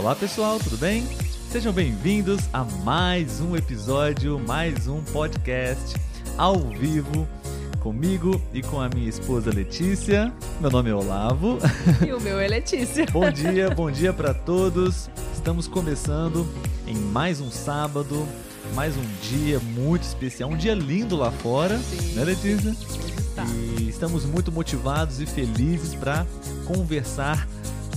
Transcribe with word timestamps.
Olá 0.00 0.16
pessoal, 0.16 0.58
tudo 0.58 0.78
bem? 0.78 1.06
Sejam 1.52 1.74
bem-vindos 1.74 2.48
a 2.54 2.64
mais 2.64 3.38
um 3.38 3.54
episódio, 3.54 4.38
mais 4.38 4.88
um 4.88 5.02
podcast 5.02 5.94
ao 6.38 6.58
vivo 6.58 7.28
comigo 7.80 8.40
e 8.54 8.62
com 8.62 8.80
a 8.80 8.88
minha 8.88 9.10
esposa 9.10 9.50
Letícia. 9.52 10.32
Meu 10.58 10.70
nome 10.70 10.88
é 10.88 10.94
Olavo. 10.94 11.58
E 12.02 12.14
o 12.14 12.18
meu 12.18 12.40
é 12.40 12.48
Letícia. 12.48 13.04
bom 13.12 13.30
dia, 13.30 13.68
bom 13.74 13.90
dia 13.90 14.10
para 14.10 14.32
todos. 14.32 15.10
Estamos 15.34 15.68
começando 15.68 16.48
em 16.86 16.96
mais 16.96 17.38
um 17.42 17.50
sábado, 17.50 18.26
mais 18.74 18.96
um 18.96 19.04
dia 19.28 19.60
muito 19.60 20.04
especial, 20.04 20.48
um 20.48 20.56
dia 20.56 20.72
lindo 20.72 21.14
lá 21.14 21.30
fora, 21.30 21.78
Sim. 21.78 22.14
né, 22.14 22.24
Letícia? 22.24 22.74
Tá. 23.36 23.44
E 23.78 23.86
estamos 23.90 24.24
muito 24.24 24.50
motivados 24.50 25.20
e 25.20 25.26
felizes 25.26 25.94
para 25.94 26.26
conversar 26.66 27.46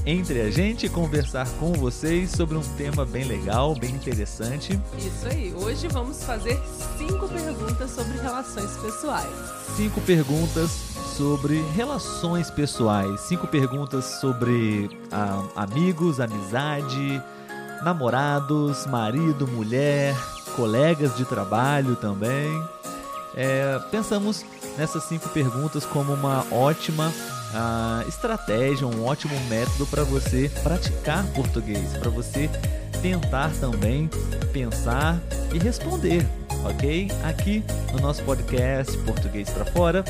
entre 0.06 0.42
a 0.42 0.52
gente 0.52 0.86
e 0.86 0.90
conversar 0.90 1.48
com 1.60 1.72
vocês 1.74 2.32
sobre 2.32 2.58
um 2.58 2.64
tema 2.76 3.06
bem 3.06 3.24
legal, 3.24 3.74
bem 3.76 3.92
interessante. 3.92 4.80
Isso 4.98 5.28
aí. 5.28 5.54
Hoje 5.54 5.88
vamos 5.88 6.24
fazer 6.24 6.60
cinco 6.98 7.28
perguntas 7.30 7.92
sobre 7.92 8.18
relações 8.18 8.72
pessoais. 8.78 9.32
Cinco 9.78 10.02
perguntas 10.02 10.72
sobre 11.16 11.62
relações 11.74 12.50
pessoais, 12.50 13.22
cinco 13.22 13.48
perguntas 13.48 14.06
sobre 14.20 14.90
ah, 15.12 15.44
amigos, 15.56 16.20
amizade, 16.20 17.22
namorados, 17.84 18.86
marido, 18.88 19.48
mulher, 19.48 20.16
colegas 20.56 21.16
de 21.16 21.24
trabalho 21.24 21.96
também. 21.96 22.52
É, 23.36 23.80
pensamos 23.90 24.46
nessas 24.78 25.04
cinco 25.06 25.30
perguntas 25.30 25.86
como 25.86 26.14
uma 26.14 26.46
ótima 26.52 27.12
ah, 27.54 28.04
estratégia, 28.08 28.88
um 28.88 29.06
ótimo 29.06 29.40
método 29.50 29.86
para 29.88 30.04
você 30.04 30.50
praticar 30.62 31.26
português, 31.28 31.98
para 31.98 32.10
você 32.10 32.50
tentar 33.02 33.52
também 33.60 34.10
pensar 34.52 35.20
e 35.54 35.60
responder, 35.60 36.26
ok? 36.66 37.12
Aqui 37.24 37.64
no 37.92 38.00
nosso 38.00 38.24
podcast 38.24 38.98
Português 39.00 39.50
para 39.50 39.66
Fora, 39.66 40.04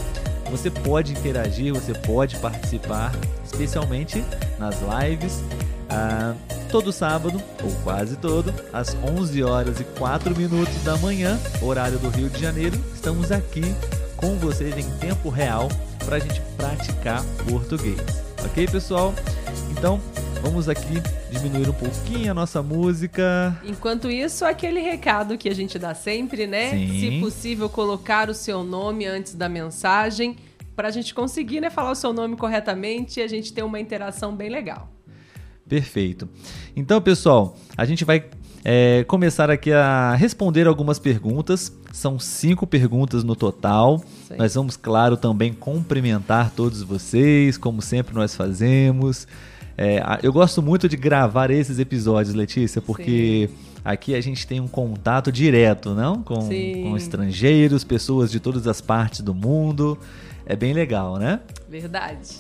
você 0.49 0.69
pode 0.69 1.11
interagir, 1.11 1.73
você 1.73 1.93
pode 1.93 2.37
participar, 2.37 3.11
especialmente 3.43 4.23
nas 4.59 4.75
lives. 4.81 5.43
ah, 5.89 6.35
todo 6.69 6.91
sábado, 6.91 7.39
ou 7.63 7.71
quase 7.83 8.15
todo, 8.15 8.51
às 8.73 8.95
11 8.95 9.43
horas 9.43 9.79
e 9.79 9.83
4 9.83 10.35
minutos 10.35 10.73
da 10.83 10.97
manhã, 10.97 11.39
horário 11.61 11.99
do 11.99 12.09
Rio 12.09 12.31
de 12.31 12.41
Janeiro, 12.41 12.75
estamos 12.95 13.31
aqui 13.31 13.75
com 14.17 14.35
vocês 14.37 14.75
em 14.75 14.89
tempo 14.97 15.29
real 15.29 15.69
para 16.03 16.17
a 16.17 16.19
gente 16.19 16.41
praticar 16.57 17.23
português. 17.49 17.99
Ok, 18.45 18.67
pessoal? 18.67 19.13
Então, 19.71 19.99
vamos 20.41 20.67
aqui 20.67 21.01
diminuir 21.31 21.69
um 21.69 21.73
pouquinho 21.73 22.31
a 22.31 22.33
nossa 22.33 22.61
música. 22.61 23.57
Enquanto 23.63 24.09
isso, 24.09 24.45
aquele 24.45 24.79
recado 24.81 25.37
que 25.37 25.49
a 25.49 25.55
gente 25.55 25.79
dá 25.79 25.93
sempre, 25.93 26.45
né? 26.45 26.71
Sim. 26.71 26.99
Se 26.99 27.19
possível, 27.19 27.69
colocar 27.69 28.29
o 28.29 28.33
seu 28.33 28.63
nome 28.63 29.05
antes 29.05 29.33
da 29.33 29.47
mensagem 29.47 30.35
para 30.75 30.87
a 30.87 30.91
gente 30.91 31.13
conseguir, 31.13 31.61
né, 31.61 31.69
falar 31.69 31.91
o 31.91 31.95
seu 31.95 32.11
nome 32.11 32.35
corretamente 32.35 33.19
e 33.19 33.23
a 33.23 33.27
gente 33.27 33.53
ter 33.53 33.63
uma 33.63 33.79
interação 33.79 34.35
bem 34.35 34.49
legal. 34.49 34.91
Perfeito. 35.67 36.27
Então, 36.75 37.01
pessoal, 37.01 37.55
a 37.77 37.85
gente 37.85 38.03
vai 38.03 38.25
é, 38.63 39.03
começar 39.05 39.49
aqui 39.49 39.71
a 39.71 40.15
responder 40.15 40.67
algumas 40.67 40.99
perguntas. 40.99 41.71
São 41.91 42.17
cinco 42.17 42.65
perguntas 42.65 43.23
no 43.23 43.35
total. 43.35 44.03
Isso 44.33 44.35
aí. 44.35 44.39
Nós 44.39 44.55
vamos, 44.55 44.75
claro, 44.75 45.15
também 45.15 45.53
cumprimentar 45.53 46.51
todos 46.51 46.81
vocês, 46.81 47.57
como 47.57 47.81
sempre 47.81 48.13
nós 48.15 48.35
fazemos. 48.35 49.27
É, 49.77 50.01
eu 50.21 50.31
gosto 50.31 50.61
muito 50.61 50.87
de 50.87 50.95
gravar 50.95 51.49
esses 51.49 51.79
episódios, 51.79 52.35
Letícia, 52.35 52.81
porque 52.81 53.49
aqui 53.83 54.13
a 54.13 54.21
gente 54.21 54.45
tem 54.45 54.59
um 54.59 54.67
contato 54.67 55.31
direto, 55.31 55.93
não? 55.93 56.21
Com, 56.21 56.41
Sim. 56.41 56.83
com 56.83 56.97
estrangeiros, 56.97 57.83
pessoas 57.83 58.31
de 58.31 58.39
todas 58.39 58.67
as 58.67 58.81
partes 58.81 59.21
do 59.21 59.33
mundo. 59.33 59.97
É 60.45 60.55
bem 60.55 60.73
legal, 60.73 61.17
né? 61.17 61.39
Verdade. 61.69 62.37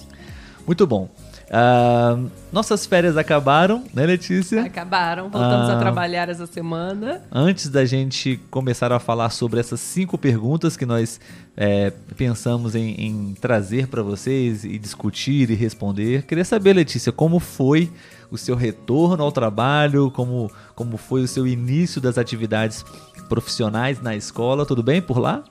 Muito 0.65 0.85
bom. 0.85 1.09
Ah, 1.51 2.17
nossas 2.51 2.85
férias 2.85 3.17
acabaram, 3.17 3.83
né, 3.93 4.05
Letícia? 4.05 4.61
Acabaram. 4.63 5.29
Voltamos 5.29 5.69
Ah. 5.69 5.73
a 5.77 5.79
trabalhar 5.79 6.29
essa 6.29 6.47
semana. 6.47 7.21
Antes 7.31 7.69
da 7.69 7.85
gente 7.85 8.39
começar 8.49 8.91
a 8.91 8.99
falar 8.99 9.29
sobre 9.29 9.59
essas 9.59 9.79
cinco 9.79 10.17
perguntas 10.17 10.75
que 10.77 10.85
nós 10.85 11.19
é, 11.55 11.91
pensamos 12.17 12.73
em, 12.75 12.95
em 12.99 13.33
trazer 13.39 13.87
para 13.87 14.01
vocês 14.01 14.63
e 14.63 14.77
discutir 14.79 15.49
e 15.51 15.53
responder, 15.55 16.23
queria 16.23 16.45
saber, 16.45 16.73
Letícia, 16.73 17.11
como 17.11 17.39
foi 17.39 17.91
o 18.31 18.37
seu 18.37 18.55
retorno 18.55 19.23
ao 19.23 19.31
trabalho, 19.31 20.09
como, 20.09 20.49
como 20.73 20.97
foi 20.97 21.21
o 21.21 21.27
seu 21.27 21.45
início 21.45 22.01
das 22.01 22.17
atividades 22.17 22.83
profissionais 23.29 24.01
na 24.01 24.15
escola, 24.15 24.65
tudo 24.65 24.81
bem 24.81 25.01
por 25.01 25.19
lá? 25.19 25.43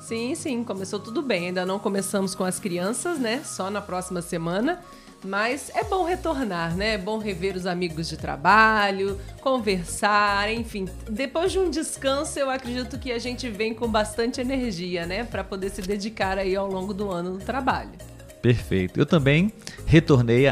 Sim, 0.00 0.34
sim, 0.34 0.64
começou 0.64 0.98
tudo 0.98 1.20
bem. 1.20 1.48
Ainda 1.48 1.66
não 1.66 1.78
começamos 1.78 2.34
com 2.34 2.42
as 2.44 2.58
crianças, 2.58 3.18
né? 3.18 3.42
Só 3.44 3.68
na 3.70 3.80
próxima 3.82 4.22
semana. 4.22 4.78
Mas 5.24 5.70
é 5.74 5.82
bom 5.82 6.04
retornar, 6.04 6.76
né? 6.76 6.94
É 6.94 6.98
bom 6.98 7.18
rever 7.18 7.56
os 7.56 7.66
amigos 7.66 8.08
de 8.08 8.16
trabalho, 8.16 9.18
conversar, 9.40 10.52
enfim. 10.52 10.86
Depois 11.10 11.50
de 11.50 11.58
um 11.58 11.68
descanso, 11.68 12.38
eu 12.38 12.48
acredito 12.48 12.98
que 12.98 13.10
a 13.10 13.18
gente 13.18 13.48
vem 13.50 13.74
com 13.74 13.88
bastante 13.88 14.40
energia, 14.40 15.06
né? 15.06 15.24
Para 15.24 15.42
poder 15.42 15.70
se 15.70 15.82
dedicar 15.82 16.38
aí 16.38 16.54
ao 16.54 16.68
longo 16.68 16.94
do 16.94 17.10
ano 17.10 17.30
no 17.30 17.38
trabalho. 17.38 17.90
Perfeito. 18.40 19.00
Eu 19.00 19.04
também 19.04 19.52
retornei 19.84 20.44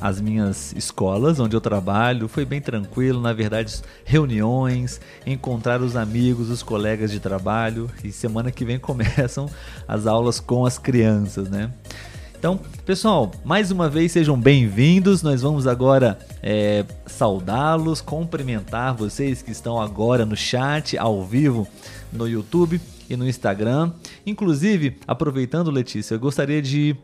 às 0.00 0.20
minhas 0.20 0.72
escolas, 0.72 1.38
onde 1.38 1.54
eu 1.54 1.60
trabalho. 1.60 2.26
Foi 2.26 2.44
bem 2.44 2.60
tranquilo, 2.60 3.20
na 3.20 3.32
verdade, 3.32 3.80
reuniões, 4.04 5.00
encontrar 5.24 5.80
os 5.80 5.94
amigos, 5.94 6.50
os 6.50 6.62
colegas 6.62 7.12
de 7.12 7.20
trabalho. 7.20 7.88
E 8.02 8.10
semana 8.10 8.50
que 8.50 8.64
vem 8.64 8.78
começam 8.80 9.48
as 9.86 10.06
aulas 10.06 10.40
com 10.40 10.66
as 10.66 10.78
crianças, 10.78 11.48
né? 11.48 11.72
Então, 12.38 12.60
pessoal, 12.86 13.32
mais 13.44 13.72
uma 13.72 13.90
vez 13.90 14.12
sejam 14.12 14.40
bem-vindos. 14.40 15.24
Nós 15.24 15.42
vamos 15.42 15.66
agora 15.66 16.16
é, 16.40 16.84
saudá-los, 17.04 18.00
cumprimentar 18.00 18.94
vocês 18.94 19.42
que 19.42 19.50
estão 19.50 19.80
agora 19.80 20.24
no 20.24 20.36
chat, 20.36 20.96
ao 20.96 21.24
vivo, 21.24 21.66
no 22.12 22.28
YouTube 22.28 22.80
e 23.10 23.16
no 23.16 23.28
Instagram. 23.28 23.90
Inclusive, 24.24 24.98
aproveitando, 25.04 25.68
Letícia, 25.68 26.14
eu 26.14 26.20
gostaria 26.20 26.62
de 26.62 26.94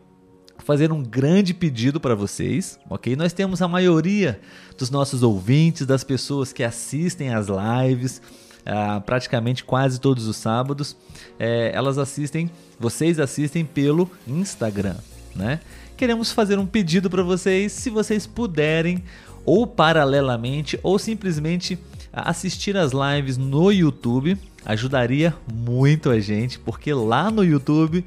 fazer 0.58 0.92
um 0.92 1.02
grande 1.02 1.52
pedido 1.52 1.98
para 1.98 2.14
vocês, 2.14 2.78
ok? 2.88 3.16
Nós 3.16 3.32
temos 3.32 3.60
a 3.60 3.66
maioria 3.66 4.40
dos 4.78 4.88
nossos 4.88 5.24
ouvintes, 5.24 5.84
das 5.84 6.04
pessoas 6.04 6.52
que 6.52 6.62
assistem 6.62 7.34
às 7.34 7.48
lives, 7.48 8.22
ah, 8.64 9.02
praticamente 9.04 9.64
quase 9.64 10.00
todos 10.00 10.28
os 10.28 10.36
sábados, 10.36 10.96
eh, 11.40 11.72
elas 11.74 11.98
assistem, 11.98 12.48
vocês 12.78 13.18
assistem 13.18 13.64
pelo 13.64 14.08
Instagram, 14.28 14.94
né? 15.34 15.60
Queremos 15.96 16.32
fazer 16.32 16.58
um 16.58 16.66
pedido 16.66 17.08
para 17.08 17.22
vocês, 17.22 17.72
se 17.72 17.90
vocês 17.90 18.26
puderem, 18.26 19.02
ou 19.44 19.66
paralelamente, 19.66 20.78
ou 20.82 20.98
simplesmente 20.98 21.78
assistir 22.12 22.76
as 22.76 22.92
lives 22.92 23.36
no 23.36 23.70
YouTube, 23.70 24.38
ajudaria 24.64 25.34
muito 25.52 26.10
a 26.10 26.18
gente, 26.18 26.58
porque 26.58 26.92
lá 26.92 27.30
no 27.30 27.44
YouTube 27.44 28.04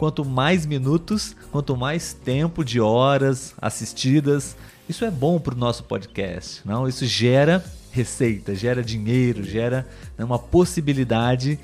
quanto 0.00 0.24
mais 0.24 0.64
minutos, 0.64 1.36
quanto 1.52 1.76
mais 1.76 2.14
tempo 2.14 2.64
de 2.64 2.80
horas 2.80 3.52
assistidas, 3.60 4.56
isso 4.88 5.04
é 5.04 5.10
bom 5.10 5.38
para 5.38 5.54
o 5.54 5.58
nosso 5.58 5.84
podcast, 5.84 6.62
não? 6.64 6.88
Isso 6.88 7.04
gera 7.04 7.62
receita, 7.90 8.54
gera 8.54 8.82
dinheiro, 8.82 9.44
gera 9.44 9.86
né, 10.16 10.24
uma 10.24 10.38
possibilidade 10.38 11.58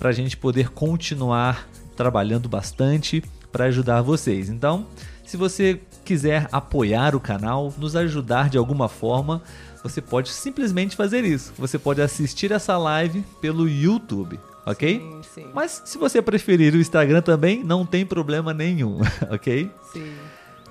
para 0.00 0.08
a 0.08 0.12
gente 0.12 0.36
poder 0.36 0.70
continuar 0.70 1.68
trabalhando 1.96 2.48
bastante 2.48 3.22
para 3.56 3.64
ajudar 3.64 4.02
vocês. 4.02 4.50
Então, 4.50 4.86
se 5.24 5.34
você 5.34 5.80
quiser 6.04 6.46
apoiar 6.52 7.16
o 7.16 7.20
canal, 7.20 7.72
nos 7.78 7.96
ajudar 7.96 8.50
de 8.50 8.58
alguma 8.58 8.86
forma, 8.86 9.40
você 9.82 10.02
pode 10.02 10.28
simplesmente 10.28 10.94
fazer 10.94 11.24
isso. 11.24 11.54
Você 11.56 11.78
pode 11.78 12.02
assistir 12.02 12.52
essa 12.52 12.76
live 12.76 13.24
pelo 13.40 13.66
YouTube, 13.66 14.38
ok? 14.66 14.98
Sim, 14.98 15.20
sim. 15.34 15.46
Mas 15.54 15.80
se 15.86 15.96
você 15.96 16.20
preferir 16.20 16.74
o 16.74 16.76
Instagram 16.76 17.22
também, 17.22 17.64
não 17.64 17.86
tem 17.86 18.04
problema 18.04 18.52
nenhum, 18.52 19.00
ok? 19.32 19.70
Sim. 19.90 20.12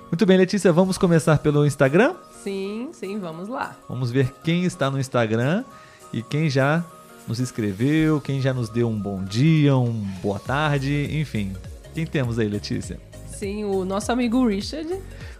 Muito 0.08 0.24
bem, 0.24 0.36
Letícia, 0.36 0.72
vamos 0.72 0.96
começar 0.96 1.38
pelo 1.38 1.66
Instagram? 1.66 2.14
Sim, 2.44 2.90
sim, 2.92 3.18
vamos 3.18 3.48
lá. 3.48 3.74
Vamos 3.88 4.12
ver 4.12 4.32
quem 4.44 4.64
está 4.64 4.88
no 4.88 5.00
Instagram 5.00 5.64
e 6.12 6.22
quem 6.22 6.48
já 6.48 6.84
nos 7.26 7.40
escreveu, 7.40 8.20
quem 8.20 8.40
já 8.40 8.54
nos 8.54 8.68
deu 8.68 8.88
um 8.88 8.96
bom 8.96 9.24
dia, 9.24 9.76
um 9.76 9.92
boa 10.22 10.38
tarde, 10.38 11.08
enfim. 11.10 11.52
Quem 11.96 12.04
temos 12.04 12.38
aí, 12.38 12.46
Letícia? 12.46 12.98
Sim, 13.26 13.64
o 13.64 13.82
nosso 13.82 14.12
amigo 14.12 14.46
Richard 14.46 14.86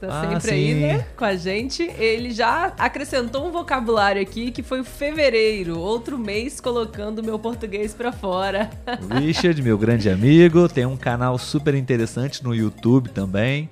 tá 0.01 0.09
Ah, 0.09 0.31
sempre 0.41 0.49
sim. 0.49 0.55
aí, 0.55 0.75
né, 0.75 1.07
com 1.15 1.27
a 1.27 1.37
gente. 1.37 1.83
Ele 1.83 2.31
já 2.31 2.73
acrescentou 2.79 3.47
um 3.47 3.53
vocabulário 3.53 4.23
aqui 4.23 4.51
que 4.51 4.63
foi 4.63 4.81
o 4.81 4.85
fevereiro, 4.85 5.79
outro 5.79 6.19
mês 6.19 6.59
colocando 6.59 7.19
o 7.19 7.23
meu 7.23 7.39
português 7.39 7.93
pra 7.93 8.11
fora. 8.11 8.71
Richard, 9.21 9.61
meu 9.61 9.77
grande 9.77 10.09
amigo, 10.09 10.67
tem 10.67 10.87
um 10.87 10.97
canal 10.97 11.37
super 11.37 11.75
interessante 11.75 12.43
no 12.43 12.55
YouTube 12.55 13.11
também. 13.11 13.69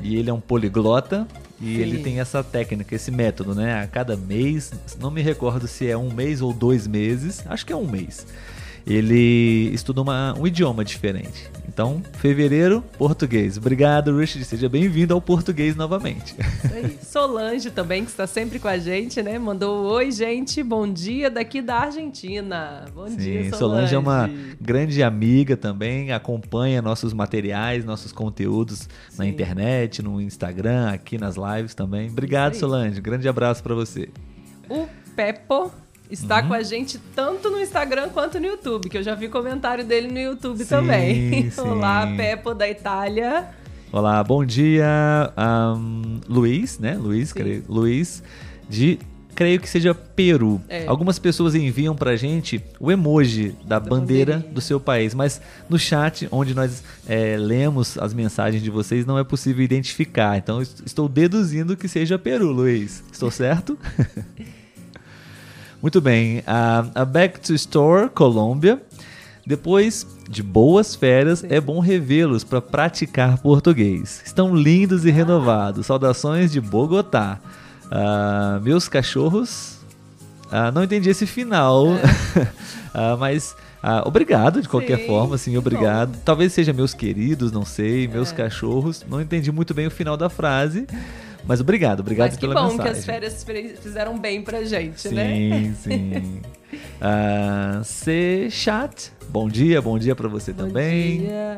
E 0.00 0.16
ele 0.16 0.30
é 0.30 0.32
um 0.32 0.40
poliglota. 0.40 1.28
E 1.60 1.76
Sim. 1.76 1.80
ele 1.82 1.98
tem 1.98 2.18
essa 2.18 2.42
técnica, 2.42 2.94
esse 2.94 3.10
método, 3.10 3.54
né? 3.54 3.82
A 3.82 3.86
cada 3.86 4.16
mês, 4.16 4.72
não 4.98 5.10
me 5.10 5.20
recordo 5.20 5.68
se 5.68 5.86
é 5.86 5.98
um 5.98 6.10
mês 6.10 6.40
ou 6.40 6.54
dois 6.54 6.86
meses, 6.86 7.42
acho 7.46 7.66
que 7.66 7.74
é 7.74 7.76
um 7.76 7.86
mês. 7.86 8.26
Ele 8.86 9.70
estuda 9.74 10.00
uma, 10.00 10.34
um 10.38 10.46
idioma 10.46 10.84
diferente. 10.84 11.50
Então, 11.68 12.00
fevereiro, 12.14 12.82
português. 12.96 13.58
Obrigado, 13.58 14.16
Rush. 14.16 14.42
Seja 14.46 14.68
bem-vindo 14.68 15.12
ao 15.12 15.20
português 15.20 15.74
novamente. 15.74 16.36
Isso 16.38 16.74
aí. 16.74 16.98
Solange 17.04 17.70
também, 17.70 18.04
que 18.04 18.10
está 18.10 18.26
sempre 18.26 18.58
com 18.58 18.68
a 18.68 18.78
gente, 18.78 19.20
né? 19.22 19.38
Mandou 19.38 19.84
oi, 19.86 20.12
gente. 20.12 20.62
Bom 20.62 20.90
dia 20.90 21.28
daqui 21.28 21.60
da 21.60 21.80
Argentina. 21.80 22.84
Bom 22.94 23.06
dia, 23.06 23.44
Sim, 23.44 23.50
Solange. 23.50 23.56
Solange 23.56 23.94
é 23.94 23.98
uma 23.98 24.30
grande 24.60 25.02
amiga 25.02 25.56
também, 25.56 26.12
acompanha 26.12 26.80
nossos 26.80 27.12
materiais, 27.12 27.84
nossos 27.84 28.12
conteúdos 28.12 28.88
na 29.18 29.24
Sim. 29.24 29.30
internet, 29.30 30.00
no 30.00 30.20
Instagram, 30.20 30.90
aqui 30.90 31.18
nas 31.18 31.34
lives 31.36 31.74
também. 31.74 32.08
Obrigado. 32.08 32.54
Solange. 32.54 33.00
Grande 33.00 33.28
abraço 33.28 33.62
para 33.62 33.74
você. 33.74 34.08
O 34.70 34.86
Peppo 35.14 35.72
está 36.10 36.40
Uhum. 36.40 36.48
com 36.48 36.54
a 36.54 36.62
gente 36.62 36.98
tanto 37.14 37.50
no 37.50 37.60
Instagram 37.60 38.08
quanto 38.10 38.38
no 38.38 38.46
YouTube, 38.46 38.88
que 38.88 38.98
eu 38.98 39.02
já 39.02 39.14
vi 39.14 39.28
comentário 39.28 39.84
dele 39.84 40.08
no 40.08 40.18
YouTube 40.18 40.64
também. 40.64 41.50
sim. 41.50 41.60
Olá, 41.60 42.06
Peppo 42.16 42.54
da 42.54 42.68
Itália. 42.68 43.48
Olá, 43.92 44.22
bom 44.22 44.44
dia, 44.44 44.86
ahn, 45.36 46.20
Luiz, 46.28 46.78
né? 46.78 46.96
Luiz, 46.96 47.28
Sim. 47.30 47.34
creio, 47.34 47.64
Luiz, 47.68 48.22
de 48.68 48.98
creio 49.34 49.60
que 49.60 49.68
seja 49.68 49.94
Peru. 49.94 50.60
É. 50.68 50.86
Algumas 50.86 51.18
pessoas 51.18 51.54
enviam 51.54 51.94
pra 51.94 52.16
gente 52.16 52.60
o 52.80 52.90
emoji 52.90 53.54
da, 53.64 53.78
Da 53.78 53.88
bandeira 53.88 54.32
bandeirinha. 54.34 54.54
do 54.54 54.60
seu 54.60 54.80
país, 54.80 55.14
mas 55.14 55.40
no 55.68 55.78
chat, 55.78 56.26
onde 56.32 56.54
nós 56.54 56.82
é, 57.06 57.36
lemos 57.38 57.96
as 57.98 58.12
mensagens 58.12 58.62
de 58.62 58.70
vocês, 58.70 59.06
não 59.06 59.18
é 59.18 59.24
possível 59.24 59.64
identificar. 59.64 60.36
Então, 60.36 60.60
estou 60.60 61.08
deduzindo 61.08 61.76
que 61.76 61.86
seja 61.86 62.18
Peru, 62.18 62.50
Luiz. 62.50 63.02
Estou 63.12 63.30
certo? 63.30 63.78
Muito 65.82 66.00
bem. 66.00 66.42
A, 66.46 66.84
a 66.94 67.04
Back 67.04 67.40
to 67.40 67.54
Store, 67.54 68.08
Colômbia. 68.10 68.80
Depois 69.46 70.04
de 70.28 70.42
boas 70.42 70.96
férias, 70.96 71.38
Sim. 71.40 71.46
é 71.50 71.60
bom 71.60 71.78
revê-los 71.78 72.42
para 72.42 72.60
praticar 72.60 73.38
português. 73.38 74.20
Estão 74.24 74.54
lindos 74.56 75.04
e 75.04 75.10
renovados. 75.10 75.86
Saudações 75.86 76.50
de 76.50 76.60
Bogotá. 76.60 77.38
Ah, 77.90 78.58
meus 78.62 78.88
cachorros. 78.88 79.76
ah, 80.50 80.72
não 80.72 80.82
entendi 80.82 81.10
esse 81.10 81.26
final, 81.26 81.86
Ah, 82.92 83.14
mas 83.16 83.54
ah, 83.82 84.02
obrigado 84.06 84.60
de 84.62 84.68
qualquer 84.68 84.98
Sim, 85.00 85.06
forma, 85.06 85.38
sim, 85.38 85.50
que 85.52 85.58
obrigado. 85.58 86.12
bom. 86.12 86.18
Talvez 86.24 86.52
seja 86.52 86.72
meus 86.72 86.92
queridos, 86.94 87.52
não 87.52 87.64
sei, 87.64 88.08
meus 88.08 88.32
É. 88.32 88.34
cachorros. 88.34 89.04
Não 89.08 89.20
entendi 89.20 89.52
muito 89.52 89.72
bem 89.74 89.86
o 89.86 89.90
final 89.90 90.16
da 90.16 90.28
frase, 90.30 90.86
mas 91.46 91.60
obrigado, 91.60 92.00
obrigado 92.00 92.28
Mas 92.30 92.34
que 92.36 92.40
pela 92.40 92.54
bom 92.54 92.68
mensagem. 92.70 92.92
que 92.92 92.98
as 92.98 93.04
férias 93.04 93.44
fizeram 93.80 94.18
bem 94.18 94.42
pra 94.42 94.64
gente, 94.64 95.00
Sim, 95.00 95.14
né? 95.14 95.74
sim. 95.82 96.40
Ah, 97.00 97.80
C 97.84 98.48
Chat, 98.50 99.12
bom 99.28 99.48
dia, 99.48 99.80
bom 99.80 99.98
dia 99.98 100.14
pra 100.16 100.28
você 100.28 100.52
Bom 100.52 100.64
também. 100.66 101.20
dia. 101.20 101.56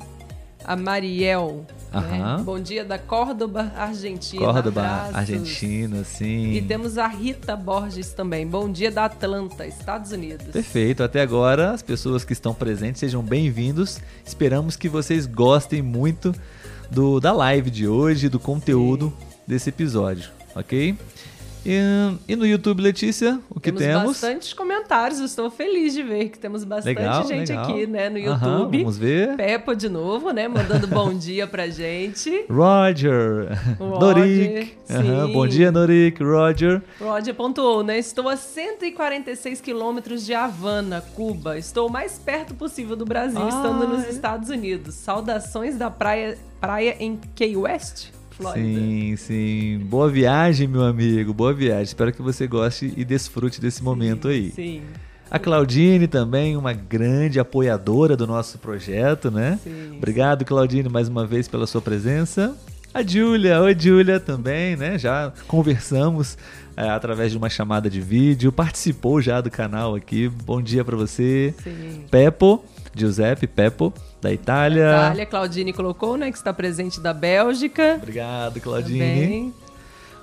A 0.65 0.77
Mariel. 0.77 1.65
né? 1.93 2.43
Bom 2.45 2.61
dia 2.61 2.85
da 2.85 2.99
Córdoba, 2.99 3.73
Argentina. 3.75 4.45
Córdoba, 4.45 4.83
Abraços. 4.83 5.15
Argentina, 5.15 6.05
sim. 6.05 6.53
E 6.53 6.61
temos 6.61 6.99
a 6.99 7.07
Rita 7.07 7.57
Borges 7.57 8.13
também. 8.13 8.47
Bom 8.47 8.71
dia 8.71 8.91
da 8.91 9.07
Atlanta, 9.07 9.67
Estados 9.67 10.13
Unidos. 10.13 10.47
Perfeito, 10.49 11.03
até 11.03 11.23
agora 11.23 11.71
as 11.71 11.81
pessoas 11.81 12.23
que 12.23 12.35
estão 12.35 12.53
presentes 12.53 13.01
sejam 13.01 13.23
bem-vindos. 13.23 13.99
Esperamos 14.27 14.77
que 14.77 14.89
vocês 14.91 15.25
gostem 15.25 15.81
muito 15.81 16.35
do, 16.91 17.19
da 17.19 17.33
live 17.33 17.71
de 17.71 17.89
hoje, 17.89 18.29
do 18.29 18.39
conteúdo 18.39 19.11
desse 19.49 19.71
episódio, 19.71 20.31
ok? 20.55 20.95
E, 21.67 21.81
e 22.29 22.37
no 22.37 22.47
YouTube, 22.47 22.81
Letícia, 22.81 23.41
o 23.51 23.59
que 23.59 23.73
temos, 23.73 23.83
temos? 23.83 24.07
bastantes 24.21 24.53
comentários. 24.55 25.19
Estou 25.21 25.51
feliz 25.51 25.93
de 25.93 26.03
ver 26.03 26.29
que 26.29 26.39
temos 26.39 26.65
bastante 26.65 26.97
Legal, 26.97 27.27
gente 27.27 27.49
legal. 27.49 27.65
aqui, 27.65 27.87
né, 27.87 28.09
no 28.09 28.19
Aham, 28.31 28.59
YouTube. 28.59 28.79
vamos 28.79 28.97
ver. 28.97 29.37
Peppa 29.37 29.75
de 29.75 29.89
novo, 29.89 30.31
né? 30.31 30.47
Mandando 30.49 30.87
bom 30.87 31.13
dia 31.19 31.47
pra 31.47 31.67
gente. 31.69 32.31
Roger, 32.49 33.49
Roger, 33.79 34.01
Norik, 34.01 34.75
Aham, 34.89 35.33
bom 35.33 35.47
dia 35.47 35.73
Norik, 35.73 36.23
Roger. 36.23 36.83
Roger 37.01 37.35
pontuou, 37.35 37.83
né? 37.83 37.99
Estou 37.99 38.29
a 38.29 38.37
146 38.37 39.61
quilômetros 39.61 40.25
de 40.25 40.33
Havana, 40.35 41.01
Cuba. 41.15 41.59
Estou 41.59 41.89
o 41.89 41.93
mais 41.93 42.19
perto 42.19 42.55
possível 42.55 42.95
do 42.97 43.05
Brasil, 43.05 43.47
estando 43.49 43.87
nos 43.89 44.07
Estados 44.09 44.49
Unidos. 44.49 44.95
Saudações 44.95 45.77
da 45.77 45.91
praia, 45.91 46.39
praia 46.61 46.97
em 47.01 47.19
Key 47.35 47.57
West, 47.57 48.11
Flórida. 48.39 48.67
Sim, 48.67 49.17
sim. 49.17 49.81
Boa 49.85 50.09
viagem, 50.09 50.69
meu 50.69 50.85
amigo. 50.85 51.35
Boa 51.35 51.53
viagem. 51.53 51.83
Espero 51.83 52.13
que 52.13 52.23
você 52.23 52.47
goste 52.47 52.93
e 52.97 53.05
desfrute 53.05 53.61
desse 53.61 53.83
momento 53.83 54.29
aí. 54.29 54.53
Sim, 54.53 54.83
A 55.31 55.39
Claudine 55.39 56.07
também, 56.07 56.57
uma 56.57 56.73
grande 56.73 57.39
apoiadora 57.41 58.17
do 58.17 58.27
nosso 58.27 58.59
projeto, 58.59 59.31
né? 59.31 59.59
sim. 59.63 59.97
Obrigado, 59.97 60.45
Claudine, 60.45 60.89
mais 60.89 61.09
uma 61.09 61.27
vez 61.27 61.49
pela 61.49 61.67
sua 61.67 61.83
presença. 61.83 62.57
A 62.95 63.03
Júlia, 63.03 63.61
oi 63.61 63.77
Júlia 63.79 64.19
também, 64.19 64.75
né? 64.77 64.97
Já 64.97 65.33
conversamos 65.47 66.39
é, 66.77 66.89
através 66.89 67.33
de 67.33 67.37
uma 67.37 67.51
chamada 67.51 67.91
de 67.91 68.01
vídeo, 68.01 68.51
participou 68.51 69.21
já 69.21 69.41
do 69.41 69.51
canal 69.51 69.95
aqui. 69.95 70.29
Bom 70.29 70.63
dia 70.63 70.85
pra 70.85 70.97
você. 70.97 71.53
Sim. 71.63 72.05
Peppo, 72.11 72.65
Giuseppe 72.97 73.47
Peppo, 73.47 73.93
da 74.21 74.33
Itália. 74.33 74.91
Itália, 74.91 75.27
Claudine 75.27 75.73
colocou, 75.73 76.17
né? 76.17 76.31
Que 76.31 76.37
está 76.37 76.53
presente 76.53 77.01
da 77.01 77.13
Bélgica. 77.13 77.95
Obrigado, 77.97 78.61
Claudine. 78.61 78.99
Também. 78.99 79.55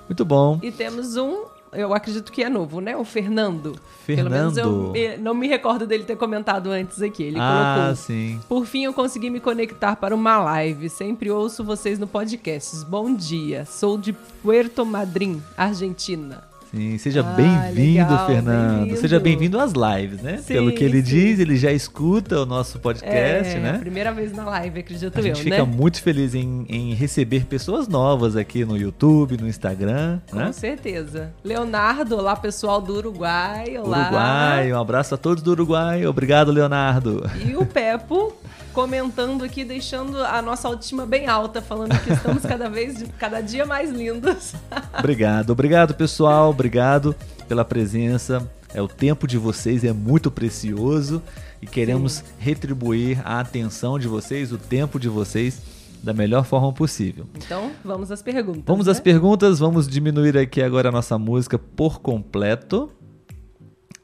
Muito 0.08 0.24
bom. 0.24 0.60
E 0.62 0.70
temos 0.70 1.16
um, 1.16 1.44
eu 1.72 1.92
acredito 1.92 2.30
que 2.30 2.42
é 2.42 2.48
novo, 2.48 2.80
né? 2.80 2.96
O 2.96 3.04
Fernando. 3.04 3.78
Pelo 4.06 4.30
menos 4.30 4.56
eu 4.56 4.92
Fernando. 4.92 5.22
não 5.22 5.34
me 5.34 5.48
recordo 5.48 5.86
dele 5.86 6.04
ter 6.04 6.16
comentado 6.16 6.70
antes 6.70 7.02
aqui. 7.02 7.24
Ele 7.24 7.38
ah, 7.38 7.74
colocou. 7.74 7.96
sim. 7.96 8.40
Por 8.48 8.66
fim, 8.66 8.84
eu 8.84 8.92
consegui 8.92 9.30
me 9.30 9.40
conectar 9.40 9.96
para 9.96 10.14
uma 10.14 10.38
live. 10.38 10.88
Sempre 10.88 11.30
ouço 11.30 11.64
vocês 11.64 11.98
no 11.98 12.06
podcast. 12.06 12.84
Bom 12.86 13.14
dia. 13.14 13.64
Sou 13.64 13.98
de 13.98 14.12
Puerto 14.12 14.86
Madryn, 14.86 15.40
Argentina. 15.56 16.55
Sim, 16.76 16.98
seja 16.98 17.20
Ah, 17.20 17.32
bem-vindo, 17.32 18.18
Fernando. 18.26 18.76
bem-vindo. 18.80 19.00
Seja 19.00 19.18
bem-vindo 19.18 19.58
às 19.58 19.72
lives, 19.72 20.20
né? 20.20 20.36
Sim, 20.36 20.52
Pelo 20.52 20.70
que 20.72 20.84
ele 20.84 20.98
sim. 20.98 21.08
diz, 21.10 21.40
ele 21.40 21.56
já 21.56 21.72
escuta 21.72 22.38
o 22.42 22.44
nosso 22.44 22.78
podcast, 22.78 23.56
é, 23.56 23.58
né? 23.58 23.70
a 23.76 23.78
primeira 23.78 24.12
vez 24.12 24.30
na 24.30 24.44
live, 24.44 24.80
acredito 24.80 25.16
A 25.16 25.20
eu, 25.20 25.22
gente 25.22 25.42
fica 25.42 25.56
né? 25.56 25.62
muito 25.64 26.02
feliz 26.02 26.34
em, 26.34 26.66
em 26.68 26.92
receber 26.92 27.46
pessoas 27.46 27.88
novas 27.88 28.36
aqui 28.36 28.62
no 28.66 28.76
YouTube, 28.76 29.38
no 29.40 29.48
Instagram, 29.48 30.20
Com 30.30 30.36
né? 30.36 30.52
certeza. 30.52 31.32
Leonardo, 31.42 32.14
olá 32.18 32.36
pessoal 32.36 32.78
do 32.82 32.94
Uruguai. 32.94 33.78
Olá. 33.78 34.00
Uruguai, 34.02 34.72
um 34.74 34.78
abraço 34.78 35.14
a 35.14 35.18
todos 35.18 35.42
do 35.42 35.52
Uruguai. 35.52 36.06
Obrigado, 36.06 36.52
Leonardo. 36.52 37.24
E 37.42 37.56
o 37.56 37.64
Pepo 37.64 38.34
comentando 38.76 39.42
aqui, 39.42 39.64
deixando 39.64 40.22
a 40.22 40.42
nossa 40.42 40.68
autoestima 40.68 41.06
bem 41.06 41.26
alta, 41.26 41.62
falando 41.62 41.98
que 41.98 42.12
estamos 42.12 42.42
cada 42.42 42.68
vez, 42.68 43.02
cada 43.18 43.40
dia 43.40 43.64
mais 43.64 43.90
lindos. 43.90 44.52
Obrigado, 44.98 45.48
obrigado, 45.48 45.94
pessoal. 45.94 46.50
Obrigado 46.50 47.16
pela 47.48 47.64
presença. 47.64 48.46
É 48.74 48.82
o 48.82 48.86
tempo 48.86 49.26
de 49.26 49.38
vocês 49.38 49.82
é 49.82 49.94
muito 49.94 50.30
precioso 50.30 51.22
e 51.62 51.66
queremos 51.66 52.22
retribuir 52.38 53.18
a 53.24 53.40
atenção 53.40 53.98
de 53.98 54.08
vocês, 54.08 54.52
o 54.52 54.58
tempo 54.58 55.00
de 55.00 55.08
vocês 55.08 55.62
da 56.02 56.12
melhor 56.12 56.44
forma 56.44 56.70
possível. 56.70 57.26
Então, 57.34 57.72
vamos 57.82 58.10
às 58.10 58.20
perguntas. 58.20 58.64
Vamos 58.66 58.84
né? 58.84 58.92
às 58.92 59.00
perguntas, 59.00 59.58
vamos 59.58 59.88
diminuir 59.88 60.36
aqui 60.36 60.60
agora 60.60 60.90
a 60.90 60.92
nossa 60.92 61.18
música 61.18 61.58
por 61.58 61.98
completo. 62.00 62.90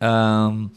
Ahn, 0.00 0.70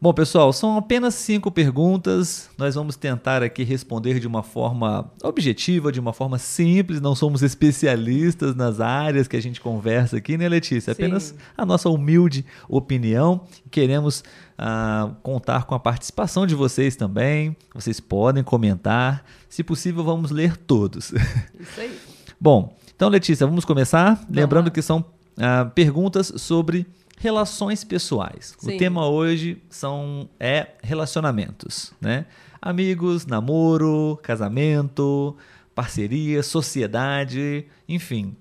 bom, 0.00 0.12
pessoal, 0.12 0.52
são 0.52 0.76
apenas 0.76 1.14
cinco 1.14 1.50
perguntas. 1.50 2.48
Nós 2.56 2.74
vamos 2.74 2.96
tentar 2.96 3.42
aqui 3.42 3.62
responder 3.62 4.18
de 4.18 4.26
uma 4.26 4.42
forma 4.42 5.10
objetiva, 5.22 5.92
de 5.92 6.00
uma 6.00 6.12
forma 6.12 6.38
simples. 6.38 7.00
Não 7.00 7.14
somos 7.14 7.42
especialistas 7.42 8.54
nas 8.54 8.80
áreas 8.80 9.28
que 9.28 9.36
a 9.36 9.42
gente 9.42 9.60
conversa 9.60 10.16
aqui, 10.16 10.38
né, 10.38 10.48
Letícia? 10.48 10.94
Sim. 10.94 11.02
Apenas 11.02 11.34
a 11.56 11.66
nossa 11.66 11.88
humilde 11.88 12.44
opinião. 12.68 13.42
Queremos 13.70 14.24
ah, 14.56 15.10
contar 15.22 15.64
com 15.64 15.74
a 15.74 15.80
participação 15.80 16.46
de 16.46 16.54
vocês 16.54 16.96
também. 16.96 17.56
Vocês 17.74 18.00
podem 18.00 18.42
comentar. 18.42 19.24
Se 19.48 19.62
possível, 19.62 20.02
vamos 20.02 20.30
ler 20.30 20.56
todos. 20.56 21.12
Isso 21.58 21.80
aí. 21.80 21.98
Bom, 22.40 22.74
então, 22.96 23.08
Letícia, 23.08 23.46
vamos 23.46 23.64
começar. 23.64 24.22
Lembrando 24.30 24.66
lá. 24.66 24.70
que 24.70 24.82
são 24.82 25.04
ah, 25.38 25.70
perguntas 25.74 26.32
sobre 26.36 26.86
relações 27.20 27.84
pessoais. 27.84 28.54
Sim. 28.58 28.74
O 28.74 28.78
tema 28.78 29.06
hoje 29.06 29.62
são 29.68 30.28
é 30.40 30.68
relacionamentos, 30.82 31.92
né? 32.00 32.24
Amigos, 32.62 33.26
namoro, 33.26 34.18
casamento, 34.22 35.36
parceria, 35.74 36.42
sociedade, 36.42 37.66
enfim. 37.86 38.34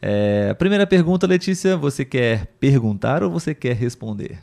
É, 0.00 0.48
a 0.50 0.54
primeira 0.54 0.86
pergunta, 0.86 1.26
Letícia, 1.26 1.76
você 1.76 2.02
quer 2.02 2.46
perguntar 2.58 3.22
ou 3.22 3.30
você 3.30 3.54
quer 3.54 3.76
responder? 3.76 4.38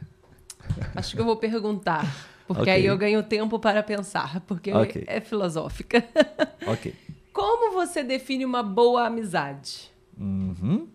Acho 0.96 1.16
que 1.16 1.22
eu 1.22 1.26
vou 1.26 1.38
perguntar. 1.38 2.06
Porque 2.48 2.62
Ok. 2.64 2.74
aí 2.74 2.86
eu 2.86 2.98
ganho 2.98 3.24
tempo 3.24 3.58
para 3.58 3.82
pensar, 3.82 4.42
porque 4.42 4.72
Ok. 4.72 5.04
é 5.08 5.20
filosófica. 5.22 6.04
Ok. 6.68 6.94
Como 7.34 7.74
você 7.74 8.04
define 8.04 8.46
uma 8.46 8.62
boa 8.62 9.08
amizade? 9.08 9.90
Uhum. 10.20 10.88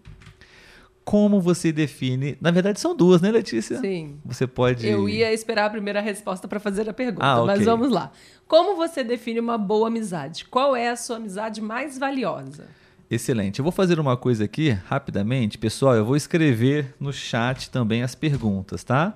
Como 1.07 1.41
você 1.41 1.71
define. 1.71 2.37
Na 2.41 2.51
verdade, 2.51 2.81
são 2.81 2.97
duas, 2.97 3.21
né, 3.21 3.31
Letícia? 3.31 3.79
Sim. 3.79 4.19
Você 4.25 4.45
pode. 4.45 4.85
Eu 4.85 5.09
ia 5.09 5.33
esperar 5.33 5.67
a 5.67 5.71
primeira 5.71 6.01
resposta 6.01 6.49
para 6.49 6.59
fazer 6.59 6.89
a 6.89 6.93
pergunta, 6.93 7.25
Ah, 7.25 7.43
ok. 7.43 7.47
mas 7.47 7.65
vamos 7.65 7.93
lá. 7.93 8.11
Como 8.49 8.75
você 8.75 9.05
define 9.05 9.39
uma 9.39 9.57
boa 9.57 9.87
amizade? 9.87 10.45
Qual 10.47 10.75
é 10.75 10.89
a 10.91 10.97
sua 10.97 11.19
amizade 11.19 11.61
mais 11.61 11.97
valiosa? 11.97 12.67
Excelente. 13.09 13.61
Eu 13.61 13.63
vou 13.63 13.71
fazer 13.71 14.01
uma 14.01 14.17
coisa 14.17 14.43
aqui 14.47 14.71
rapidamente. 14.71 15.57
Pessoal, 15.59 15.95
eu 15.95 16.05
vou 16.05 16.17
escrever 16.17 16.93
no 16.99 17.13
chat 17.13 17.71
também 17.71 18.03
as 18.03 18.17
perguntas, 18.17 18.83
tá? 18.83 19.15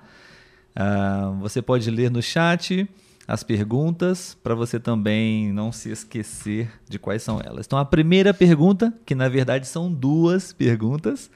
Ah, 0.76 1.34
você 1.40 1.60
pode 1.60 1.90
ler 1.90 2.08
no 2.08 2.22
chat 2.22 2.88
as 3.26 3.42
perguntas 3.42 4.36
para 4.44 4.54
você 4.54 4.78
também 4.78 5.52
não 5.52 5.72
se 5.72 5.90
esquecer 5.90 6.70
de 6.88 7.00
quais 7.00 7.24
são 7.24 7.40
elas. 7.44 7.66
Então, 7.66 7.80
a 7.80 7.84
primeira 7.84 8.32
pergunta, 8.32 8.94
que 9.04 9.14
na 9.16 9.28
verdade 9.28 9.66
são 9.66 9.92
duas 9.92 10.52
perguntas, 10.52 11.28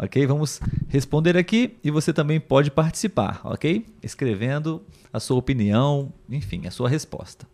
ok? 0.00 0.26
Vamos 0.26 0.60
responder 0.88 1.36
aqui 1.36 1.76
e 1.84 1.90
você 1.90 2.12
também 2.12 2.40
pode 2.40 2.70
participar, 2.70 3.40
ok? 3.44 3.86
Escrevendo 4.02 4.82
a 5.12 5.20
sua 5.20 5.36
opinião, 5.36 6.12
enfim, 6.28 6.66
a 6.66 6.70
sua 6.70 6.88
resposta. 6.88 7.46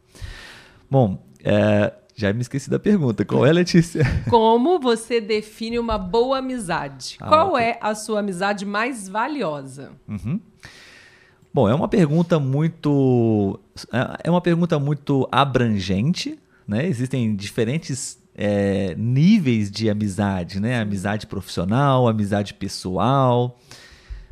Bom, 0.90 1.22
é, 1.42 1.92
já 2.14 2.32
me 2.32 2.40
esqueci 2.40 2.70
da 2.70 2.78
pergunta. 2.78 3.24
Qual 3.24 3.44
é, 3.44 3.52
Letícia? 3.52 4.04
Como 4.30 4.78
você 4.78 5.20
define 5.20 5.78
uma 5.78 5.98
boa 5.98 6.38
amizade? 6.38 7.16
Ah, 7.20 7.28
Qual 7.28 7.52
ok. 7.52 7.64
é 7.64 7.78
a 7.80 7.94
sua 7.94 8.20
amizade 8.20 8.64
mais 8.64 9.08
valiosa? 9.08 9.92
Uhum. 10.08 10.40
Bom, 11.52 11.68
é 11.68 11.74
uma 11.74 11.88
pergunta 11.88 12.38
muito 12.38 13.58
é 14.22 14.30
uma 14.30 14.42
pergunta 14.42 14.78
muito 14.78 15.26
abrangente, 15.32 16.38
né? 16.68 16.86
Existem 16.86 17.34
diferentes 17.34 18.18
é, 18.36 18.94
níveis 18.98 19.70
de 19.70 19.88
amizade, 19.88 20.60
né? 20.60 20.78
Amizade 20.78 21.26
profissional, 21.26 22.06
amizade 22.06 22.52
pessoal. 22.52 23.58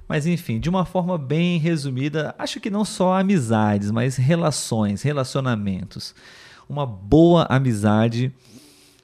Mas 0.07 0.27
enfim, 0.27 0.61
de 0.61 0.69
uma 0.69 0.85
forma 0.85 1.17
bem 1.17 1.59
resumida, 1.59 2.35
acho 2.39 2.61
que 2.61 2.69
não 2.69 2.85
só 2.85 3.19
amizades, 3.19 3.91
mas 3.91 4.17
relações, 4.17 5.01
relacionamentos. 5.01 6.15
Uma 6.69 6.85
boa 6.85 7.47
amizade, 7.49 8.31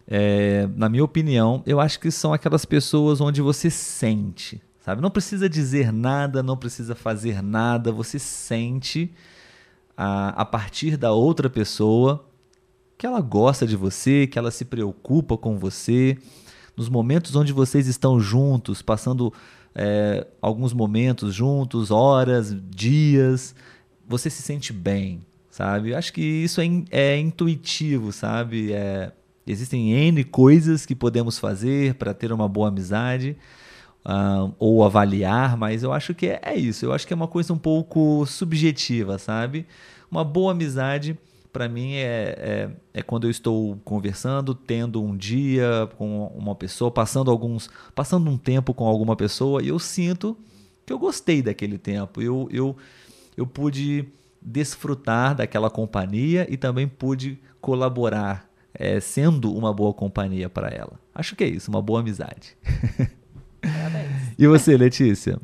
é, 0.07 0.69
na 0.77 0.91
minha 0.91 1.05
opinião, 1.05 1.63
eu 1.65 1.81
acho 1.81 1.99
que 1.99 2.11
são 2.11 2.35
aquelas 2.35 2.67
pessoas 2.67 3.23
onde 3.23 3.41
você 3.41 3.71
sente, 3.71 4.61
sabe? 4.85 5.01
Não 5.01 5.11
precisa 5.11 5.49
dizer 5.49 5.91
nada, 5.91 6.43
não 6.43 6.59
precisa 6.59 6.95
fazer 6.95 7.43
nada, 7.43 7.91
você 7.91 8.19
sente 8.19 9.11
a, 9.97 10.43
a 10.43 10.45
partir 10.45 10.99
da 10.99 11.13
outra 11.13 11.49
pessoa 11.49 12.30
que 13.01 13.07
ela 13.07 13.23
gosta 13.23 13.67
de 13.67 13.77
você, 13.77 14.27
que 14.27 14.39
ela 14.39 14.51
se 14.51 14.63
preocupa 14.63 15.35
com 15.35 15.57
você. 15.57 16.19
Nos 16.77 16.91
momentos 16.91 17.35
onde 17.35 17.51
vocês 17.51 17.87
estão 17.87 18.21
juntos, 18.21 18.83
passando 18.83 19.33
é, 19.75 20.27
alguns 20.43 20.75
momentos 20.75 21.35
juntos, 21.35 21.91
horas, 21.91 22.55
dias, 22.69 23.55
você 24.07 24.29
se 24.29 24.43
sente 24.43 24.71
bem, 24.71 25.25
sabe? 25.51 25.93
Eu 25.93 25.97
acho 25.97 26.13
que 26.13 26.21
isso 26.21 26.61
é, 26.61 26.65
in- 26.67 26.85
é 26.91 27.19
intuitivo, 27.19 28.13
sabe? 28.13 28.71
É, 28.75 29.11
existem 29.47 29.93
N 29.93 30.23
coisas 30.23 30.85
que 30.85 30.95
podemos 30.95 31.39
fazer 31.39 31.95
para 31.95 32.13
ter 32.13 32.31
uma 32.31 32.47
boa 32.47 32.69
amizade 32.69 33.35
ah, 34.05 34.51
ou 34.59 34.85
avaliar, 34.85 35.57
mas 35.57 35.83
eu 35.83 35.91
acho 35.91 36.15
que 36.15 36.27
é, 36.27 36.41
é 36.43 36.55
isso. 36.55 36.85
Eu 36.85 36.93
acho 36.93 37.07
que 37.07 37.15
é 37.15 37.17
uma 37.17 37.29
coisa 37.29 37.51
um 37.55 37.59
pouco 37.59 38.27
subjetiva, 38.27 39.19
sabe? 39.19 39.67
Uma 40.11 40.23
boa 40.23 40.53
amizade, 40.53 41.19
para 41.53 41.69
mim, 41.69 41.95
é, 41.95 42.35
é, 42.39 42.71
é 42.95 43.03
quando 43.03 43.25
eu 43.27 43.31
estou 43.31 43.77
conversando, 43.85 44.55
tendo 44.55 45.03
um 45.03 45.17
dia 45.17 45.89
com 45.97 46.27
uma 46.29 46.55
pessoa, 46.55 46.91
passando 46.91 47.31
alguns, 47.31 47.69
passando 47.95 48.31
um 48.31 48.39
tempo 48.39 48.73
com 48.73 48.87
alguma 48.87 49.17
pessoa 49.17 49.63
e 49.63 49.69
eu 49.69 49.79
sinto 49.79 50.37
que 50.87 50.93
eu 50.93 50.99
gostei 50.99 51.43
daquele 51.43 51.79
tempo. 51.79 52.23
Eu, 52.23 52.49
eu, 52.53 52.77
eu 53.37 53.47
pude 53.47 54.07
desfrutar 54.41 55.35
daquela 55.35 55.69
companhia 55.69 56.47
e 56.49 56.57
também 56.57 56.89
pude 56.89 57.39
colaborar, 57.61 58.49
é, 58.73 59.01
sendo 59.01 59.55
uma 59.55 59.73
boa 59.73 59.93
companhia 59.93 60.49
para 60.49 60.69
ela. 60.69 60.99
Acho 61.15 61.37
que 61.37 61.45
é 61.45 61.49
isso, 61.49 61.71
uma 61.71 61.83
boa 61.83 62.01
amizade. 62.01 62.57
Parabéns. 63.61 64.31
E 64.39 64.47
você, 64.47 64.75
Letícia? 64.75 65.39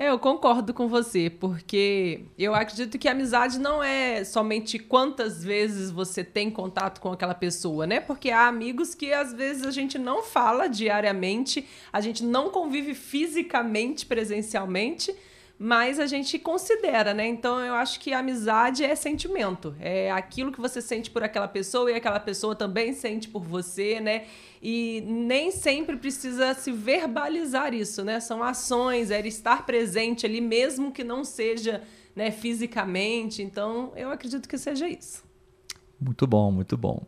É, 0.00 0.10
eu 0.10 0.18
concordo 0.20 0.72
com 0.72 0.86
você, 0.86 1.28
porque 1.28 2.20
eu 2.38 2.54
acredito 2.54 2.96
que 2.96 3.08
amizade 3.08 3.58
não 3.58 3.82
é 3.82 4.22
somente 4.22 4.78
quantas 4.78 5.42
vezes 5.42 5.90
você 5.90 6.22
tem 6.22 6.52
contato 6.52 7.00
com 7.00 7.10
aquela 7.10 7.34
pessoa, 7.34 7.84
né? 7.84 7.98
Porque 7.98 8.30
há 8.30 8.46
amigos 8.46 8.94
que 8.94 9.12
às 9.12 9.32
vezes 9.32 9.64
a 9.64 9.72
gente 9.72 9.98
não 9.98 10.22
fala 10.22 10.68
diariamente, 10.68 11.66
a 11.92 12.00
gente 12.00 12.22
não 12.22 12.48
convive 12.48 12.94
fisicamente, 12.94 14.06
presencialmente, 14.06 15.12
mas 15.58 15.98
a 15.98 16.06
gente 16.06 16.38
considera, 16.38 17.12
né? 17.12 17.26
Então 17.26 17.58
eu 17.58 17.74
acho 17.74 17.98
que 17.98 18.12
amizade 18.12 18.84
é 18.84 18.94
sentimento, 18.94 19.74
é 19.80 20.10
aquilo 20.10 20.52
que 20.52 20.60
você 20.60 20.80
sente 20.80 21.10
por 21.10 21.22
aquela 21.22 21.48
pessoa 21.48 21.90
e 21.90 21.94
aquela 21.94 22.20
pessoa 22.20 22.54
também 22.54 22.92
sente 22.92 23.28
por 23.28 23.42
você, 23.42 23.98
né? 23.98 24.26
E 24.62 25.02
nem 25.06 25.50
sempre 25.50 25.96
precisa 25.96 26.54
se 26.54 26.70
verbalizar 26.70 27.74
isso, 27.74 28.04
né? 28.04 28.20
São 28.20 28.42
ações, 28.42 29.10
é 29.10 29.26
estar 29.26 29.66
presente 29.66 30.24
ali, 30.24 30.40
mesmo 30.40 30.92
que 30.92 31.02
não 31.02 31.24
seja 31.24 31.82
né, 32.14 32.30
fisicamente. 32.30 33.42
Então, 33.42 33.92
eu 33.96 34.10
acredito 34.10 34.48
que 34.48 34.58
seja 34.58 34.88
isso. 34.88 35.24
Muito 36.00 36.26
bom, 36.26 36.50
muito 36.50 36.76
bom. 36.76 37.02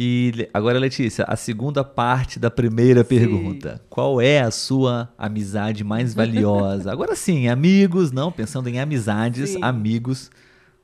E 0.00 0.48
agora, 0.54 0.78
Letícia, 0.78 1.24
a 1.26 1.34
segunda 1.34 1.82
parte 1.82 2.38
da 2.38 2.48
primeira 2.48 3.02
pergunta. 3.02 3.82
Qual 3.90 4.20
é 4.20 4.38
a 4.38 4.48
sua 4.48 5.12
amizade 5.18 5.82
mais 5.82 6.14
valiosa? 6.14 6.92
Agora 6.92 7.16
sim, 7.16 7.48
amigos, 7.48 8.12
não, 8.12 8.30
pensando 8.30 8.68
em 8.68 8.78
amizades, 8.78 9.50
Sim. 9.50 9.58
amigos. 9.60 10.30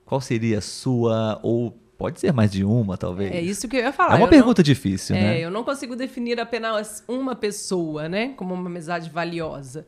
Qual 0.04 0.20
seria 0.20 0.58
a 0.58 0.60
sua, 0.60 1.38
ou 1.44 1.70
pode 1.96 2.18
ser 2.18 2.32
mais 2.32 2.50
de 2.50 2.64
uma, 2.64 2.96
talvez? 2.96 3.30
É 3.30 3.40
isso 3.40 3.68
que 3.68 3.76
eu 3.76 3.82
ia 3.82 3.92
falar. 3.92 4.14
É 4.14 4.16
uma 4.16 4.26
Eu 4.26 4.30
pergunta 4.30 4.64
difícil, 4.64 5.14
não, 5.14 5.22
né? 5.22 5.38
É, 5.38 5.44
eu 5.44 5.50
não 5.52 5.62
consigo 5.62 5.94
definir 5.94 6.40
apenas 6.40 7.04
uma 7.06 7.36
pessoa, 7.36 8.08
né, 8.08 8.32
como 8.36 8.52
uma 8.52 8.66
amizade 8.66 9.10
valiosa. 9.10 9.86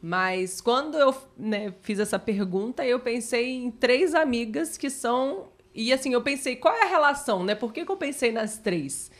Mas 0.00 0.60
quando 0.60 0.96
eu 0.96 1.12
né, 1.36 1.74
fiz 1.82 1.98
essa 1.98 2.16
pergunta, 2.16 2.86
eu 2.86 3.00
pensei 3.00 3.56
em 3.56 3.72
três 3.72 4.14
amigas 4.14 4.76
que 4.76 4.88
são. 4.88 5.48
E 5.80 5.92
assim, 5.92 6.12
eu 6.12 6.20
pensei, 6.20 6.56
qual 6.56 6.74
é 6.74 6.82
a 6.82 6.88
relação, 6.88 7.44
né? 7.44 7.54
Por 7.54 7.72
que, 7.72 7.84
que 7.84 7.92
eu 7.92 7.96
pensei 7.96 8.32
nas 8.32 8.58
três? 8.58 9.12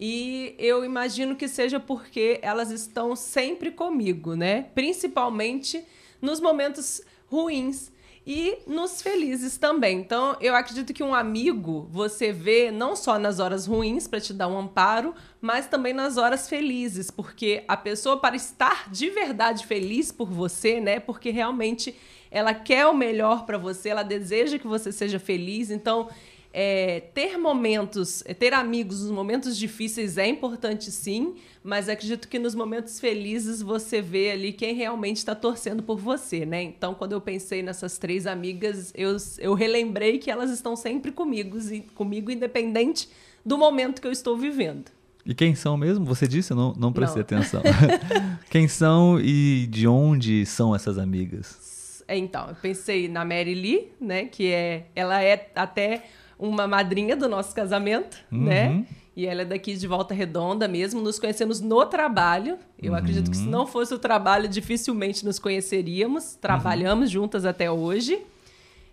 E 0.00 0.54
eu 0.58 0.82
imagino 0.82 1.36
que 1.36 1.46
seja 1.46 1.78
porque 1.78 2.38
elas 2.40 2.70
estão 2.70 3.14
sempre 3.14 3.70
comigo, 3.70 4.34
né? 4.34 4.62
Principalmente 4.74 5.84
nos 6.18 6.40
momentos 6.40 7.02
ruins 7.26 7.92
e 8.26 8.56
nos 8.66 9.02
felizes 9.02 9.58
também. 9.58 9.98
Então, 9.98 10.34
eu 10.40 10.54
acredito 10.54 10.94
que 10.94 11.02
um 11.02 11.14
amigo 11.14 11.86
você 11.90 12.32
vê 12.32 12.70
não 12.70 12.96
só 12.96 13.18
nas 13.18 13.38
horas 13.38 13.66
ruins 13.66 14.08
para 14.08 14.18
te 14.18 14.32
dar 14.32 14.48
um 14.48 14.58
amparo, 14.58 15.14
mas 15.42 15.66
também 15.66 15.92
nas 15.92 16.16
horas 16.16 16.48
felizes, 16.48 17.10
porque 17.10 17.64
a 17.68 17.76
pessoa 17.76 18.18
para 18.18 18.34
estar 18.34 18.90
de 18.90 19.10
verdade 19.10 19.66
feliz 19.66 20.10
por 20.10 20.30
você, 20.30 20.80
né? 20.80 21.00
Porque 21.00 21.28
realmente 21.28 21.94
ela 22.30 22.54
quer 22.54 22.86
o 22.86 22.94
melhor 22.94 23.44
para 23.46 23.58
você, 23.58 23.88
ela 23.90 24.02
deseja 24.02 24.58
que 24.58 24.66
você 24.66 24.92
seja 24.92 25.18
feliz. 25.18 25.70
Então, 25.70 26.08
é, 26.52 27.00
ter 27.14 27.36
momentos, 27.36 28.22
é, 28.26 28.32
ter 28.32 28.52
amigos 28.54 29.02
nos 29.02 29.10
momentos 29.10 29.56
difíceis 29.56 30.16
é 30.16 30.26
importante 30.26 30.90
sim, 30.90 31.34
mas 31.62 31.88
acredito 31.88 32.26
que 32.26 32.38
nos 32.38 32.54
momentos 32.54 32.98
felizes 32.98 33.60
você 33.60 34.00
vê 34.00 34.30
ali 34.30 34.52
quem 34.52 34.74
realmente 34.74 35.18
está 35.18 35.34
torcendo 35.34 35.82
por 35.82 35.98
você, 35.98 36.46
né? 36.46 36.62
Então, 36.62 36.94
quando 36.94 37.12
eu 37.12 37.20
pensei 37.20 37.62
nessas 37.62 37.98
três 37.98 38.26
amigas, 38.26 38.92
eu, 38.96 39.16
eu 39.38 39.54
relembrei 39.54 40.18
que 40.18 40.30
elas 40.30 40.50
estão 40.50 40.74
sempre 40.74 41.12
comigo, 41.12 41.58
comigo, 41.94 42.30
independente 42.30 43.08
do 43.44 43.58
momento 43.58 44.00
que 44.00 44.08
eu 44.08 44.12
estou 44.12 44.36
vivendo. 44.36 44.90
E 45.26 45.34
quem 45.34 45.54
são 45.54 45.76
mesmo? 45.76 46.06
Você 46.06 46.26
disse? 46.26 46.54
Não, 46.54 46.72
não 46.72 46.90
prestei 46.90 47.22
Não. 47.22 47.38
atenção. 47.38 47.62
quem 48.50 48.66
são 48.66 49.20
e 49.20 49.66
de 49.66 49.86
onde 49.86 50.46
são 50.46 50.74
essas 50.74 50.96
amigas? 50.96 51.67
É, 52.08 52.16
Então, 52.16 52.48
eu 52.48 52.54
pensei 52.56 53.06
na 53.06 53.24
Mary 53.24 53.54
Lee, 53.54 53.92
né? 54.00 54.24
Que 54.24 54.50
é, 54.50 54.86
ela 54.96 55.22
é 55.22 55.50
até 55.54 56.04
uma 56.38 56.66
madrinha 56.66 57.14
do 57.14 57.28
nosso 57.28 57.54
casamento, 57.54 58.16
Uhum. 58.32 58.44
né? 58.44 58.84
E 59.14 59.26
ela 59.26 59.42
é 59.42 59.44
daqui 59.44 59.74
de 59.74 59.86
Volta 59.86 60.14
Redonda 60.14 60.66
mesmo. 60.68 61.00
Nos 61.00 61.18
conhecemos 61.18 61.60
no 61.60 61.84
trabalho. 61.86 62.56
Eu 62.80 62.94
acredito 62.94 63.28
que 63.30 63.36
se 63.36 63.48
não 63.48 63.66
fosse 63.66 63.92
o 63.92 63.98
trabalho, 63.98 64.46
dificilmente 64.48 65.24
nos 65.24 65.40
conheceríamos. 65.40 66.36
Trabalhamos 66.36 67.10
juntas 67.10 67.44
até 67.44 67.68
hoje. 67.68 68.20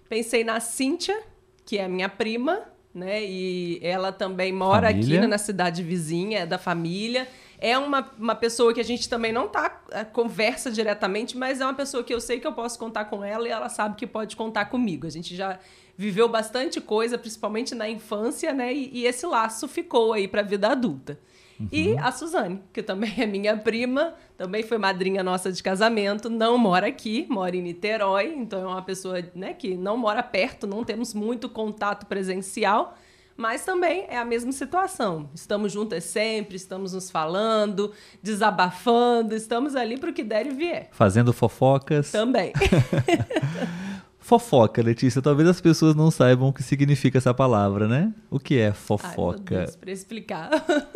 Pensei 0.10 0.44
na 0.44 0.60
Cíntia, 0.60 1.16
que 1.64 1.78
é 1.78 1.86
a 1.86 1.90
minha 1.90 2.10
prima, 2.10 2.60
né? 2.94 3.24
E 3.24 3.80
ela 3.84 4.12
também 4.12 4.52
mora 4.52 4.88
Família. 4.90 5.20
aqui 5.20 5.28
na 5.28 5.38
cidade 5.38 5.84
vizinha, 5.84 6.40
é 6.40 6.46
da 6.48 6.58
família. 6.58 7.28
É 7.60 7.78
uma, 7.78 8.10
uma 8.18 8.36
pessoa 8.36 8.74
que 8.74 8.80
a 8.80 8.84
gente 8.84 9.08
também 9.08 9.32
não 9.32 9.48
tá 9.48 9.82
eh, 9.92 10.04
conversa 10.04 10.70
diretamente, 10.70 11.38
mas 11.38 11.62
é 11.62 11.66
uma 11.66 11.74
pessoa 11.74 12.04
que 12.04 12.14
eu 12.14 12.20
sei 12.20 12.40
que 12.40 12.48
eu 12.48 12.54
posso 12.54 12.78
contar 12.78 13.06
com 13.06 13.24
ela 13.24 13.48
e 13.48 13.52
ela 13.52 13.70
sabe 13.70 13.96
que 13.96 14.06
pode 14.06 14.36
contar 14.36 14.66
comigo. 14.66 15.08
A 15.08 15.10
gente 15.10 15.36
já 15.36 15.60
viveu 15.98 16.28
bastante 16.28 16.82
coisa, 16.82 17.18
principalmente 17.18 17.74
na 17.74 17.90
infância, 17.90 18.54
né? 18.54 18.74
E, 18.74 18.90
e 18.94 19.06
esse 19.06 19.26
laço 19.26 19.68
ficou 19.68 20.14
aí 20.14 20.28
para 20.28 20.42
a 20.42 20.44
vida 20.44 20.70
adulta. 20.70 21.18
Uhum. 21.60 21.70
E 21.72 21.98
a 21.98 22.12
Suzane, 22.12 22.62
que 22.74 22.84
também 22.84 23.14
é 23.18 23.26
minha 23.26 23.56
prima, 23.56 24.14
também 24.38 24.62
foi 24.64 24.78
madrinha 24.78 25.24
nossa 25.24 25.52
de 25.52 25.64
casamento, 25.64 26.30
não 26.30 26.58
mora 26.58 26.88
aqui, 26.88 27.26
mora 27.30 27.56
em 27.56 27.62
Niterói, 27.62 28.34
então 28.36 28.62
é 28.62 28.68
uma 28.68 28.82
pessoa 28.82 29.24
né, 29.34 29.54
que 29.54 29.76
não 29.76 29.96
mora 29.96 30.22
perto, 30.22 30.68
não 30.68 30.84
temos 30.84 31.14
muito 31.14 31.48
contato 31.48 32.06
presencial, 32.06 32.98
mas 33.38 33.66
também 33.66 34.06
é 34.10 34.18
a 34.18 34.26
mesma 34.26 34.52
situação. 34.52 35.30
Estamos 35.34 35.72
juntas 35.72 36.04
sempre, 36.06 36.56
estamos 36.56 36.94
nos 36.94 37.12
falando, 37.12 37.92
desabafando, 38.22 39.36
estamos 39.36 39.76
ali 39.76 39.98
para 39.98 40.10
o 40.10 40.14
que 40.14 40.24
der 40.24 40.48
e 40.48 40.52
vier. 40.52 40.90
Fazendo 40.92 41.34
fofocas. 41.34 42.12
Também. 42.12 42.54
Fofoca, 44.26 44.82
Letícia. 44.82 45.22
Talvez 45.22 45.48
as 45.48 45.62
pessoas 45.62 45.94
não 45.94 46.10
saibam 46.10 46.50
o 46.50 46.54
que 46.54 46.64
significa 46.64 47.20
essa 47.20 47.32
palavra, 47.32 47.88
né? 47.88 48.12
O 48.32 48.40
que 48.40 48.58
é 48.58 48.74
fofoca? 48.74 49.72
Para 49.80 49.92
explicar. 49.92 50.50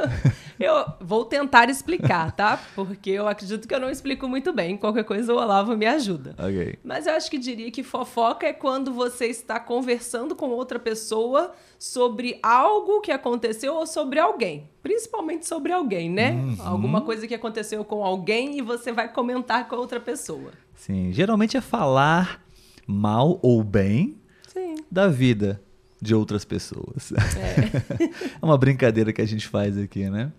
eu 0.59 0.73
vou 0.99 1.23
tentar 1.23 1.69
explicar, 1.69 2.31
tá? 2.31 2.59
Porque 2.73 3.11
eu 3.11 3.27
acredito 3.27 3.67
que 3.67 3.75
eu 3.75 3.79
não 3.79 3.91
explico 3.91 4.27
muito 4.27 4.51
bem. 4.51 4.75
Qualquer 4.75 5.03
coisa 5.03 5.31
o 5.31 5.37
Olavo 5.37 5.77
me 5.77 5.85
ajuda. 5.85 6.33
Ok. 6.39 6.79
Mas 6.83 7.05
eu 7.05 7.13
acho 7.13 7.29
que 7.29 7.37
diria 7.37 7.69
que 7.69 7.83
fofoca 7.83 8.47
é 8.47 8.51
quando 8.51 8.91
você 8.91 9.27
está 9.27 9.59
conversando 9.59 10.35
com 10.35 10.49
outra 10.49 10.79
pessoa 10.79 11.51
sobre 11.77 12.39
algo 12.41 12.99
que 12.99 13.11
aconteceu 13.11 13.75
ou 13.75 13.85
sobre 13.85 14.19
alguém. 14.19 14.71
Principalmente 14.81 15.45
sobre 15.45 15.71
alguém, 15.71 16.09
né? 16.09 16.31
Uhum. 16.31 16.57
Alguma 16.61 17.01
coisa 17.01 17.27
que 17.27 17.35
aconteceu 17.35 17.85
com 17.85 18.03
alguém 18.03 18.57
e 18.57 18.63
você 18.63 18.91
vai 18.91 19.07
comentar 19.07 19.67
com 19.67 19.75
outra 19.75 19.99
pessoa. 19.99 20.49
Sim, 20.73 21.13
geralmente 21.13 21.55
é 21.55 21.61
falar 21.61 22.48
mal 22.89 23.39
ou 23.43 23.63
bem 23.63 24.17
Sim. 24.47 24.77
da 24.89 25.07
vida 25.07 25.61
de 26.01 26.15
outras 26.15 26.43
pessoas. 26.43 27.11
É. 27.37 28.03
é 28.41 28.45
uma 28.45 28.57
brincadeira 28.57 29.13
que 29.13 29.21
a 29.21 29.27
gente 29.27 29.47
faz 29.47 29.77
aqui, 29.77 30.09
né? 30.09 30.31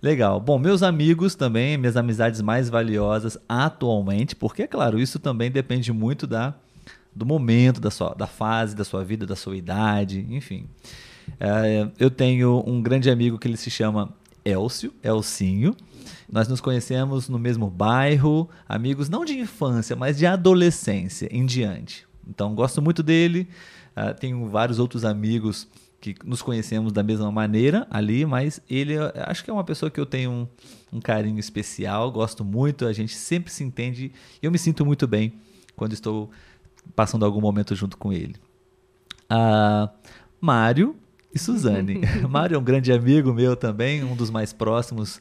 Legal. 0.00 0.40
Bom, 0.40 0.58
meus 0.58 0.82
amigos 0.84 1.34
também, 1.34 1.76
minhas 1.76 1.96
amizades 1.96 2.40
mais 2.40 2.68
valiosas 2.70 3.36
atualmente, 3.48 4.36
porque, 4.36 4.62
é 4.62 4.66
claro, 4.66 5.00
isso 5.00 5.18
também 5.18 5.50
depende 5.50 5.92
muito 5.92 6.26
da, 6.26 6.54
do 7.14 7.26
momento, 7.26 7.80
da, 7.80 7.90
sua, 7.90 8.14
da 8.14 8.26
fase 8.26 8.76
da 8.76 8.84
sua 8.84 9.02
vida, 9.04 9.26
da 9.26 9.36
sua 9.36 9.56
idade, 9.56 10.24
enfim. 10.30 10.66
É, 11.40 11.88
eu 11.98 12.10
tenho 12.10 12.62
um 12.66 12.80
grande 12.80 13.10
amigo 13.10 13.38
que 13.38 13.48
ele 13.48 13.56
se 13.56 13.70
chama 13.70 14.14
Elcio, 14.44 14.92
Elcinho. 15.02 15.76
Nós 16.30 16.46
nos 16.46 16.60
conhecemos 16.60 17.28
no 17.28 17.38
mesmo 17.38 17.68
bairro, 17.68 18.48
amigos 18.68 19.08
não 19.08 19.24
de 19.24 19.36
infância, 19.38 19.96
mas 19.96 20.16
de 20.16 20.26
adolescência 20.26 21.28
em 21.30 21.44
diante. 21.44 22.06
Então, 22.28 22.54
gosto 22.54 22.80
muito 22.80 23.02
dele. 23.02 23.48
Uh, 23.96 24.14
tenho 24.14 24.48
vários 24.48 24.78
outros 24.78 25.04
amigos 25.04 25.66
que 26.00 26.14
nos 26.24 26.40
conhecemos 26.40 26.92
da 26.92 27.02
mesma 27.02 27.30
maneira 27.30 27.86
ali, 27.90 28.24
mas 28.24 28.60
ele 28.70 28.94
acho 29.26 29.44
que 29.44 29.50
é 29.50 29.52
uma 29.52 29.64
pessoa 29.64 29.90
que 29.90 30.00
eu 30.00 30.06
tenho 30.06 30.30
um, 30.30 30.48
um 30.92 31.00
carinho 31.00 31.38
especial, 31.38 32.10
gosto 32.10 32.42
muito, 32.42 32.86
a 32.86 32.92
gente 32.92 33.14
sempre 33.14 33.52
se 33.52 33.62
entende 33.62 34.10
e 34.42 34.46
eu 34.46 34.50
me 34.50 34.56
sinto 34.56 34.86
muito 34.86 35.06
bem 35.06 35.34
quando 35.76 35.92
estou 35.92 36.30
passando 36.96 37.24
algum 37.24 37.40
momento 37.40 37.74
junto 37.74 37.98
com 37.98 38.12
ele. 38.12 38.36
Uh, 39.30 39.90
Mário 40.40 40.96
e 41.34 41.38
Suzane. 41.38 42.00
Mário 42.28 42.54
é 42.54 42.58
um 42.58 42.64
grande 42.64 42.92
amigo 42.92 43.32
meu 43.34 43.54
também, 43.54 44.02
um 44.02 44.16
dos 44.16 44.30
mais 44.30 44.52
próximos 44.54 45.20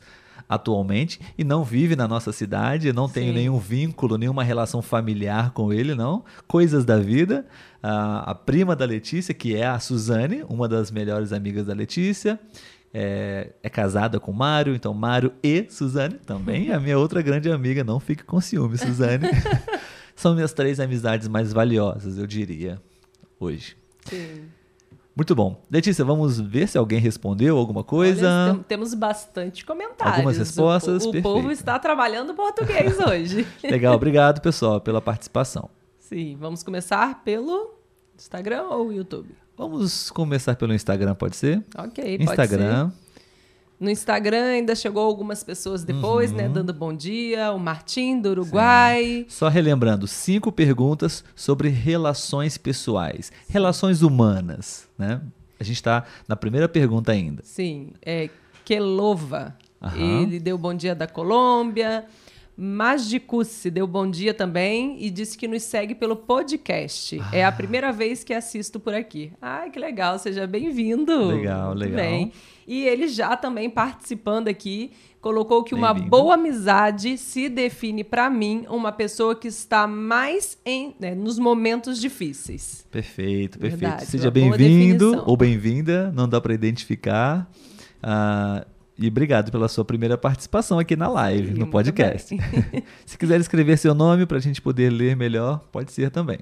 atualmente 0.50 1.22
e 1.38 1.44
não 1.44 1.64
vive 1.64 1.96
na 1.96 2.08
nossa 2.08 2.32
cidade, 2.32 2.92
não 2.92 3.08
tenho 3.08 3.28
Sim. 3.28 3.38
nenhum 3.38 3.60
vínculo, 3.60 4.18
nenhuma 4.18 4.44
relação 4.44 4.82
familiar 4.82 5.52
com 5.52 5.72
ele, 5.72 5.94
não. 5.94 6.26
Coisas 6.48 6.84
da 6.84 6.98
vida. 6.98 7.46
a 7.84 8.34
prima 8.34 8.76
da 8.76 8.84
Letícia, 8.84 9.34
que 9.34 9.56
é 9.56 9.68
a 9.68 9.80
Suzane, 9.80 10.44
uma 10.50 10.68
das 10.68 10.90
melhores 10.90 11.32
amigas 11.32 11.68
da 11.68 11.74
Letícia. 11.74 12.40
É, 12.92 13.52
é, 13.62 13.70
casada 13.70 14.20
com 14.20 14.34
Mário, 14.34 14.74
então 14.74 14.96
Mário 14.96 15.32
e 15.44 15.68
Suzane 15.70 16.16
também 16.26 16.70
é 16.70 16.74
a 16.74 16.80
minha 16.80 16.98
outra 16.98 17.22
grande 17.22 17.52
amiga. 17.52 17.84
Não 17.84 18.00
fique 18.00 18.24
com 18.24 18.42
ciúme, 18.42 18.80
Suzane. 18.80 19.28
São 20.16 20.34
minhas 20.34 20.52
três 20.52 20.80
amizades 20.80 21.28
mais 21.28 21.54
valiosas, 21.54 22.18
eu 22.18 22.26
diria, 22.26 22.82
hoje. 23.40 23.78
Sim. 24.06 24.59
Muito 25.20 25.36
bom. 25.36 25.62
Letícia, 25.70 26.06
vamos 26.06 26.40
ver 26.40 26.66
se 26.70 26.78
alguém 26.78 26.98
respondeu 26.98 27.58
alguma 27.58 27.84
coisa. 27.84 28.54
Olha, 28.54 28.64
temos 28.66 28.94
bastante 28.94 29.66
comentários. 29.66 30.16
Algumas 30.16 30.38
respostas. 30.38 31.04
O, 31.04 31.10
o 31.10 31.22
povo 31.22 31.52
está 31.52 31.78
trabalhando 31.78 32.34
português 32.34 32.98
hoje. 33.06 33.46
Legal, 33.62 33.96
obrigado, 33.96 34.40
pessoal, 34.40 34.80
pela 34.80 35.02
participação. 35.02 35.70
Sim, 36.00 36.38
vamos 36.40 36.64
começar 36.64 37.22
pelo 37.22 37.74
Instagram 38.18 38.64
ou 38.70 38.94
YouTube? 38.94 39.36
Vamos 39.58 40.10
começar 40.10 40.56
pelo 40.56 40.74
Instagram, 40.74 41.14
pode 41.16 41.36
ser? 41.36 41.66
Ok, 41.78 42.16
Instagram. 42.16 42.26
pode 42.26 42.32
Instagram. 42.32 42.92
No 43.80 43.90
Instagram 43.90 44.44
ainda 44.44 44.76
chegou 44.76 45.04
algumas 45.04 45.42
pessoas 45.44 45.86
depois, 45.86 46.32
né, 46.34 46.44
uhum. 46.44 46.50
né? 46.50 46.54
Dando 46.54 46.74
bom 46.74 46.94
dia. 46.94 47.52
O 47.54 47.60
Martim, 47.60 48.20
do 48.20 48.30
Uruguai. 48.30 49.04
Sim. 49.04 49.26
Só 49.30 49.48
relembrando, 49.48 50.06
cinco 50.06 50.52
perguntas 50.52 51.24
sobre 51.34 51.70
relações 51.70 52.58
pessoais. 52.58 53.32
Relações 53.48 54.02
humanas, 54.02 54.88
né? 54.98 55.22
A 55.60 55.64
gente 55.64 55.78
está 55.78 56.06
na 56.28 56.36
primeira 56.36 56.68
pergunta 56.68 57.12
ainda. 57.12 57.42
Sim. 57.46 57.94
É 58.02 58.30
Kelova. 58.66 59.56
Uhum. 59.82 60.24
Ele 60.24 60.40
deu 60.40 60.58
bom 60.58 60.74
dia 60.74 60.94
da 60.94 61.08
Colômbia. 61.08 62.06
Magicucci 62.62 63.72
deu 63.72 63.88
bom 63.88 64.12
dia 64.12 64.34
também 64.34 64.98
e 65.00 65.10
disse 65.10 65.38
que 65.38 65.48
nos 65.48 65.64
segue 65.64 65.96
pelo 65.96 66.14
podcast. 66.14 67.18
Ah. 67.22 67.30
É 67.32 67.46
a 67.46 67.52
primeira 67.54 67.90
vez 67.94 68.22
que 68.22 68.34
assisto 68.34 68.82
por 68.82 68.94
aqui. 68.94 69.32
Ai, 69.42 69.70
que 69.70 69.80
legal, 69.80 70.20
seja 70.20 70.46
bem-vindo. 70.46 71.28
Legal, 71.28 71.74
legal. 71.74 71.96
Bem. 71.96 72.34
E 72.68 72.86
ele 72.86 73.08
já 73.08 73.38
também 73.38 73.70
participando 73.70 74.50
aqui, 74.50 74.92
colocou 75.22 75.64
que 75.64 75.74
uma 75.74 75.94
boa 75.94 76.34
amizade 76.34 77.18
se 77.18 77.48
define 77.48 78.04
para 78.04 78.30
mim 78.30 78.66
uma 78.68 78.92
pessoa 78.92 79.34
que 79.34 79.48
está 79.48 79.88
mais 79.88 80.58
em 80.66 80.94
né, 81.00 81.16
nos 81.16 81.40
momentos 81.40 81.98
difíceis. 81.98 82.86
Perfeito, 82.92 83.58
perfeito. 83.58 83.80
Verdade, 83.80 84.06
seja 84.06 84.30
bem-vindo 84.30 85.24
ou 85.26 85.38
bem-vinda, 85.38 86.12
não 86.12 86.28
dá 86.28 86.42
para 86.42 86.54
identificar. 86.54 87.50
Uh, 88.04 88.79
e 89.00 89.08
obrigado 89.08 89.52
pela 89.52 89.68
sua 89.68 89.86
primeira 89.86 90.18
participação 90.18 90.78
aqui 90.78 90.96
na 90.96 91.08
live, 91.08 91.54
Sim, 91.54 91.60
no 91.60 91.68
podcast. 91.68 92.36
Se 93.06 93.18
quiser 93.18 93.40
escrever 93.40 93.78
seu 93.78 93.96
nome 93.96 94.26
para 94.26 94.38
a 94.38 94.42
gente 94.42 94.62
poder 94.62 94.90
ler 94.90 95.16
melhor, 95.16 95.60
pode 95.72 95.92
ser 95.92 96.12
também. 96.12 96.40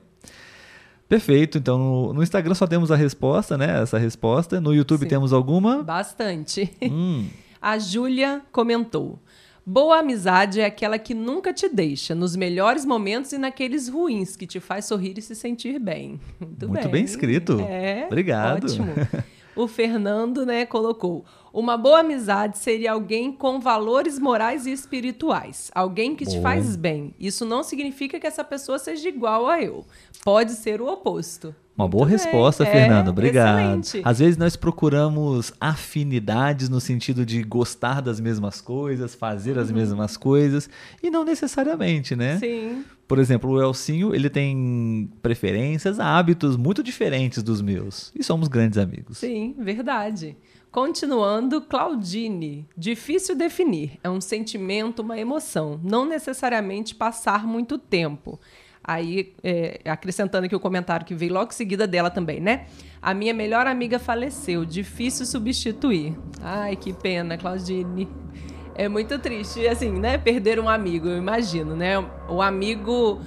Perfeito, 1.08 1.60
então 1.60 1.78
no, 1.78 2.14
no, 2.14 2.24
Instagram 2.24 2.54
só 2.56 2.68
temos 2.68 2.92
a 2.92 2.96
resposta, 2.96 3.58
né? 3.58 3.82
Essa 3.82 3.98
resposta. 3.98 4.60
No 4.60 4.74
YouTube 4.74 5.04
Sim. 5.04 5.08
temos 5.08 5.32
alguma? 5.32 5.84
Bastante. 5.84 6.70
Hum. 6.82 7.28
A 7.62 7.78
Júlia 7.78 8.42
comentou. 8.52 9.20
Boa 9.66 10.00
amizade 10.00 10.62
é 10.62 10.66
aquela 10.66 10.98
que 10.98 11.14
nunca 11.14 11.54
te 11.54 11.68
deixa, 11.68 12.16
nos 12.16 12.36
melhores 12.38 12.86
momentos 12.86 13.34
e 13.34 13.38
naqueles 13.38 13.90
ruins, 13.90 14.36
que 14.36 14.48
te 14.48 14.62
faz 14.62 14.86
sorrir 14.86 15.18
e 15.18 15.22
se 15.22 15.36
sentir 15.36 15.78
bem. 15.78 16.20
Muito, 16.40 16.68
Muito 16.70 16.84
bem. 16.84 16.92
bem 16.92 17.04
escrito. 17.04 17.60
É, 17.60 18.06
Obrigado. 18.06 18.64
Ótimo. 18.64 18.94
o 19.56 19.68
Fernando, 19.68 20.46
né, 20.46 20.66
colocou: 20.66 21.26
uma 21.60 21.76
boa 21.76 22.02
amizade 22.02 22.60
seria 22.60 22.92
alguém 22.92 23.32
com 23.32 23.60
valores 23.60 24.20
morais 24.20 24.68
e 24.68 24.72
espirituais, 24.72 25.72
alguém 25.74 26.16
que 26.16 26.24
te 26.24 26.40
faz 26.40 26.76
bem. 26.76 27.16
Isso 27.20 27.46
não 27.46 27.64
significa 27.64 28.20
que 28.20 28.28
essa 28.28 28.44
pessoa 28.44 28.78
seja 28.78 29.10
igual 29.10 29.48
a 29.48 29.60
eu. 29.60 29.84
Pode 30.24 30.52
ser 30.52 30.82
o 30.82 30.88
oposto. 30.88 31.56
Uma 31.76 31.86
Muito 31.86 31.92
boa 31.94 32.06
bem. 32.06 32.12
resposta, 32.12 32.64
é, 32.64 32.72
Fernando. 32.72 33.10
Obrigado. 33.10 33.80
Excelente. 33.80 34.02
Às 34.04 34.20
vezes 34.20 34.38
nós 34.38 34.56
procuramos 34.56 35.52
afinidades 35.60 36.70
no 36.70 36.80
sentido 36.80 37.26
de 37.26 37.42
gostar 37.42 38.02
das 38.02 38.20
mesmas 38.20 38.62
coisas, 38.62 39.16
fazer 39.16 39.58
as 39.58 39.70
uhum. 39.70 39.78
mesmas 39.78 40.16
coisas, 40.16 40.70
e 41.02 41.10
não 41.10 41.24
necessariamente, 41.24 42.16
né? 42.16 42.38
Sim. 42.38 42.84
Por 43.08 43.20
exemplo, 43.20 43.52
o 43.52 43.62
Elcinho, 43.62 44.14
ele 44.14 44.30
tem 44.30 45.10
preferências, 45.22 46.00
hábitos 46.00 46.56
muito 46.58 46.84
diferentes 46.84 47.42
dos 47.42 47.62
meus. 47.62 48.12
E 48.14 48.24
somos 48.24 48.48
grandes 48.48 48.78
amigos. 48.78 49.18
Sim, 49.18 49.56
verdade. 49.58 50.36
Continuando, 50.78 51.60
Claudine. 51.60 52.64
Difícil 52.78 53.36
definir. 53.36 53.98
É 54.04 54.12
um 54.12 54.22
sentimento, 54.22 55.02
uma 55.02 55.18
emoção. 55.18 55.82
Não 55.84 56.06
necessariamente 56.06 56.94
passar 56.94 57.48
muito 57.48 57.80
tempo. 57.80 58.40
Aí, 58.84 59.34
é, 59.44 59.82
acrescentando 59.86 60.46
aqui 60.46 60.56
o 60.56 60.60
comentário 60.60 61.04
que 61.04 61.16
veio 61.16 61.34
logo 61.34 61.50
em 61.50 61.56
seguida 61.56 61.88
dela 61.88 62.12
também, 62.12 62.40
né? 62.40 62.68
A 63.02 63.12
minha 63.16 63.34
melhor 63.34 63.66
amiga 63.66 63.98
faleceu. 63.98 64.64
Difícil 64.64 65.26
substituir. 65.26 66.16
Ai, 66.44 66.76
que 66.76 66.94
pena, 66.94 67.40
Claudine. 67.40 68.08
É 68.76 68.88
muito 68.88 69.18
triste, 69.18 69.68
assim, 69.68 69.90
né? 69.90 70.20
Perder 70.20 70.60
um 70.60 70.70
amigo, 70.70 71.08
eu 71.08 71.18
imagino, 71.18 71.76
né? 71.76 71.98
O 72.30 72.40
amigo 72.40 73.20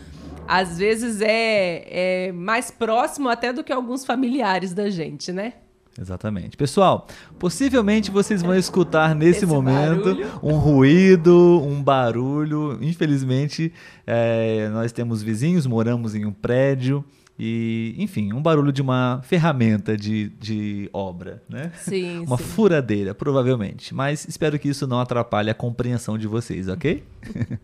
às 0.47 0.79
vezes 0.79 1.21
é, 1.21 2.29
é 2.29 2.33
mais 2.33 2.71
próximo 2.71 3.29
até 3.29 3.53
do 3.53 3.65
que 3.65 3.73
alguns 3.73 4.07
familiares 4.07 4.73
da 4.73 4.89
gente, 4.89 5.33
né? 5.33 5.55
Exatamente. 5.99 6.57
Pessoal, 6.57 7.07
possivelmente 7.39 8.11
vocês 8.11 8.43
vão 8.43 8.55
escutar 8.57 9.15
nesse 9.15 9.39
Esse 9.39 9.47
momento 9.47 10.05
barulho. 10.05 10.29
um 10.43 10.53
ruído, 10.57 11.63
um 11.65 11.83
barulho. 11.83 12.79
Infelizmente, 12.81 13.73
é, 14.07 14.69
nós 14.71 14.93
temos 14.93 15.23
vizinhos, 15.23 15.67
moramos 15.67 16.15
em 16.15 16.25
um 16.25 16.33
prédio 16.33 17.05
E, 17.43 17.95
enfim, 17.97 18.35
um 18.35 18.43
barulho 18.43 18.71
de 18.71 18.83
uma 18.83 19.21
ferramenta 19.25 19.97
de, 19.97 20.29
de 20.39 20.91
obra, 20.93 21.43
né? 21.49 21.73
Sim, 21.75 22.19
uma 22.21 22.37
sim. 22.37 22.45
furadeira, 22.45 23.15
provavelmente. 23.15 23.95
Mas 23.95 24.29
espero 24.29 24.59
que 24.59 24.69
isso 24.69 24.87
não 24.87 25.01
atrapalhe 25.01 25.49
a 25.49 25.55
compreensão 25.55 26.19
de 26.19 26.27
vocês, 26.27 26.69
ok? 26.69 27.03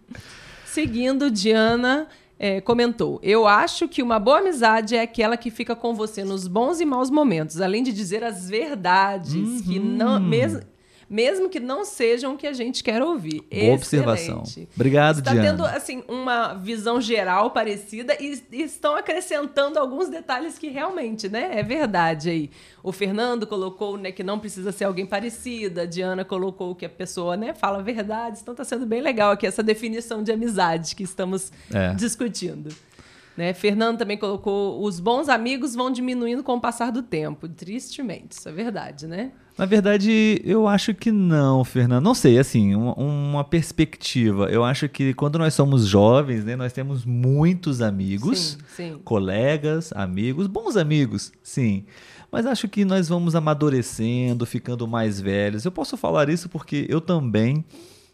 Seguindo, 0.64 1.30
Diana 1.30 2.06
é, 2.38 2.60
comentou: 2.60 3.18
Eu 3.22 3.46
acho 3.46 3.88
que 3.88 4.02
uma 4.02 4.18
boa 4.18 4.38
amizade 4.38 4.96
é 4.96 5.02
aquela 5.02 5.36
que 5.36 5.50
fica 5.50 5.74
com 5.74 5.94
você 5.94 6.24
nos 6.24 6.46
bons 6.46 6.80
e 6.80 6.84
maus 6.84 7.10
momentos, 7.10 7.60
além 7.60 7.82
de 7.82 7.92
dizer 7.92 8.22
as 8.22 8.48
verdades, 8.48 9.62
que 9.62 9.78
não. 9.78 10.20
Mesmo, 10.20 10.60
mesmo 11.08 11.48
que 11.48 11.60
não 11.60 11.84
sejam 11.84 12.34
o 12.34 12.36
que 12.36 12.46
a 12.46 12.52
gente 12.52 12.82
quer 12.82 13.02
ouvir. 13.02 13.40
Boa 13.42 13.46
Excelente. 13.52 13.74
observação. 13.74 14.42
Obrigado, 14.74 15.18
Está 15.20 15.32
Diana. 15.32 15.48
tendo 15.50 15.64
assim 15.64 16.02
uma 16.08 16.54
visão 16.54 17.00
geral 17.00 17.50
parecida 17.52 18.16
e, 18.20 18.42
e 18.52 18.62
estão 18.62 18.96
acrescentando 18.96 19.78
alguns 19.78 20.08
detalhes 20.08 20.58
que 20.58 20.68
realmente, 20.68 21.28
né, 21.28 21.50
é 21.58 21.62
verdade 21.62 22.28
aí. 22.30 22.50
O 22.82 22.90
Fernando 22.92 23.46
colocou, 23.46 23.96
né, 23.96 24.10
que 24.12 24.24
não 24.24 24.38
precisa 24.38 24.72
ser 24.72 24.84
alguém 24.84 25.06
parecido, 25.06 25.80
a 25.80 25.84
Diana 25.84 26.24
colocou 26.24 26.74
que 26.74 26.84
a 26.84 26.90
pessoa, 26.90 27.36
né, 27.36 27.54
fala 27.54 27.82
verdades. 27.82 28.42
Então 28.42 28.52
está 28.52 28.64
sendo 28.64 28.84
bem 28.86 29.00
legal 29.00 29.30
aqui 29.32 29.46
essa 29.46 29.62
definição 29.62 30.22
de 30.22 30.32
amizade 30.32 30.94
que 30.96 31.02
estamos 31.04 31.52
É. 31.72 31.94
discutindo. 31.94 32.74
Né? 33.36 33.52
Fernando 33.52 33.98
também 33.98 34.16
colocou: 34.16 34.82
os 34.82 34.98
bons 34.98 35.28
amigos 35.28 35.74
vão 35.74 35.90
diminuindo 35.90 36.42
com 36.42 36.54
o 36.54 36.60
passar 36.60 36.90
do 36.90 37.02
tempo. 37.02 37.46
Tristemente, 37.46 38.32
isso 38.32 38.48
é 38.48 38.52
verdade, 38.52 39.06
né? 39.06 39.30
Na 39.56 39.64
verdade, 39.64 40.40
eu 40.44 40.68
acho 40.68 40.94
que 40.94 41.10
não, 41.10 41.64
Fernando. 41.64 42.04
Não 42.04 42.14
sei, 42.14 42.38
assim, 42.38 42.74
uma, 42.74 42.92
uma 42.94 43.44
perspectiva. 43.44 44.50
Eu 44.50 44.62
acho 44.62 44.86
que 44.88 45.14
quando 45.14 45.38
nós 45.38 45.54
somos 45.54 45.86
jovens, 45.86 46.44
né, 46.44 46.56
nós 46.56 46.74
temos 46.74 47.06
muitos 47.06 47.80
amigos, 47.80 48.58
Sim, 48.76 48.92
sim. 48.92 49.00
colegas, 49.02 49.92
amigos, 49.94 50.46
bons 50.46 50.76
amigos, 50.76 51.32
sim. 51.42 51.84
Mas 52.30 52.44
acho 52.44 52.68
que 52.68 52.84
nós 52.84 53.08
vamos 53.08 53.34
amadurecendo, 53.34 54.44
ficando 54.44 54.86
mais 54.86 55.20
velhos. 55.20 55.64
Eu 55.64 55.72
posso 55.72 55.96
falar 55.96 56.28
isso 56.28 56.50
porque 56.50 56.86
eu 56.90 57.00
também 57.00 57.64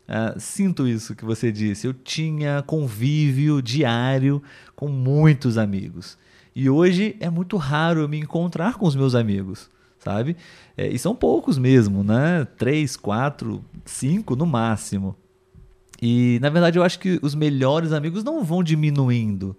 ah, 0.07 0.35
sinto 0.39 0.87
isso 0.87 1.17
que 1.17 1.25
você 1.25 1.51
disse. 1.51 1.87
Eu 1.87 1.95
tinha 1.95 2.63
convívio 2.63 3.61
diário 3.63 4.43
com 4.77 4.89
muitos 4.89 5.59
amigos. 5.59 6.19
E 6.55 6.69
hoje 6.69 7.17
é 7.19 7.31
muito 7.31 7.57
raro 7.57 8.01
eu 8.01 8.09
me 8.09 8.19
encontrar 8.19 8.75
com 8.75 8.87
os 8.87 8.95
meus 8.95 9.15
amigos, 9.15 9.71
sabe? 9.99 10.37
É, 10.77 10.89
e 10.89 10.99
são 10.99 11.15
poucos 11.15 11.59
mesmo, 11.59 12.03
né? 12.03 12.47
Três, 12.57 12.97
quatro, 12.97 13.65
cinco 13.85 14.35
no 14.35 14.47
máximo. 14.47 15.15
E 16.01 16.39
na 16.41 16.51
verdade 16.51 16.79
eu 16.79 16.83
acho 16.83 16.99
que 16.99 17.21
os 17.23 17.35
melhores 17.35 17.93
amigos 17.93 18.25
não 18.25 18.43
vão 18.43 18.63
diminuindo, 18.63 19.57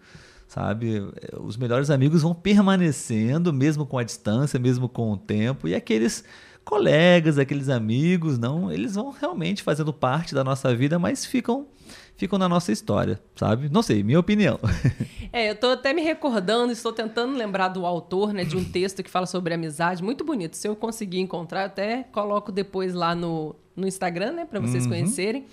sabe? 0.48 1.02
Os 1.40 1.56
melhores 1.56 1.90
amigos 1.90 2.22
vão 2.22 2.34
permanecendo, 2.34 3.54
mesmo 3.54 3.86
com 3.86 3.98
a 3.98 4.04
distância, 4.04 4.60
mesmo 4.60 4.90
com 4.90 5.14
o 5.14 5.18
tempo, 5.18 5.68
e 5.68 5.76
aqueles 5.76 6.24
colegas, 6.66 7.38
aqueles 7.38 7.70
amigos, 7.70 8.38
não, 8.38 8.72
eles 8.72 8.96
vão 8.96 9.12
realmente 9.12 9.64
fazendo 9.64 9.94
parte 9.94 10.34
da 10.36 10.44
nossa 10.44 10.76
vida, 10.76 11.00
mas 11.00 11.26
ficam 11.26 11.68
ficam 12.16 12.38
na 12.40 12.48
nossa 12.48 12.72
história, 12.72 13.22
sabe? 13.36 13.70
Não 13.70 13.82
sei, 13.82 14.04
minha 14.04 14.20
opinião. 14.20 14.60
É, 15.36 15.50
eu 15.50 15.56
tô 15.56 15.70
até 15.70 15.94
me 15.94 16.04
recordando, 16.04 16.72
estou 16.72 16.94
tentando 16.94 17.36
lembrar 17.36 17.70
do 17.70 17.88
autor, 17.88 18.32
né, 18.32 18.46
de 18.46 18.56
um 18.56 18.64
texto 18.64 19.02
que 19.02 19.10
fala 19.10 19.26
sobre 19.26 19.52
amizade, 19.52 20.04
muito 20.04 20.24
bonito. 20.24 20.56
Se 20.56 20.68
eu 20.68 20.76
conseguir 20.76 21.20
encontrar, 21.22 21.66
até 21.66 22.04
coloco 22.12 22.52
depois 22.52 22.94
lá 22.94 23.16
no, 23.16 23.56
no 23.76 23.88
Instagram, 23.88 24.34
né, 24.34 24.46
para 24.46 24.60
vocês 24.60 24.86
conhecerem. 24.86 25.48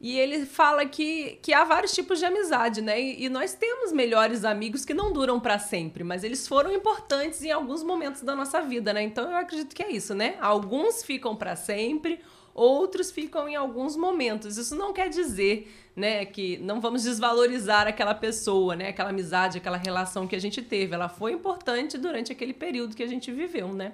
E 0.00 0.16
ele 0.16 0.46
fala 0.46 0.86
que, 0.86 1.38
que 1.42 1.52
há 1.52 1.64
vários 1.64 1.92
tipos 1.92 2.20
de 2.20 2.24
amizade, 2.24 2.80
né? 2.80 3.00
E, 3.00 3.24
e 3.24 3.28
nós 3.28 3.54
temos 3.54 3.92
melhores 3.92 4.44
amigos 4.44 4.84
que 4.84 4.94
não 4.94 5.12
duram 5.12 5.40
para 5.40 5.58
sempre, 5.58 6.04
mas 6.04 6.22
eles 6.22 6.46
foram 6.46 6.72
importantes 6.72 7.42
em 7.42 7.50
alguns 7.50 7.82
momentos 7.82 8.22
da 8.22 8.36
nossa 8.36 8.60
vida, 8.60 8.92
né? 8.92 9.02
Então 9.02 9.28
eu 9.28 9.36
acredito 9.36 9.74
que 9.74 9.82
é 9.82 9.90
isso, 9.90 10.14
né? 10.14 10.36
Alguns 10.40 11.02
ficam 11.02 11.34
para 11.34 11.56
sempre, 11.56 12.20
outros 12.58 13.10
ficam 13.10 13.48
em 13.48 13.54
alguns 13.54 13.96
momentos. 13.96 14.56
Isso 14.56 14.74
não 14.74 14.92
quer 14.92 15.08
dizer, 15.08 15.72
né, 15.94 16.24
que 16.24 16.58
não 16.58 16.80
vamos 16.80 17.04
desvalorizar 17.04 17.86
aquela 17.86 18.14
pessoa, 18.14 18.74
né, 18.74 18.88
aquela 18.88 19.10
amizade, 19.10 19.58
aquela 19.58 19.76
relação 19.76 20.26
que 20.26 20.34
a 20.34 20.40
gente 20.40 20.60
teve. 20.60 20.94
Ela 20.94 21.08
foi 21.08 21.32
importante 21.32 21.96
durante 21.96 22.32
aquele 22.32 22.52
período 22.52 22.96
que 22.96 23.02
a 23.02 23.06
gente 23.06 23.30
viveu, 23.32 23.72
né? 23.72 23.92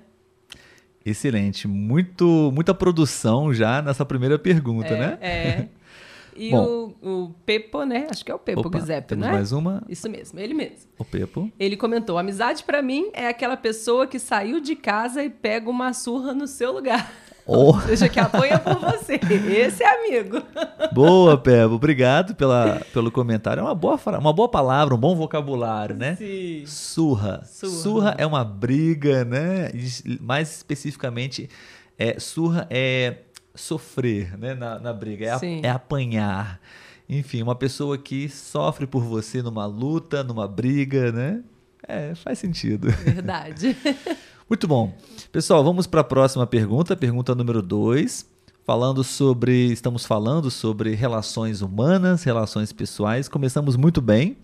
Excelente, 1.05 1.69
muito 1.69 2.51
muita 2.55 2.73
produção 2.73 3.53
já 3.53 3.83
nessa 3.83 4.07
primeira 4.07 4.39
pergunta, 4.39 4.89
é, 4.89 4.99
né? 4.99 5.19
É. 5.21 5.69
E 6.37 6.51
Bom. 6.51 6.95
o, 7.01 7.25
o 7.25 7.35
Pepo, 7.47 7.85
né? 7.85 8.09
Acho 8.11 8.25
que 8.25 8.31
é 8.31 8.35
o 8.35 8.39
Pepo 8.39 8.61
Opa, 8.61 8.79
Giuseppe, 8.79 9.09
temos 9.09 9.25
não 9.25 9.33
é? 9.33 9.37
mais 9.37 9.53
uma. 9.53 9.83
Isso 9.89 10.09
mesmo, 10.11 10.41
ele 10.41 10.55
mesmo. 10.55 10.91
O 10.99 11.05
Pepo. 11.05 11.51
Ele 11.61 11.77
comentou: 11.77 12.19
amizade 12.19 12.65
pra 12.65 12.83
mim 12.83 13.11
é 13.13 13.29
aquela 13.29 13.57
pessoa 13.57 14.07
que 14.07 14.19
saiu 14.19 14.61
de 14.61 14.75
casa 14.75 15.23
e 15.23 15.31
pega 15.31 15.71
uma 15.71 15.93
surra 15.93 16.35
no 16.35 16.47
seu 16.47 16.73
lugar. 16.73 17.13
Oh. 17.47 17.79
Seja, 17.87 18.09
que 18.09 18.19
apanha 18.19 18.59
por 18.59 18.77
você. 18.79 19.15
Esse 19.15 19.83
é 19.83 19.89
amigo. 20.07 20.43
Boa, 20.93 21.37
Pebo. 21.37 21.75
Obrigado 21.75 22.35
pela, 22.35 22.81
pelo 22.93 23.11
comentário. 23.11 23.61
É 23.61 23.63
uma 23.63 23.75
boa, 23.75 23.99
uma 24.19 24.33
boa 24.33 24.49
palavra, 24.49 24.95
um 24.95 24.99
bom 24.99 25.15
vocabulário, 25.15 25.95
né? 25.95 26.17
Sim. 26.17 26.65
Surra. 26.67 27.43
Surra. 27.45 27.73
Surra 27.73 28.15
é 28.19 28.27
uma 28.27 28.45
briga, 28.45 29.25
né? 29.25 29.71
Mais 30.21 30.51
especificamente, 30.57 31.49
é, 31.99 32.19
surra 32.19 32.67
é 32.71 33.19
sofrer 33.55 34.37
né? 34.39 34.55
na, 34.55 34.79
na 34.79 34.93
briga, 34.93 35.27
é, 35.27 35.31
a- 35.31 35.41
é 35.63 35.71
apanhar. 35.71 36.59
Enfim, 37.09 37.43
uma 37.43 37.55
pessoa 37.55 37.99
que 37.99 38.29
sofre 38.29 38.87
por 38.87 39.03
você 39.05 39.43
numa 39.43 39.67
luta, 39.67 40.25
numa 40.25 40.49
briga, 40.49 41.13
né? 41.13 41.43
É, 41.87 42.15
faz 42.15 42.39
sentido. 42.39 42.89
Verdade. 42.91 43.77
Muito 44.49 44.69
bom. 44.69 44.93
Pessoal, 45.33 45.65
vamos 45.65 45.87
para 45.87 46.03
a 46.03 46.05
próxima 46.05 46.47
pergunta, 46.47 46.95
pergunta 46.95 47.35
número 47.35 47.63
2. 47.63 48.27
Falando 48.63 49.03
sobre. 49.03 49.73
Estamos 49.73 50.05
falando 50.05 50.51
sobre 50.51 50.95
relações 50.95 51.63
humanas, 51.63 52.25
relações 52.25 52.71
pessoais. 52.71 53.27
Começamos 53.27 53.75
muito 53.75 54.03
bem 54.03 54.37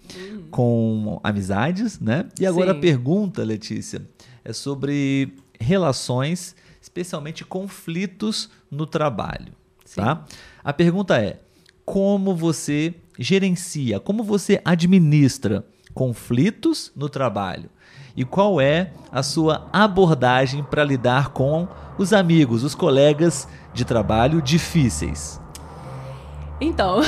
com 0.50 1.20
amizades, 1.22 2.00
né? 2.00 2.26
E 2.40 2.46
agora 2.46 2.72
Sim. 2.72 2.78
a 2.78 2.80
pergunta, 2.80 3.44
Letícia, 3.44 4.02
é 4.42 4.54
sobre 4.54 5.34
relações, 5.60 6.56
especialmente 6.80 7.44
conflitos 7.44 8.48
no 8.70 8.86
trabalho. 8.86 9.52
Sim. 9.84 10.00
Tá? 10.00 10.24
A 10.64 10.72
pergunta 10.72 11.18
é: 11.18 11.40
como 11.84 12.34
você 12.34 12.94
gerencia, 13.18 14.00
como 14.00 14.24
você 14.24 14.62
administra 14.64 15.64
conflitos 15.94 16.92
no 16.94 17.08
trabalho? 17.08 17.70
E 18.16 18.24
qual 18.24 18.60
é 18.60 18.92
a 19.10 19.22
sua 19.22 19.68
abordagem 19.72 20.62
para 20.62 20.84
lidar 20.84 21.30
com 21.30 21.68
os 21.96 22.12
amigos, 22.12 22.64
os 22.64 22.74
colegas 22.74 23.48
de 23.72 23.84
trabalho 23.84 24.42
difíceis? 24.42 25.40
Então, 26.60 27.00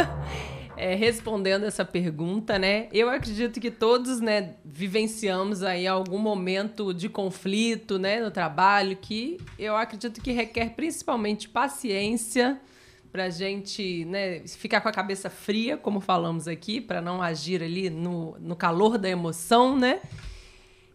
é, 0.76 0.94
respondendo 0.94 1.64
essa 1.64 1.84
pergunta, 1.84 2.58
né? 2.58 2.88
Eu 2.92 3.10
acredito 3.10 3.60
que 3.60 3.70
todos, 3.70 4.20
né, 4.20 4.54
vivenciamos 4.64 5.62
aí 5.62 5.86
algum 5.86 6.18
momento 6.18 6.94
de 6.94 7.08
conflito, 7.08 7.98
né, 7.98 8.20
no 8.20 8.30
trabalho, 8.30 8.96
que 8.96 9.38
eu 9.58 9.76
acredito 9.76 10.22
que 10.22 10.32
requer 10.32 10.70
principalmente 10.70 11.48
paciência 11.48 12.58
para 13.12 13.28
gente, 13.28 14.04
né, 14.04 14.40
ficar 14.46 14.80
com 14.80 14.88
a 14.88 14.92
cabeça 14.92 15.28
fria, 15.28 15.76
como 15.76 16.00
falamos 16.00 16.46
aqui, 16.46 16.80
para 16.80 17.00
não 17.00 17.20
agir 17.20 17.62
ali 17.62 17.90
no, 17.90 18.36
no 18.38 18.54
calor 18.54 18.96
da 18.96 19.08
emoção, 19.08 19.76
né? 19.76 20.00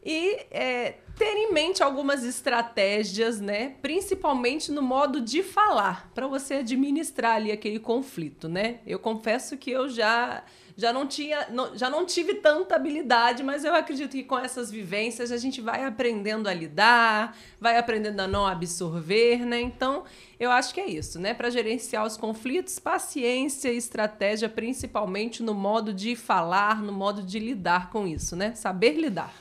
E 0.03 0.45
é, 0.51 0.95
ter 1.17 1.35
em 1.35 1.51
mente 1.51 1.81
algumas 1.81 2.23
estratégias, 2.23 3.41
né? 3.41 3.75
Principalmente 3.81 4.71
no 4.71 4.81
modo 4.81 5.19
de 5.19 5.41
falar, 5.41 6.11
para 6.13 6.27
você 6.27 6.55
administrar 6.55 7.37
ali 7.37 7.51
aquele 7.51 7.79
conflito, 7.79 8.47
né? 8.47 8.79
Eu 8.85 8.99
confesso 8.99 9.57
que 9.57 9.71
eu 9.71 9.89
já 9.89 10.43
já 10.77 10.91
não 10.91 11.07
tinha, 11.07 11.47
não- 11.51 11.75
já 11.77 11.89
não 11.89 12.05
tive 12.05 12.35
tanta 12.35 12.75
habilidade, 12.75 13.43
mas 13.43 13.63
eu 13.63 13.73
acredito 13.73 14.11
que 14.11 14.23
com 14.23 14.37
essas 14.37 14.69
vivências 14.69 15.31
a 15.31 15.37
gente 15.37 15.61
vai 15.61 15.85
aprendendo 15.85 16.47
a 16.49 16.53
lidar, 16.53 17.37
vai 17.59 17.77
aprendendo 17.77 18.19
a 18.19 18.27
não 18.27 18.45
absorver, 18.45 19.45
né? 19.45 19.61
Então, 19.61 20.03
eu 20.37 20.51
acho 20.51 20.73
que 20.73 20.81
é 20.81 20.87
isso, 20.87 21.19
né? 21.19 21.33
Para 21.33 21.49
gerenciar 21.49 22.05
os 22.05 22.17
conflitos, 22.17 22.77
paciência 22.77 23.71
e 23.71 23.77
estratégia, 23.77 24.49
principalmente 24.49 25.41
no 25.41 25.53
modo 25.53 25.93
de 25.93 26.15
falar, 26.15 26.81
no 26.81 26.91
modo 26.91 27.23
de 27.23 27.39
lidar 27.39 27.89
com 27.89 28.05
isso, 28.05 28.35
né? 28.35 28.53
Saber 28.53 28.93
lidar. 28.97 29.33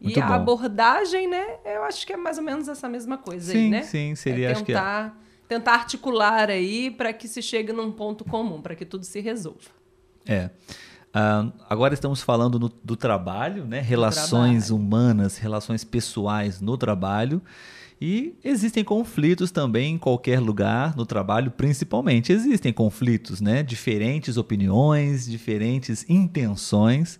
Muito 0.00 0.18
e 0.18 0.22
a 0.22 0.26
bom. 0.26 0.32
abordagem, 0.32 1.28
né? 1.28 1.58
Eu 1.66 1.84
acho 1.84 2.06
que 2.06 2.14
é 2.14 2.16
mais 2.16 2.38
ou 2.38 2.44
menos 2.44 2.66
essa 2.66 2.88
mesma 2.88 3.18
coisa 3.18 3.52
aí, 3.52 3.58
Sim, 3.58 3.68
né? 3.68 3.82
sim, 3.82 4.14
seria, 4.14 4.48
é 4.48 4.52
acho 4.52 4.64
que 4.64 4.72
é. 4.72 4.74
tentar, 4.76 5.18
tentar 5.46 5.72
articular 5.74 6.48
aí 6.48 6.90
para 6.90 7.12
que 7.12 7.28
se 7.28 7.42
chegue 7.42 7.70
num 7.74 7.92
ponto 7.92 8.24
comum, 8.24 8.62
para 8.62 8.74
que 8.74 8.86
tudo 8.86 9.04
se 9.04 9.20
resolva. 9.20 9.79
É. 10.30 10.50
Ah, 11.12 11.50
agora 11.68 11.92
estamos 11.92 12.22
falando 12.22 12.58
no- 12.58 12.68
do 12.84 12.94
trabalho, 12.96 13.64
né? 13.64 13.80
Relações 13.80 14.66
trabalho. 14.66 14.76
humanas, 14.76 15.38
relações 15.38 15.82
pessoais 15.82 16.60
no 16.60 16.76
trabalho. 16.78 17.42
E 18.00 18.34
existem 18.42 18.82
conflitos 18.82 19.50
também 19.50 19.94
em 19.94 19.98
qualquer 19.98 20.40
lugar, 20.40 20.96
no 20.96 21.04
trabalho 21.04 21.50
principalmente. 21.50 22.32
Existem 22.32 22.72
conflitos, 22.72 23.40
né? 23.40 23.62
Diferentes 23.62 24.36
opiniões, 24.36 25.26
diferentes 25.26 26.08
intenções. 26.08 27.18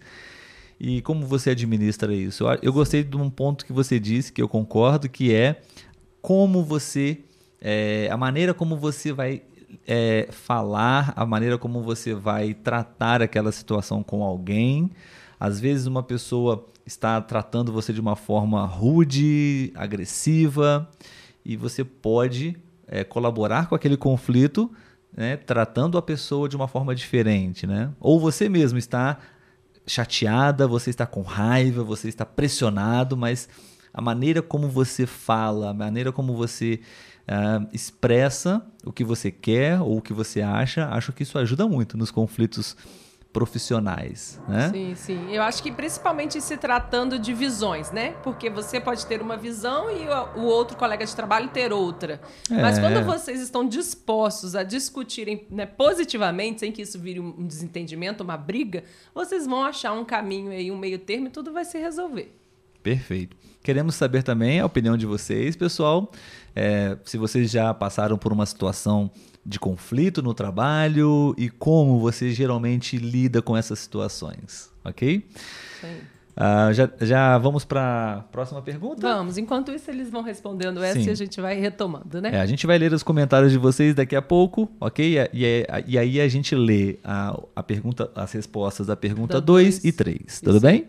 E 0.79 1.03
como 1.03 1.27
você 1.27 1.51
administra 1.51 2.15
isso? 2.15 2.45
Eu, 2.45 2.59
eu 2.63 2.73
gostei 2.73 3.03
de 3.05 3.17
um 3.17 3.29
ponto 3.29 3.67
que 3.67 3.73
você 3.73 3.99
disse, 4.01 4.33
que 4.33 4.41
eu 4.41 4.49
concordo, 4.49 5.09
que 5.09 5.35
é 5.35 5.61
como 6.23 6.65
você. 6.65 7.19
É, 7.61 8.09
a 8.11 8.17
maneira 8.17 8.55
como 8.55 8.75
você 8.79 9.13
vai 9.13 9.43
é, 9.87 10.29
falar, 10.31 11.13
a 11.17 11.25
maneira 11.25 11.59
como 11.59 11.83
você 11.83 12.15
vai 12.15 12.55
tratar 12.55 13.23
aquela 13.23 13.53
situação 13.53 14.03
com 14.03 14.23
alguém. 14.23 14.91
Às 15.39 15.61
vezes, 15.61 15.87
uma 15.87 16.03
pessoa 16.03 16.67
está 16.85 17.21
tratando 17.21 17.73
você 17.73 17.93
de 17.93 18.01
uma 18.01 18.17
forma 18.17 18.65
rude, 18.67 19.73
agressiva, 19.75 20.89
e 21.45 21.57
você 21.57 21.85
pode 21.85 22.57
é, 22.87 23.05
colaborar 23.05 23.69
com 23.69 23.75
aquele 23.75 23.97
conflito, 23.97 24.71
né, 25.17 25.37
tratando 25.37 25.97
a 25.97 26.03
pessoa 26.03 26.49
de 26.49 26.57
uma 26.57 26.69
forma 26.69 26.95
diferente. 26.95 27.67
Né? 27.67 27.91
Ou 28.01 28.19
você 28.19 28.49
mesmo 28.49 28.79
está 28.79 29.19
chateada, 29.87 30.67
você 30.67 30.91
está 30.91 31.07
com 31.07 31.23
raiva, 31.23 31.83
você 31.83 32.09
está 32.09 32.25
pressionado, 32.25 33.17
mas 33.17 33.49
a 33.93 34.01
maneira 34.01 34.41
como 34.43 34.69
você 34.69 35.07
fala, 35.07 35.71
a 35.71 35.75
maneira 35.75 36.13
como 36.13 36.35
você 36.37 36.81
uh, 37.31 37.67
expressa 37.73 38.67
o 38.85 38.93
que 38.93 39.05
você 39.05 39.31
quer 39.31 39.81
ou 39.81 39.99
o 39.99 40.03
que 40.03 40.13
você 40.13 40.43
acha, 40.43 40.89
acho 40.89 41.13
que 41.13 41.23
isso 41.23 41.39
ajuda 41.39 41.67
muito 41.67 41.97
nos 41.97 42.11
conflitos 42.11 42.77
profissionais, 43.33 44.41
né? 44.49 44.71
Sim, 44.71 44.95
sim. 44.97 45.33
Eu 45.33 45.43
acho 45.45 45.63
que 45.63 45.71
principalmente 45.71 46.41
se 46.41 46.57
tratando 46.57 47.17
de 47.17 47.33
visões, 47.33 47.93
né? 47.93 48.13
Porque 48.25 48.51
você 48.51 48.81
pode 48.81 49.07
ter 49.07 49.23
uma 49.23 49.37
visão 49.37 49.89
e 49.89 50.09
o 50.37 50.43
outro 50.43 50.77
colega 50.77 51.07
de 51.07 51.15
trabalho 51.15 51.49
ter 51.49 51.73
outra. 51.73 52.21
É. 52.51 52.61
Mas 52.61 52.81
quando 52.81 53.05
vocês 53.05 53.41
estão 53.41 53.69
dispostos 53.69 54.57
a 54.57 54.65
discutirem 54.65 55.47
né, 55.49 55.65
positivamente, 55.65 56.59
sem 56.59 56.73
que 56.73 56.83
isso 56.83 56.99
vire 56.99 57.21
um 57.21 57.47
desentendimento, 57.47 58.25
uma 58.25 58.37
briga, 58.37 58.83
vocês 59.15 59.47
vão 59.47 59.63
achar 59.63 59.93
um 59.93 60.05
caminho 60.05 60.51
aí, 60.51 60.69
um 60.69 60.77
meio 60.77 60.99
termo 60.99 61.29
e 61.29 61.31
tudo 61.31 61.53
vai 61.53 61.65
se 61.65 61.79
resolver. 61.79 62.37
Perfeito. 62.83 63.37
Queremos 63.63 63.95
saber 63.95 64.23
também 64.23 64.59
a 64.59 64.67
opinião 64.67 64.97
de 64.97 65.05
vocês, 65.05 65.55
pessoal. 65.55 66.11
É, 66.55 66.97
se 67.05 67.17
vocês 67.17 67.51
já 67.51 67.73
passaram 67.73 68.19
por 68.19 68.33
uma 68.33 68.47
situação 68.47 69.11
de 69.45 69.59
conflito 69.59 70.23
no 70.23 70.35
trabalho 70.35 71.35
e 71.39 71.49
como 71.49 71.99
você 71.99 72.31
geralmente 72.31 72.97
lida 72.97 73.41
com 73.41 73.57
essas 73.57 73.79
situações, 73.79 74.71
ok? 74.85 75.27
Sim. 75.81 75.97
Uh, 76.31 76.73
já, 76.73 76.91
já 77.03 77.39
vamos 77.39 77.65
para 77.65 78.15
a 78.15 78.23
próxima 78.23 78.63
pergunta? 78.63 79.03
Vamos. 79.03 79.37
Enquanto 79.37 79.73
isso, 79.73 79.91
eles 79.91 80.09
vão 80.09 80.23
respondendo 80.23 80.83
essa 80.83 80.99
Sim. 80.99 81.09
e 81.09 81.11
a 81.11 81.15
gente 81.15 81.39
vai 81.41 81.59
retomando, 81.61 82.21
né? 82.21 82.31
É, 82.33 82.41
a 82.41 82.47
gente 82.47 82.67
vai 82.67 82.79
ler 82.79 82.93
os 82.93 83.03
comentários 83.03 83.53
de 83.53 83.59
vocês 83.59 83.95
daqui 83.95 84.17
a 84.17 84.23
pouco, 84.23 84.71
ok? 84.81 85.19
E, 85.19 85.29
e, 85.35 85.67
e 85.87 85.99
aí 85.99 86.21
a 86.21 86.29
gente 86.29 86.55
lê 86.55 86.99
a, 87.05 87.39
a 87.55 87.63
pergunta, 87.63 88.11
as 88.15 88.33
respostas 88.33 88.87
da 88.87 88.97
pergunta 88.97 89.39
2 89.41 89.85
e 89.85 89.93
3. 89.93 90.41
Tudo 90.41 90.61
bem? 90.61 90.87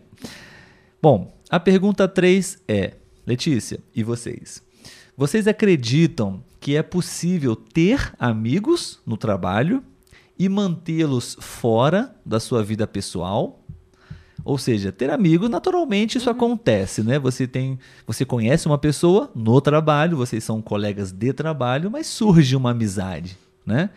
Bom, 1.02 1.36
a 1.50 1.60
pergunta 1.60 2.08
3 2.08 2.62
é: 2.66 2.94
Letícia, 3.26 3.78
e 3.94 4.02
vocês? 4.02 4.62
Vocês 5.22 5.46
acreditam 5.46 6.42
que 6.58 6.74
é 6.74 6.82
possível 6.82 7.54
ter 7.54 8.12
amigos 8.18 8.98
no 9.06 9.16
trabalho 9.16 9.80
e 10.36 10.48
mantê-los 10.48 11.36
fora 11.38 12.12
da 12.26 12.40
sua 12.40 12.60
vida 12.60 12.88
pessoal? 12.88 13.64
Ou 14.44 14.58
seja, 14.58 14.90
ter 14.90 15.10
amigos, 15.10 15.48
naturalmente 15.48 16.18
isso 16.18 16.28
uhum. 16.28 16.34
acontece, 16.34 17.04
né? 17.04 17.20
Você 17.20 17.46
tem, 17.46 17.78
você 18.04 18.24
conhece 18.24 18.66
uma 18.66 18.78
pessoa 18.78 19.30
no 19.32 19.60
trabalho, 19.60 20.16
vocês 20.16 20.42
são 20.42 20.60
colegas 20.60 21.12
de 21.12 21.32
trabalho, 21.32 21.88
mas 21.88 22.08
surge 22.08 22.56
uma 22.56 22.72
amizade, 22.72 23.38
né? 23.64 23.90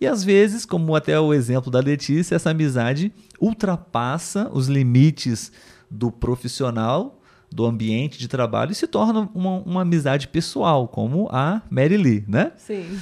E 0.00 0.08
às 0.08 0.24
vezes, 0.24 0.66
como 0.66 0.96
até 0.96 1.20
o 1.20 1.32
exemplo 1.32 1.70
da 1.70 1.78
Letícia, 1.78 2.34
essa 2.34 2.50
amizade 2.50 3.12
ultrapassa 3.40 4.50
os 4.52 4.66
limites 4.66 5.52
do 5.88 6.10
profissional 6.10 7.20
do 7.54 7.64
ambiente 7.64 8.18
de 8.18 8.26
trabalho 8.26 8.72
e 8.72 8.74
se 8.74 8.88
torna 8.88 9.30
uma, 9.32 9.58
uma 9.60 9.82
amizade 9.82 10.26
pessoal, 10.26 10.88
como 10.88 11.28
a 11.30 11.62
Mary 11.70 11.96
Lee, 11.96 12.24
né? 12.26 12.50
Sim. 12.56 12.98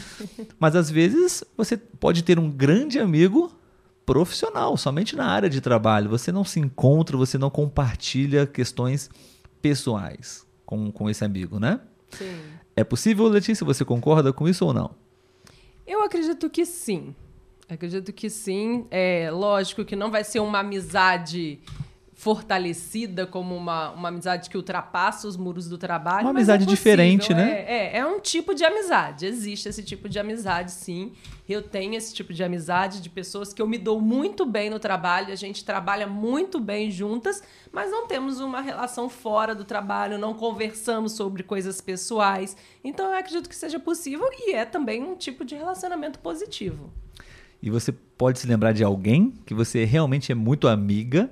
Mas 0.61 0.77
às 0.77 0.91
vezes 0.91 1.43
você 1.57 1.75
pode 1.75 2.23
ter 2.23 2.39
um 2.39 2.51
grande 2.51 2.99
amigo 2.99 3.51
profissional, 4.05 4.77
somente 4.77 5.17
na 5.17 5.25
área 5.25 5.49
de 5.49 5.59
trabalho. 5.63 6.11
Você 6.11 6.31
não 6.31 6.45
se 6.45 6.61
encontra, 6.61 7.17
você 7.17 7.39
não 7.39 7.49
compartilha 7.49 8.47
questões 8.47 9.09
pessoais 9.63 10.47
com, 10.67 10.93
com 10.93 11.09
esse 11.09 11.25
amigo, 11.25 11.59
né? 11.59 11.81
Sim. 12.11 12.37
É 12.77 12.85
possível, 12.85 13.27
Letícia, 13.29 13.65
você 13.65 13.87
concorda 13.87 14.35
com 14.35 14.47
isso 14.47 14.67
ou 14.67 14.75
não? 14.75 14.91
Eu 15.87 16.05
acredito 16.05 16.51
que 16.51 16.67
sim. 16.67 17.15
Acredito 17.71 18.13
que 18.13 18.29
sim. 18.29 18.87
É 18.91 19.31
lógico 19.31 19.83
que 19.83 19.97
não 19.97 20.11
vai 20.11 20.25
ser 20.25 20.41
uma 20.41 20.59
amizade 20.59 21.59
fortalecida 22.23 23.27
como 23.27 23.53
uma, 23.57 23.91
uma 23.91 24.07
amizade 24.07 24.49
que 24.49 24.57
ultrapassa 24.57 25.27
os 25.27 25.37
muros 25.37 25.69
do 25.69 25.77
trabalho. 25.77 26.23
Uma 26.23 26.31
amizade 26.31 26.63
é 26.63 26.67
diferente, 26.69 27.35
né? 27.35 27.51
É, 27.51 27.97
é, 27.97 27.97
é, 27.97 28.07
um 28.07 28.21
tipo 28.21 28.55
de 28.55 28.65
amizade. 28.65 29.27
Existe 29.27 29.69
esse 29.69 29.83
tipo 29.83 30.09
de 30.09 30.21
amizade, 30.21 30.71
sim. 30.71 31.15
Eu 31.49 31.61
tenho 31.63 31.97
esse 31.97 32.15
tipo 32.15 32.33
de 32.33 32.45
amizade 32.45 33.03
de 33.03 33.11
pessoas 33.11 33.53
que 33.53 33.61
eu 33.61 33.67
me 33.67 33.77
dou 33.77 34.01
muito 34.01 34.47
bem 34.47 34.71
no 34.71 34.79
trabalho, 34.79 35.33
a 35.33 35.35
gente 35.35 35.65
trabalha 35.65 36.07
muito 36.07 36.61
bem 36.61 36.93
juntas, 36.93 37.43
mas 37.73 37.91
não 37.91 38.07
temos 38.07 38.39
uma 38.39 38.61
relação 38.61 39.09
fora 39.09 39.53
do 39.53 39.65
trabalho, 39.65 40.17
não 40.17 40.33
conversamos 40.33 41.15
sobre 41.15 41.43
coisas 41.43 41.81
pessoais. 41.81 42.57
Então 42.85 43.07
eu 43.07 43.19
acredito 43.19 43.49
que 43.49 43.57
seja 43.57 43.81
possível 43.81 44.29
e 44.33 44.53
é 44.53 44.65
também 44.65 45.03
um 45.03 45.17
tipo 45.17 45.45
de 45.45 45.57
relacionamento 45.57 46.21
positivo. 46.21 46.93
E 47.61 47.69
você 47.69 47.91
pode 47.91 48.39
se 48.39 48.47
lembrar 48.47 48.71
de 48.71 48.85
alguém 48.85 49.35
que 49.45 49.55
você 49.55 49.85
realmente 49.85 50.31
é 50.31 50.37
muito 50.37 50.69
amiga 50.69 51.29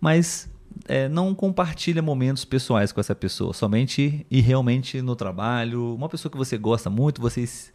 mas 0.00 0.48
é, 0.88 1.08
não 1.08 1.34
compartilha 1.34 2.02
momentos 2.02 2.44
pessoais 2.44 2.92
com 2.92 3.00
essa 3.00 3.14
pessoa, 3.14 3.52
somente 3.52 4.26
e 4.30 4.40
realmente 4.40 5.00
no 5.00 5.16
trabalho. 5.16 5.94
Uma 5.94 6.08
pessoa 6.08 6.30
que 6.30 6.38
você 6.38 6.56
gosta 6.58 6.90
muito, 6.90 7.20
vocês 7.20 7.72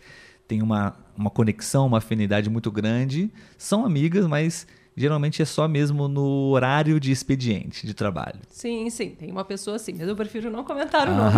têm 0.47 0.61
uma, 0.61 0.95
uma 1.17 1.29
conexão, 1.29 1.87
uma 1.87 1.97
afinidade 1.97 2.49
muito 2.49 2.71
grande, 2.71 3.31
são 3.57 3.85
amigas, 3.85 4.27
mas 4.27 4.67
geralmente 4.95 5.41
é 5.41 5.45
só 5.45 5.67
mesmo 5.67 6.07
no 6.07 6.49
horário 6.49 6.99
de 6.99 7.11
expediente 7.11 7.87
de 7.87 7.93
trabalho. 7.93 8.39
Sim, 8.49 8.89
sim, 8.89 9.11
tem 9.11 9.31
uma 9.31 9.45
pessoa 9.45 9.77
assim, 9.77 9.93
mas 9.97 10.07
eu 10.07 10.15
prefiro 10.15 10.51
não 10.51 10.63
comentar 10.63 11.07
o 11.07 11.15
nome. 11.15 11.35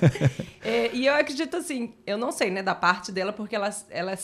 é, 0.62 0.94
e 0.94 1.06
eu 1.06 1.14
acredito 1.14 1.56
assim, 1.56 1.94
eu 2.06 2.18
não 2.18 2.32
sei, 2.32 2.50
né, 2.50 2.62
da 2.62 2.74
parte 2.74 3.12
dela, 3.12 3.32
porque 3.32 3.54
ela, 3.54 3.70
ela 3.90 4.16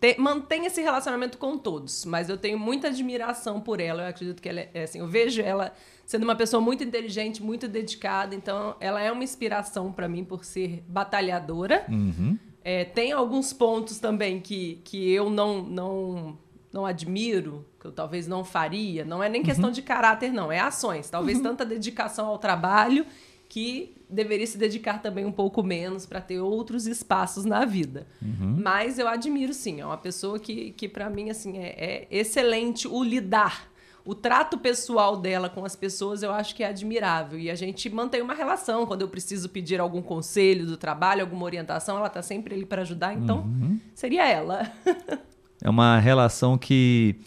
te, 0.00 0.16
mantém 0.18 0.64
esse 0.64 0.80
relacionamento 0.80 1.36
com 1.36 1.58
todos, 1.58 2.04
mas 2.06 2.30
eu 2.30 2.38
tenho 2.38 2.58
muita 2.58 2.88
admiração 2.88 3.60
por 3.60 3.80
ela. 3.80 4.04
Eu 4.04 4.08
acredito 4.08 4.40
que 4.40 4.48
ela 4.48 4.60
é, 4.72 4.84
assim, 4.84 5.00
eu 5.00 5.06
vejo 5.06 5.42
ela 5.42 5.72
sendo 6.06 6.24
uma 6.24 6.34
pessoa 6.34 6.60
muito 6.60 6.82
inteligente, 6.82 7.42
muito 7.42 7.68
dedicada, 7.68 8.34
então 8.34 8.74
ela 8.80 9.00
é 9.00 9.12
uma 9.12 9.22
inspiração 9.22 9.92
para 9.92 10.08
mim 10.08 10.24
por 10.24 10.44
ser 10.44 10.82
batalhadora. 10.88 11.84
Uhum. 11.88 12.38
É, 12.64 12.84
tem 12.84 13.12
alguns 13.12 13.52
pontos 13.52 13.98
também 13.98 14.40
que, 14.40 14.80
que 14.84 15.10
eu 15.12 15.30
não, 15.30 15.62
não, 15.62 16.38
não 16.72 16.86
admiro, 16.86 17.66
que 17.78 17.86
eu 17.86 17.92
talvez 17.92 18.26
não 18.26 18.42
faria. 18.42 19.04
Não 19.04 19.22
é 19.22 19.28
nem 19.28 19.42
questão 19.42 19.66
uhum. 19.66 19.72
de 19.72 19.82
caráter, 19.82 20.32
não, 20.32 20.50
é 20.50 20.58
ações. 20.58 21.08
Talvez 21.08 21.38
uhum. 21.38 21.44
tanta 21.44 21.64
dedicação 21.64 22.26
ao 22.26 22.38
trabalho 22.38 23.06
que 23.48 23.99
deveria 24.10 24.46
se 24.46 24.58
dedicar 24.58 25.00
também 25.00 25.24
um 25.24 25.32
pouco 25.32 25.62
menos 25.62 26.06
para 26.06 26.20
ter 26.20 26.40
outros 26.40 26.86
espaços 26.86 27.44
na 27.44 27.64
vida. 27.64 28.06
Uhum. 28.20 28.56
Mas 28.62 28.98
eu 28.98 29.08
admiro 29.08 29.54
sim, 29.54 29.80
é 29.80 29.86
uma 29.86 29.96
pessoa 29.96 30.38
que, 30.38 30.72
que 30.72 30.88
para 30.88 31.08
mim 31.08 31.30
assim 31.30 31.58
é, 31.58 31.68
é, 31.76 32.08
excelente 32.10 32.88
o 32.88 33.02
lidar. 33.02 33.70
O 34.04 34.14
trato 34.14 34.58
pessoal 34.58 35.16
dela 35.16 35.48
com 35.48 35.64
as 35.64 35.76
pessoas 35.76 36.22
eu 36.22 36.32
acho 36.32 36.54
que 36.54 36.62
é 36.62 36.68
admirável. 36.68 37.38
E 37.38 37.50
a 37.50 37.54
gente 37.54 37.88
mantém 37.90 38.22
uma 38.22 38.34
relação. 38.34 38.86
Quando 38.86 39.02
eu 39.02 39.08
preciso 39.08 39.48
pedir 39.48 39.78
algum 39.78 40.00
conselho 40.00 40.66
do 40.66 40.76
trabalho, 40.76 41.20
alguma 41.20 41.44
orientação, 41.44 41.98
ela 41.98 42.06
está 42.06 42.22
sempre 42.22 42.54
ali 42.54 42.64
para 42.64 42.82
ajudar. 42.82 43.14
Então, 43.14 43.40
uhum. 43.40 43.78
seria 43.94 44.26
ela. 44.26 44.72
é 45.62 45.68
uma 45.68 45.98
relação 45.98 46.56
que 46.56 47.20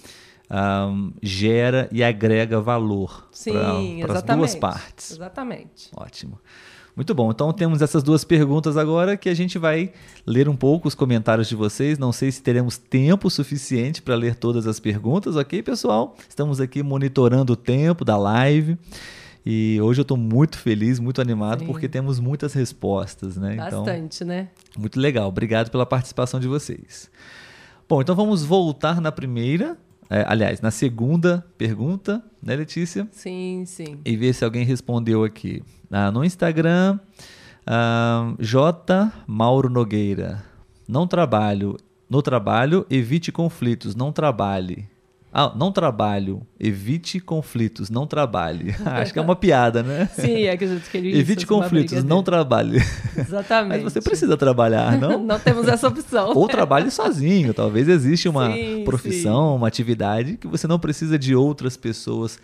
um, 0.53 1.13
gera 1.21 1.87
e 1.91 2.03
agrega 2.03 2.59
valor 2.59 3.29
para 4.01 4.13
as 4.13 4.23
duas 4.23 4.55
partes. 4.55 5.11
Exatamente. 5.11 5.89
Ótimo. 5.95 6.39
Muito 6.95 7.13
bom. 7.15 7.31
Então 7.31 7.51
temos 7.51 7.81
essas 7.81 8.03
duas 8.03 8.23
perguntas 8.23 8.77
agora 8.77 9.17
que 9.17 9.27
a 9.27 9.33
gente 9.33 9.57
vai 9.57 9.91
ler 10.25 10.47
um 10.47 10.55
pouco 10.55 10.87
os 10.87 10.93
comentários 10.93 11.47
de 11.47 11.55
vocês. 11.55 11.97
Não 11.97 12.11
sei 12.11 12.31
se 12.31 12.41
teremos 12.41 12.77
tempo 12.77 13.29
suficiente 13.29 14.01
para 14.01 14.15
ler 14.15 14.35
todas 14.35 14.67
as 14.67 14.79
perguntas, 14.79 15.35
ok, 15.35 15.63
pessoal? 15.63 16.15
Estamos 16.29 16.61
aqui 16.61 16.83
monitorando 16.83 17.53
o 17.53 17.55
tempo 17.55 18.05
da 18.05 18.15
live. 18.15 18.77
E 19.45 19.79
hoje 19.81 19.99
eu 19.99 20.03
estou 20.03 20.15
muito 20.15 20.57
feliz, 20.57 20.99
muito 20.99 21.19
animado, 21.19 21.59
Sim. 21.59 21.65
porque 21.65 21.89
temos 21.89 22.19
muitas 22.19 22.53
respostas, 22.53 23.35
né? 23.35 23.55
Então, 23.55 23.83
Bastante, 23.83 24.23
então, 24.23 24.27
né? 24.27 24.47
Muito 24.77 24.97
legal. 24.99 25.27
Obrigado 25.27 25.69
pela 25.69 25.85
participação 25.85 26.39
de 26.39 26.47
vocês. 26.47 27.11
Bom, 27.89 28.01
então 28.01 28.15
vamos 28.15 28.45
voltar 28.45 29.01
na 29.01 29.11
primeira 29.11 29.77
é, 30.09 30.23
aliás, 30.27 30.61
na 30.61 30.71
segunda 30.71 31.45
pergunta, 31.57 32.23
né, 32.41 32.55
Letícia? 32.55 33.07
Sim, 33.11 33.63
sim. 33.65 33.99
E 34.05 34.15
ver 34.15 34.33
se 34.33 34.43
alguém 34.43 34.65
respondeu 34.65 35.23
aqui. 35.23 35.63
Ah, 35.91 36.11
no 36.11 36.23
Instagram, 36.23 36.99
ah, 37.65 38.33
J. 38.39 39.11
Mauro 39.27 39.69
Nogueira. 39.69 40.43
Não 40.87 41.07
trabalho. 41.07 41.77
No 42.09 42.21
trabalho, 42.21 42.85
evite 42.89 43.31
conflitos, 43.31 43.95
não 43.95 44.11
trabalhe. 44.11 44.87
Ah, 45.35 45.51
não 45.55 45.71
trabalho. 45.71 46.45
Evite 46.59 47.19
conflitos, 47.19 47.89
não 47.89 48.05
trabalhe. 48.05 48.75
Acho 48.85 49.11
que 49.11 49.17
é 49.17 49.21
uma 49.21 49.35
piada, 49.35 49.81
né? 49.81 50.07
Sim, 50.13 50.43
é 50.45 50.55
que 50.55 50.79
queria 50.91 51.17
Evite 51.17 51.47
conflitos, 51.47 52.03
não 52.03 52.21
trabalhe. 52.21 52.77
Exatamente. 53.17 53.81
Mas 53.81 53.93
você 53.93 53.99
precisa 53.99 54.37
trabalhar, 54.37 54.95
não? 55.01 55.17
não 55.23 55.39
temos 55.39 55.67
essa 55.67 55.87
opção. 55.87 56.33
Ou 56.35 56.47
trabalhe 56.47 56.91
sozinho. 56.91 57.51
Talvez 57.51 57.89
exista 57.89 58.29
uma 58.29 58.53
sim, 58.53 58.83
profissão, 58.85 59.53
sim. 59.53 59.57
uma 59.57 59.67
atividade 59.67 60.37
que 60.37 60.45
você 60.45 60.67
não 60.67 60.77
precisa 60.77 61.17
de 61.17 61.35
outras 61.35 61.75
pessoas, 61.75 62.37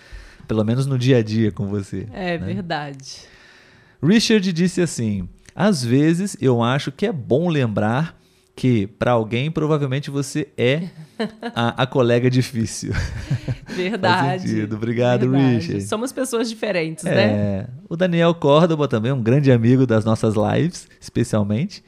pelo 0.48 0.64
menos 0.64 0.88
no 0.88 0.98
dia 0.98 1.18
a 1.18 1.24
dia 1.24 1.52
com 1.52 1.68
você. 1.68 2.08
É 2.12 2.40
né? 2.40 2.54
verdade. 2.54 3.20
Richard 4.02 4.52
disse 4.52 4.82
assim: 4.82 5.30
às 5.54 5.84
vezes 5.84 6.36
eu 6.42 6.64
acho 6.64 6.92
que 6.92 7.06
é 7.06 7.12
bom 7.12 7.50
lembrar 7.50 8.19
que 8.60 8.88
para 8.88 9.12
alguém 9.12 9.50
provavelmente 9.50 10.12
você 10.12 10.50
é 10.58 10.90
a, 11.56 11.84
a 11.84 11.88
colega 11.88 12.30
difícil. 12.30 12.92
Verdade. 13.66 14.68
Obrigado, 14.70 15.30
Verdade. 15.30 15.56
Richard. 15.56 15.84
Somos 15.84 16.12
pessoas 16.12 16.50
diferentes, 16.50 17.06
é, 17.06 17.16
né? 17.16 17.68
O 17.88 17.96
Daniel 17.96 18.36
Córdoba 18.36 18.86
também, 18.86 19.14
um 19.14 19.24
grande 19.24 19.50
amigo 19.50 19.88
das 19.88 20.04
nossas 20.04 20.34
lives, 20.36 20.90
especialmente. 21.00 21.82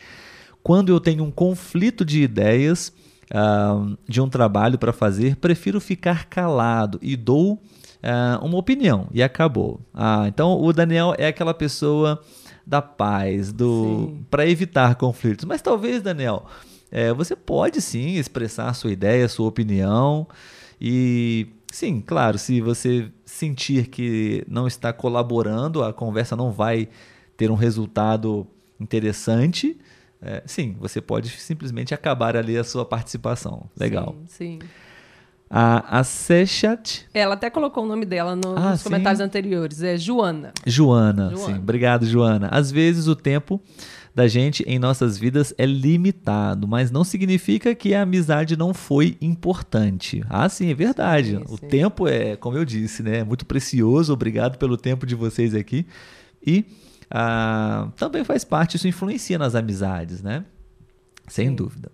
Quando 0.64 0.94
eu 0.94 1.02
tenho 1.02 1.26
um 1.26 1.30
conflito 1.30 2.06
de 2.06 2.22
ideias 2.22 2.94
uh, 3.34 3.98
de 4.08 4.22
um 4.22 4.30
trabalho 4.30 4.78
para 4.78 4.94
fazer, 4.94 5.36
prefiro 5.36 5.82
ficar 5.82 6.28
calado 6.28 6.98
e 7.02 7.18
dou 7.18 7.56
uh, 7.56 8.46
uma 8.46 8.58
opinião 8.58 9.10
e 9.12 9.22
acabou. 9.22 9.82
Ah, 9.94 10.24
então 10.26 10.58
o 10.58 10.72
Daniel 10.72 11.14
é 11.18 11.28
aquela 11.28 11.54
pessoa 11.54 12.22
da 12.72 12.82
paz, 12.82 13.52
do 13.52 14.18
para 14.30 14.48
evitar 14.48 14.96
conflitos. 14.96 15.44
Mas 15.44 15.62
talvez, 15.62 16.02
Daniel, 16.02 16.46
é, 16.90 17.12
você 17.12 17.36
pode 17.36 17.82
sim 17.82 18.16
expressar 18.16 18.70
a 18.70 18.74
sua 18.74 18.94
ideia, 18.94 19.28
sua 19.28 19.50
opinião. 19.50 20.26
E 20.80 21.48
sim, 21.70 22.00
claro, 22.00 22.38
se 22.38 22.62
você 22.62 23.12
sentir 23.26 23.88
que 23.88 24.46
não 24.48 24.68
está 24.68 24.94
colaborando, 24.94 25.84
a 25.84 25.92
conversa 25.92 26.34
não 26.34 26.50
vai 26.50 26.88
ter 27.36 27.52
um 27.52 27.56
resultado 27.56 28.48
interessante, 28.80 29.78
é, 30.22 30.42
sim, 30.46 30.78
você 30.80 31.02
pode 31.02 31.28
simplesmente 31.30 31.94
acabar 31.94 32.38
ali 32.38 32.58
a 32.58 32.64
sua 32.64 32.86
participação. 32.86 33.70
Legal. 33.78 34.16
Sim, 34.28 34.60
sim. 34.62 34.68
A, 35.54 36.00
a 36.00 36.04
Sechat. 36.04 37.06
Ela 37.14 37.34
até 37.34 37.50
colocou 37.50 37.84
o 37.84 37.88
nome 37.88 38.06
dela 38.06 38.38
no, 38.38 38.58
ah, 38.58 38.72
nos 38.72 38.80
sim? 38.80 38.86
comentários 38.86 39.20
anteriores. 39.20 39.84
É 39.84 39.98
Joana. 39.98 40.54
Joana, 40.66 41.32
Joana, 41.32 41.54
sim. 41.54 41.60
Obrigado, 41.60 42.06
Joana. 42.06 42.48
Às 42.50 42.72
vezes 42.72 43.08
o 43.08 43.16
tempo 43.16 43.62
da 44.16 44.28
gente 44.28 44.64
em 44.64 44.80
nossas 44.80 45.18
vidas 45.18 45.54
é 45.58 45.66
limitado, 45.66 46.68
mas 46.68 46.90
não 46.90 47.04
significa 47.04 47.74
que 47.76 47.94
a 47.94 48.02
amizade 48.04 48.58
não 48.58 48.74
foi 48.74 49.18
importante. 49.22 50.24
Ah, 50.30 50.48
sim, 50.48 50.70
é 50.70 50.74
verdade. 50.74 51.32
Sim, 51.32 51.44
o 51.48 51.58
sim. 51.58 51.68
tempo 51.68 52.08
é, 52.08 52.36
como 52.36 52.58
eu 52.58 52.64
disse, 52.64 53.04
né, 53.04 53.20
é 53.20 53.24
muito 53.24 53.46
precioso. 53.46 54.14
Obrigado 54.14 54.58
pelo 54.58 54.78
tempo 54.78 55.06
de 55.06 55.16
vocês 55.16 55.54
aqui. 55.54 55.86
E 56.46 56.66
ah, 57.10 57.90
também 57.98 58.24
faz 58.24 58.46
parte, 58.46 58.78
isso 58.78 58.88
influencia 58.88 59.38
nas 59.38 59.54
amizades, 59.54 60.22
né? 60.22 60.46
Sem 61.28 61.50
sim. 61.50 61.56
dúvida. 61.56 61.92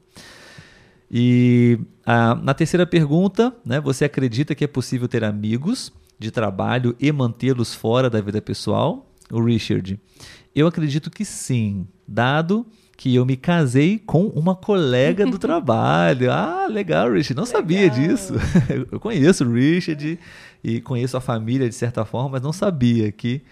E 1.10 1.80
ah, 2.06 2.36
na 2.36 2.54
terceira 2.54 2.86
pergunta, 2.86 3.56
né, 3.65 3.80
você 3.80 4.06
acredita 4.06 4.54
que 4.54 4.63
é 4.63 4.67
possível 4.67 5.08
ter 5.08 5.24
amigos 5.24 5.91
de 6.20 6.32
trabalho 6.32 6.96
e 7.00 7.12
mantê-los 7.12 7.74
fora 7.74 8.10
da 8.10 8.20
vida 8.20 8.41
pessoal? 8.41 9.10
O 9.32 9.41
Richard, 9.41 10.00
eu 10.56 10.67
acredito 10.67 11.10
que 11.10 11.24
sim, 11.24 11.88
dado 12.08 12.65
que 12.98 13.13
eu 13.13 13.26
me 13.26 13.38
casei 13.38 14.00
com 14.00 14.26
uma 14.28 14.56
colega 14.56 15.26
do 15.26 15.38
trabalho. 15.39 16.32
Ah, 16.32 16.67
legal, 16.67 17.12
Richard. 17.12 17.36
Não 17.36 17.43
legal. 17.43 17.62
sabia 17.62 17.89
disso. 17.89 18.34
Eu 18.91 19.00
conheço 19.00 19.46
o 19.46 19.54
Richard 19.54 20.20
e 20.63 20.82
conheço 20.82 21.15
a 21.15 21.22
família 21.22 21.70
de 21.70 21.76
certa 21.76 22.04
forma, 22.04 22.30
mas 22.30 22.41
não 22.41 22.52
sabia 22.52 23.12
que 23.12 23.43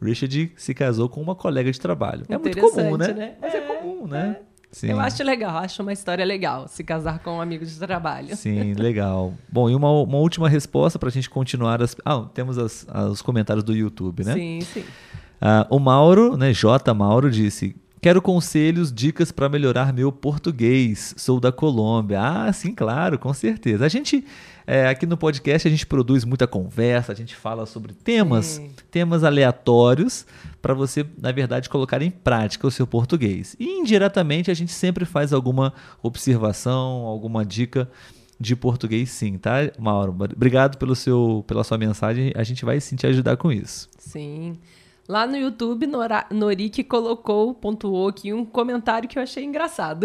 Richard 0.00 0.52
se 0.56 0.72
casou 0.72 1.08
com 1.08 1.20
uma 1.20 1.34
colega 1.34 1.72
de 1.72 1.80
trabalho. 1.80 2.24
É 2.28 2.38
muito 2.38 2.58
comum, 2.58 2.96
né? 2.96 3.12
né? 3.12 3.34
Mas 3.40 3.52
é, 3.52 3.58
é 3.58 3.60
comum, 3.60 4.06
né? 4.06 4.36
É. 4.38 4.51
Sim. 4.72 4.88
Eu 4.88 5.00
acho 5.00 5.22
legal, 5.22 5.58
acho 5.58 5.82
uma 5.82 5.92
história 5.92 6.24
legal 6.24 6.66
se 6.66 6.82
casar 6.82 7.18
com 7.18 7.36
um 7.36 7.40
amigo 7.42 7.64
de 7.64 7.78
trabalho. 7.78 8.34
Sim, 8.34 8.72
legal. 8.72 9.34
Bom, 9.50 9.68
e 9.68 9.74
uma, 9.74 9.90
uma 9.90 10.16
última 10.16 10.48
resposta 10.48 10.98
para 10.98 11.10
a 11.10 11.12
gente 11.12 11.28
continuar. 11.28 11.82
As, 11.82 11.94
ah, 12.04 12.24
temos 12.32 12.56
as, 12.56 12.86
os 13.10 13.20
comentários 13.20 13.62
do 13.62 13.74
YouTube, 13.74 14.24
né? 14.24 14.32
Sim, 14.32 14.60
sim. 14.62 14.80
Uh, 14.80 15.76
o 15.76 15.78
Mauro, 15.78 16.38
né, 16.38 16.54
J. 16.54 16.94
Mauro, 16.94 17.30
disse: 17.30 17.76
Quero 18.00 18.22
conselhos, 18.22 18.90
dicas 18.90 19.30
para 19.30 19.48
melhorar 19.48 19.92
meu 19.92 20.10
português. 20.10 21.14
Sou 21.18 21.38
da 21.38 21.52
Colômbia. 21.52 22.20
Ah, 22.20 22.52
sim, 22.52 22.74
claro, 22.74 23.18
com 23.18 23.32
certeza. 23.34 23.84
A 23.84 23.88
gente 23.88 24.24
é, 24.66 24.88
aqui 24.88 25.06
no 25.06 25.16
podcast 25.16 25.66
a 25.66 25.70
gente 25.70 25.86
produz 25.86 26.24
muita 26.24 26.46
conversa, 26.46 27.12
a 27.12 27.14
gente 27.14 27.34
fala 27.34 27.66
sobre 27.66 27.92
temas, 27.92 28.60
temas 28.90 29.24
aleatórios 29.24 30.26
para 30.60 30.74
você, 30.74 31.04
na 31.18 31.32
verdade, 31.32 31.68
colocar 31.68 32.02
em 32.02 32.10
prática 32.10 32.66
o 32.66 32.70
seu 32.70 32.86
português. 32.86 33.56
E 33.58 33.64
indiretamente 33.64 34.50
a 34.50 34.54
gente 34.54 34.72
sempre 34.72 35.04
faz 35.04 35.32
alguma 35.32 35.72
observação, 36.02 37.04
alguma 37.04 37.44
dica 37.44 37.90
de 38.38 38.56
português 38.56 39.10
sim, 39.10 39.38
tá, 39.38 39.70
Mauro? 39.78 40.16
Obrigado 40.34 40.76
pelo 40.76 40.96
seu, 40.96 41.44
pela 41.46 41.62
sua 41.62 41.78
mensagem. 41.78 42.32
A 42.34 42.42
gente 42.42 42.64
vai 42.64 42.80
sim 42.80 42.96
te 42.96 43.06
ajudar 43.06 43.36
com 43.36 43.52
isso. 43.52 43.88
Sim. 43.98 44.58
Lá 45.12 45.26
no 45.26 45.36
YouTube, 45.36 45.86
Nora, 45.86 46.24
Norik 46.30 46.82
colocou, 46.84 47.52
pontuou 47.52 48.08
aqui 48.08 48.32
um 48.32 48.46
comentário 48.46 49.06
que 49.06 49.18
eu 49.18 49.22
achei 49.22 49.44
engraçado. 49.44 50.04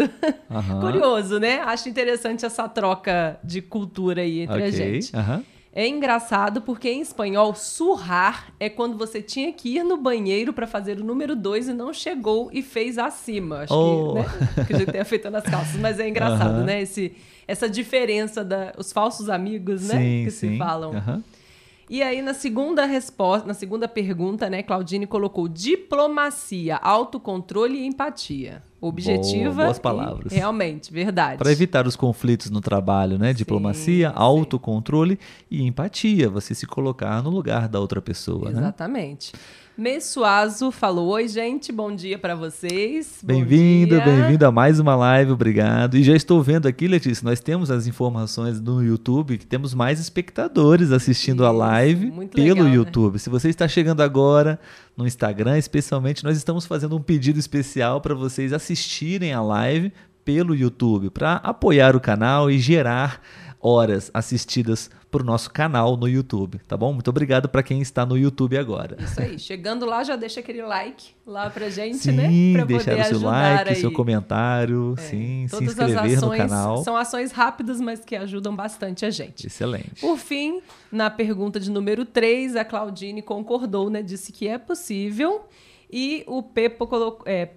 Uhum. 0.50 0.80
Curioso, 0.84 1.40
né? 1.40 1.60
Acho 1.60 1.88
interessante 1.88 2.44
essa 2.44 2.68
troca 2.68 3.40
de 3.42 3.62
cultura 3.62 4.20
aí 4.20 4.40
entre 4.40 4.56
okay. 4.56 4.68
a 4.68 4.70
gente. 4.70 5.16
Uhum. 5.16 5.42
É 5.72 5.88
engraçado 5.88 6.60
porque 6.60 6.90
em 6.90 7.00
espanhol, 7.00 7.54
surrar 7.54 8.52
é 8.60 8.68
quando 8.68 8.98
você 8.98 9.22
tinha 9.22 9.50
que 9.50 9.76
ir 9.76 9.82
no 9.82 9.96
banheiro 9.96 10.52
para 10.52 10.66
fazer 10.66 11.00
o 11.00 11.04
número 11.04 11.34
2 11.34 11.68
e 11.68 11.72
não 11.72 11.90
chegou 11.90 12.50
e 12.52 12.60
fez 12.60 12.98
acima. 12.98 13.60
Acho 13.60 13.72
oh. 13.72 14.12
que, 14.12 14.18
né? 14.18 14.66
que 14.66 14.74
a 14.74 14.78
gente 14.78 14.92
tenha 14.92 15.04
feito 15.06 15.30
nas 15.30 15.44
calças. 15.44 15.76
Mas 15.80 15.98
é 15.98 16.04
engraçado, 16.06 16.58
uhum. 16.58 16.64
né? 16.64 16.82
Esse, 16.82 17.16
essa 17.46 17.66
diferença, 17.66 18.44
da, 18.44 18.74
os 18.76 18.92
falsos 18.92 19.30
amigos, 19.30 19.88
né? 19.88 19.94
Sim, 19.94 20.24
que 20.26 20.30
sim. 20.30 20.50
se 20.50 20.58
falam. 20.58 20.92
E 21.90 22.02
aí, 22.02 22.20
na 22.20 22.34
segunda 22.34 22.84
resposta, 22.84 23.46
na 23.46 23.54
segunda 23.54 23.88
pergunta, 23.88 24.50
né, 24.50 24.62
Claudine 24.62 25.06
colocou 25.06 25.48
diplomacia, 25.48 26.76
autocontrole 26.76 27.78
e 27.78 27.86
empatia. 27.86 28.62
Objetiva. 28.80 29.52
Boa, 29.54 29.64
boas 29.64 29.78
palavras. 29.78 30.32
realmente, 30.32 30.92
verdade. 30.92 31.38
Para 31.38 31.50
evitar 31.50 31.86
os 31.86 31.96
conflitos 31.96 32.48
no 32.50 32.60
trabalho, 32.60 33.18
né? 33.18 33.32
Diplomacia, 33.32 34.08
sim, 34.08 34.14
autocontrole 34.14 35.18
e 35.50 35.62
empatia. 35.62 36.28
Você 36.30 36.54
se 36.54 36.64
colocar 36.64 37.20
no 37.22 37.30
lugar 37.30 37.68
da 37.68 37.80
outra 37.80 38.00
pessoa, 38.00 38.50
Exatamente. 38.50 38.54
né? 38.54 38.62
Exatamente. 38.68 39.32
Messuazo 39.78 40.72
falou: 40.72 41.10
Oi, 41.10 41.28
gente, 41.28 41.70
bom 41.70 41.94
dia 41.94 42.18
para 42.18 42.34
vocês. 42.34 43.20
Bem-vindo, 43.22 44.02
bem-vindo 44.02 44.44
a 44.44 44.50
mais 44.50 44.80
uma 44.80 44.96
live, 44.96 45.30
obrigado. 45.30 45.96
E 45.96 46.02
já 46.02 46.16
estou 46.16 46.42
vendo 46.42 46.66
aqui, 46.66 46.88
Letícia, 46.88 47.24
nós 47.24 47.38
temos 47.38 47.70
as 47.70 47.86
informações 47.86 48.60
no 48.60 48.82
YouTube 48.82 49.38
que 49.38 49.46
temos 49.46 49.74
mais 49.74 50.00
espectadores 50.00 50.90
assistindo 50.90 51.44
Isso, 51.44 51.48
a 51.48 51.52
live 51.52 52.10
pelo 52.10 52.48
legal, 52.48 52.64
né? 52.64 52.74
YouTube. 52.74 53.12
Né? 53.12 53.18
Se 53.20 53.30
você 53.30 53.50
está 53.50 53.68
chegando 53.68 54.00
agora 54.00 54.58
no 54.96 55.06
Instagram, 55.06 55.56
especialmente, 55.56 56.24
nós 56.24 56.36
estamos 56.36 56.66
fazendo 56.66 56.96
um 56.96 57.00
pedido 57.00 57.38
especial 57.38 58.00
para 58.00 58.16
vocês 58.16 58.52
assistirem 58.52 59.32
a 59.32 59.40
live 59.40 59.92
pelo 60.24 60.56
YouTube, 60.56 61.08
para 61.08 61.34
apoiar 61.36 61.94
o 61.94 62.00
canal 62.00 62.50
e 62.50 62.58
gerar 62.58 63.22
horas 63.60 64.10
assistidas 64.12 64.90
para 65.10 65.22
o 65.22 65.24
nosso 65.24 65.50
canal 65.50 65.96
no 65.96 66.06
YouTube, 66.06 66.58
tá 66.66 66.76
bom? 66.76 66.92
Muito 66.92 67.08
obrigado 67.08 67.48
para 67.48 67.62
quem 67.62 67.80
está 67.80 68.04
no 68.04 68.16
YouTube 68.16 68.58
agora. 68.58 68.96
Isso 69.00 69.20
aí. 69.20 69.38
Chegando 69.38 69.86
lá, 69.86 70.04
já 70.04 70.16
deixa 70.16 70.40
aquele 70.40 70.62
like 70.62 71.12
lá 71.26 71.48
pra 71.48 71.70
gente, 71.70 71.98
sim, 71.98 72.12
né? 72.12 72.28
Pra 72.52 72.64
deixar 72.64 72.98
o 72.98 73.04
seu 73.04 73.20
like, 73.20 73.70
aí. 73.70 73.76
seu 73.76 73.92
comentário, 73.92 74.94
é, 74.98 75.00
sim, 75.00 75.46
se 75.48 75.64
inscrever 75.64 76.20
no 76.20 76.30
canal. 76.30 76.84
São 76.84 76.96
ações 76.96 77.32
rápidas, 77.32 77.80
mas 77.80 78.04
que 78.04 78.16
ajudam 78.16 78.54
bastante 78.54 79.06
a 79.06 79.10
gente. 79.10 79.46
Excelente. 79.46 80.00
Por 80.00 80.18
fim, 80.18 80.60
na 80.92 81.08
pergunta 81.08 81.58
de 81.58 81.70
número 81.70 82.04
3, 82.04 82.56
a 82.56 82.64
Claudine 82.64 83.22
concordou, 83.22 83.88
né? 83.88 84.02
Disse 84.02 84.32
que 84.32 84.46
é 84.46 84.58
possível. 84.58 85.46
E 85.90 86.22
o 86.26 86.42
Pepo 86.42 86.86
colocou. 86.86 87.22
É, 87.26 87.50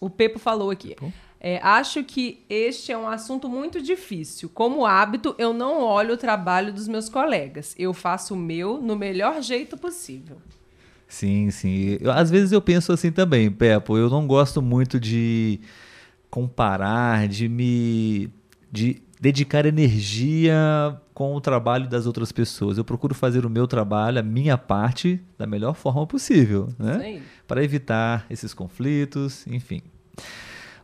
o 0.00 0.10
Pepo 0.10 0.38
falou 0.38 0.70
aqui. 0.70 0.88
Pepo? 0.88 1.12
É, 1.40 1.60
acho 1.62 2.02
que 2.02 2.44
este 2.50 2.90
é 2.90 2.98
um 2.98 3.08
assunto 3.08 3.48
muito 3.48 3.80
difícil. 3.80 4.50
Como 4.52 4.84
hábito, 4.84 5.34
eu 5.38 5.52
não 5.52 5.80
olho 5.80 6.14
o 6.14 6.16
trabalho 6.16 6.72
dos 6.72 6.88
meus 6.88 7.08
colegas. 7.08 7.74
Eu 7.78 7.94
faço 7.94 8.34
o 8.34 8.36
meu 8.36 8.80
no 8.80 8.96
melhor 8.96 9.40
jeito 9.40 9.76
possível. 9.76 10.38
Sim, 11.06 11.50
sim. 11.50 11.96
Eu, 12.00 12.10
às 12.10 12.30
vezes 12.30 12.52
eu 12.52 12.60
penso 12.60 12.92
assim 12.92 13.12
também, 13.12 13.50
Pepo. 13.50 13.96
Eu 13.96 14.10
não 14.10 14.26
gosto 14.26 14.60
muito 14.60 14.98
de 14.98 15.60
comparar, 16.28 17.28
de 17.28 17.48
me. 17.48 18.28
de 18.70 19.00
dedicar 19.20 19.66
energia 19.66 20.54
com 21.12 21.34
o 21.34 21.40
trabalho 21.40 21.88
das 21.88 22.06
outras 22.06 22.30
pessoas. 22.30 22.78
Eu 22.78 22.84
procuro 22.84 23.14
fazer 23.14 23.44
o 23.44 23.50
meu 23.50 23.66
trabalho, 23.66 24.20
a 24.20 24.22
minha 24.22 24.56
parte, 24.56 25.20
da 25.36 25.46
melhor 25.46 25.74
forma 25.74 26.06
possível, 26.06 26.68
né? 26.78 26.98
Para 27.46 27.64
evitar 27.64 28.26
esses 28.30 28.54
conflitos, 28.54 29.46
enfim. 29.46 29.82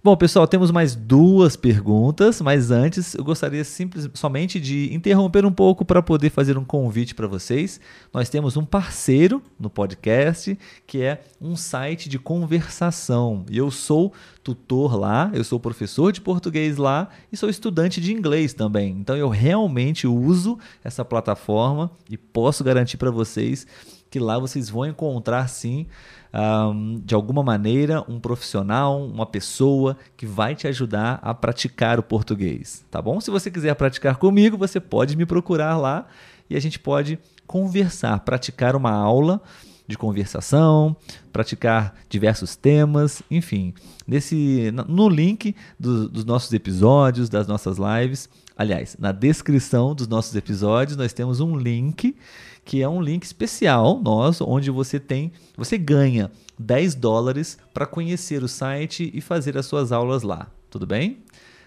Bom, 0.04 0.14
pessoal, 0.18 0.46
temos 0.46 0.70
mais 0.70 0.94
duas 0.94 1.56
perguntas, 1.56 2.42
mas 2.42 2.70
antes 2.70 3.14
eu 3.14 3.24
gostaria 3.24 3.64
simples, 3.64 4.06
somente 4.12 4.60
de 4.60 4.92
interromper 4.92 5.46
um 5.46 5.50
pouco 5.50 5.82
para 5.82 6.02
poder 6.02 6.28
fazer 6.28 6.58
um 6.58 6.64
convite 6.64 7.14
para 7.14 7.26
vocês. 7.26 7.80
Nós 8.12 8.28
temos 8.28 8.54
um 8.58 8.66
parceiro 8.66 9.42
no 9.58 9.70
podcast 9.70 10.58
que 10.86 11.00
é 11.00 11.22
um 11.40 11.56
site 11.56 12.10
de 12.10 12.18
conversação. 12.18 13.46
E 13.50 13.56
eu 13.56 13.70
sou 13.70 14.12
tutor 14.42 14.94
lá, 14.94 15.30
eu 15.32 15.42
sou 15.42 15.58
professor 15.58 16.12
de 16.12 16.20
português 16.20 16.76
lá 16.76 17.08
e 17.32 17.36
sou 17.38 17.48
estudante 17.48 17.98
de 17.98 18.12
inglês 18.12 18.52
também. 18.52 18.90
Então 19.00 19.16
eu 19.16 19.30
realmente 19.30 20.06
uso 20.06 20.58
essa 20.84 21.02
plataforma 21.02 21.90
e 22.10 22.18
posso 22.18 22.62
garantir 22.62 22.98
para 22.98 23.10
vocês 23.10 23.66
que 24.10 24.20
lá 24.20 24.38
vocês 24.38 24.68
vão 24.68 24.86
encontrar 24.86 25.48
sim 25.48 25.86
um, 26.34 27.00
de 27.04 27.14
alguma 27.14 27.42
maneira, 27.42 28.04
um 28.08 28.18
profissional, 28.18 29.00
uma 29.06 29.24
pessoa 29.24 29.96
que 30.16 30.26
vai 30.26 30.56
te 30.56 30.66
ajudar 30.66 31.20
a 31.22 31.32
praticar 31.32 31.98
o 31.98 32.02
português, 32.02 32.84
tá 32.90 33.00
bom? 33.00 33.20
Se 33.20 33.30
você 33.30 33.50
quiser 33.50 33.74
praticar 33.74 34.16
comigo, 34.16 34.58
você 34.58 34.80
pode 34.80 35.16
me 35.16 35.24
procurar 35.24 35.76
lá 35.76 36.06
e 36.50 36.56
a 36.56 36.60
gente 36.60 36.78
pode 36.78 37.18
conversar, 37.46 38.18
praticar 38.20 38.74
uma 38.74 38.90
aula 38.90 39.40
de 39.86 39.98
conversação, 39.98 40.96
praticar 41.32 41.94
diversos 42.08 42.56
temas, 42.56 43.22
enfim. 43.30 43.74
Nesse, 44.06 44.72
no 44.88 45.08
link 45.08 45.54
do, 45.78 46.08
dos 46.08 46.24
nossos 46.24 46.52
episódios, 46.52 47.28
das 47.28 47.46
nossas 47.46 47.76
lives, 47.76 48.28
aliás, 48.56 48.96
na 48.98 49.12
descrição 49.12 49.94
dos 49.94 50.08
nossos 50.08 50.34
episódios, 50.34 50.96
nós 50.96 51.12
temos 51.12 51.38
um 51.40 51.56
link 51.56 52.16
que 52.64 52.82
é 52.82 52.88
um 52.88 53.00
link 53.00 53.22
especial 53.22 54.00
nosso, 54.02 54.44
onde 54.44 54.70
você 54.70 54.98
tem, 54.98 55.32
você 55.56 55.76
ganha 55.76 56.30
10 56.58 56.94
dólares 56.94 57.58
para 57.72 57.86
conhecer 57.86 58.42
o 58.42 58.48
site 58.48 59.10
e 59.12 59.20
fazer 59.20 59.58
as 59.58 59.66
suas 59.66 59.92
aulas 59.92 60.22
lá. 60.22 60.50
Tudo 60.70 60.86
bem? 60.86 61.18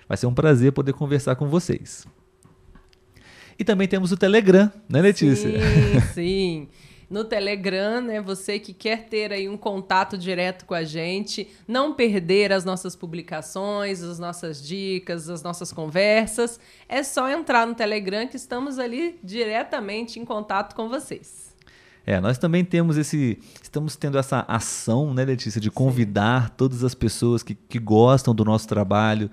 Vai 0.07 0.17
ser 0.17 0.25
um 0.25 0.33
prazer 0.33 0.71
poder 0.71 0.93
conversar 0.93 1.35
com 1.35 1.47
vocês. 1.47 2.05
E 3.59 3.63
também 3.63 3.87
temos 3.87 4.11
o 4.11 4.17
Telegram, 4.17 4.71
né, 4.87 5.01
Letícia? 5.01 5.49
Sim, 5.51 6.01
sim 6.13 6.67
no 7.09 7.23
Telegram, 7.23 8.01
né? 8.01 8.21
Você 8.21 8.59
que 8.59 8.73
quer 8.73 9.05
ter 9.07 9.31
aí 9.31 9.47
um 9.47 9.57
contato 9.57 10.17
direto 10.17 10.65
com 10.65 10.73
a 10.73 10.83
gente, 10.83 11.47
não 11.67 11.93
perder 11.93 12.51
as 12.51 12.65
nossas 12.65 12.95
publicações, 12.95 14.03
as 14.03 14.19
nossas 14.19 14.61
dicas, 14.61 15.29
as 15.29 15.41
nossas 15.41 15.71
conversas, 15.71 16.59
é 16.87 17.03
só 17.03 17.29
entrar 17.29 17.65
no 17.65 17.75
Telegram 17.75 18.27
que 18.27 18.35
estamos 18.35 18.77
ali 18.77 19.19
diretamente 19.23 20.19
em 20.19 20.25
contato 20.25 20.75
com 20.75 20.89
vocês. 20.89 21.47
É, 22.05 22.21
nós 22.21 22.37
também 22.37 22.63
temos 22.63 22.95
esse. 22.95 23.37
Estamos 23.61 23.97
tendo 23.97 24.17
essa 24.17 24.45
ação, 24.47 25.13
né, 25.13 25.25
Letícia, 25.25 25.59
de 25.59 25.69
convidar 25.69 26.47
Sim. 26.47 26.53
todas 26.55 26.83
as 26.83 26.95
pessoas 26.95 27.43
que, 27.43 27.53
que 27.53 27.79
gostam 27.79 28.33
do 28.33 28.45
nosso 28.45 28.65
trabalho, 28.65 29.29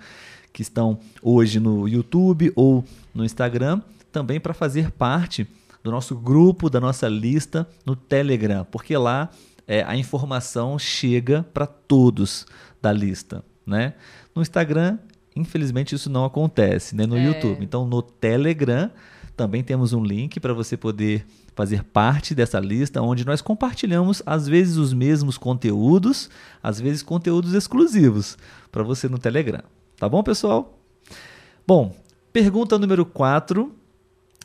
que 0.53 0.61
estão 0.61 0.99
hoje 1.23 1.61
no 1.61 1.87
YouTube 1.89 2.53
ou 2.57 2.85
no 3.15 3.25
Instagram, 3.25 3.81
também 4.11 4.41
para 4.41 4.53
fazer 4.53 4.91
parte 4.91 5.47
do 5.85 5.91
nosso 5.91 6.17
grupo, 6.17 6.71
da 6.71 6.81
nossa 6.81 7.07
lista 7.07 7.69
no 7.85 7.95
Telegram, 7.95 8.65
porque 8.65 8.97
lá 8.97 9.29
é, 9.69 9.83
a 9.83 9.95
informação 9.95 10.79
chega 10.79 11.45
para 11.53 11.67
todos 11.67 12.47
da 12.81 12.91
lista. 12.91 13.45
Né? 13.67 13.93
No 14.35 14.41
Instagram, 14.41 14.99
infelizmente, 15.37 15.95
isso 15.95 16.09
não 16.09 16.25
acontece, 16.25 16.97
né? 16.97 17.05
no 17.05 17.19
é. 17.19 17.27
YouTube. 17.27 17.63
Então, 17.63 17.87
no 17.87 18.01
Telegram, 18.01 18.91
também 19.37 19.63
temos 19.63 19.93
um 19.93 20.03
link 20.03 20.41
para 20.41 20.55
você 20.55 20.75
poder 20.75 21.27
fazer 21.55 21.85
parte 21.85 22.35
dessa 22.35 22.59
lista, 22.59 23.03
onde 23.03 23.27
nós 23.27 23.43
compartilhamos, 23.43 24.23
às 24.25 24.49
vezes, 24.49 24.77
os 24.79 24.93
mesmos 24.95 25.37
conteúdos, 25.37 26.31
às 26.63 26.81
vezes, 26.81 27.03
conteúdos 27.03 27.53
exclusivos 27.53 28.39
para 28.73 28.83
você 28.83 29.07
no 29.07 29.19
Telegram. 29.19 29.63
Tá 29.99 30.09
bom, 30.09 30.23
pessoal? 30.23 30.79
Bom, 31.67 31.95
pergunta 32.33 32.79
número 32.79 33.05
4 33.05 33.84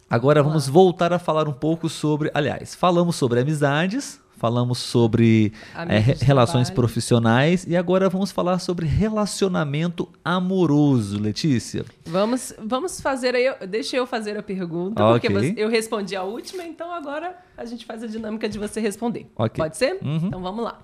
Agora 0.10 0.42
vamos 0.42 0.68
voltar 0.68 1.14
a 1.14 1.20
falar 1.20 1.48
um 1.48 1.54
pouco 1.54 1.88
sobre. 1.88 2.32
Aliás, 2.34 2.74
falamos 2.74 3.16
sobre 3.16 3.42
amizades, 3.42 4.20
falamos 4.38 4.80
sobre 4.80 5.54
é, 5.88 6.00
relações 6.26 6.72
profissionais 6.72 7.64
e 7.68 7.78
agora 7.78 8.10
vamos 8.10 8.32
falar 8.32 8.58
sobre 8.58 8.88
relacionamento 8.88 10.10
amoroso, 10.26 11.20
Letícia. 11.20 11.86
Vamos, 12.08 12.54
vamos 12.58 13.00
fazer 13.00 13.36
aí. 13.36 13.54
Deixa 13.68 13.98
eu 13.98 14.08
fazer 14.08 14.36
a 14.36 14.42
pergunta, 14.42 15.06
okay. 15.14 15.30
porque 15.30 15.54
eu 15.56 15.70
respondi 15.70 16.16
a 16.16 16.24
última, 16.24 16.64
então 16.64 16.92
agora 16.92 17.38
a 17.56 17.64
gente 17.66 17.86
faz 17.86 18.02
a 18.02 18.08
dinâmica 18.08 18.50
de 18.50 18.58
você 18.58 18.82
responder. 18.82 19.30
Okay. 19.36 19.64
Pode 19.64 19.78
ser? 19.78 20.00
Uhum. 20.02 20.22
Então 20.24 20.42
vamos 20.42 20.64
lá. 20.64 20.80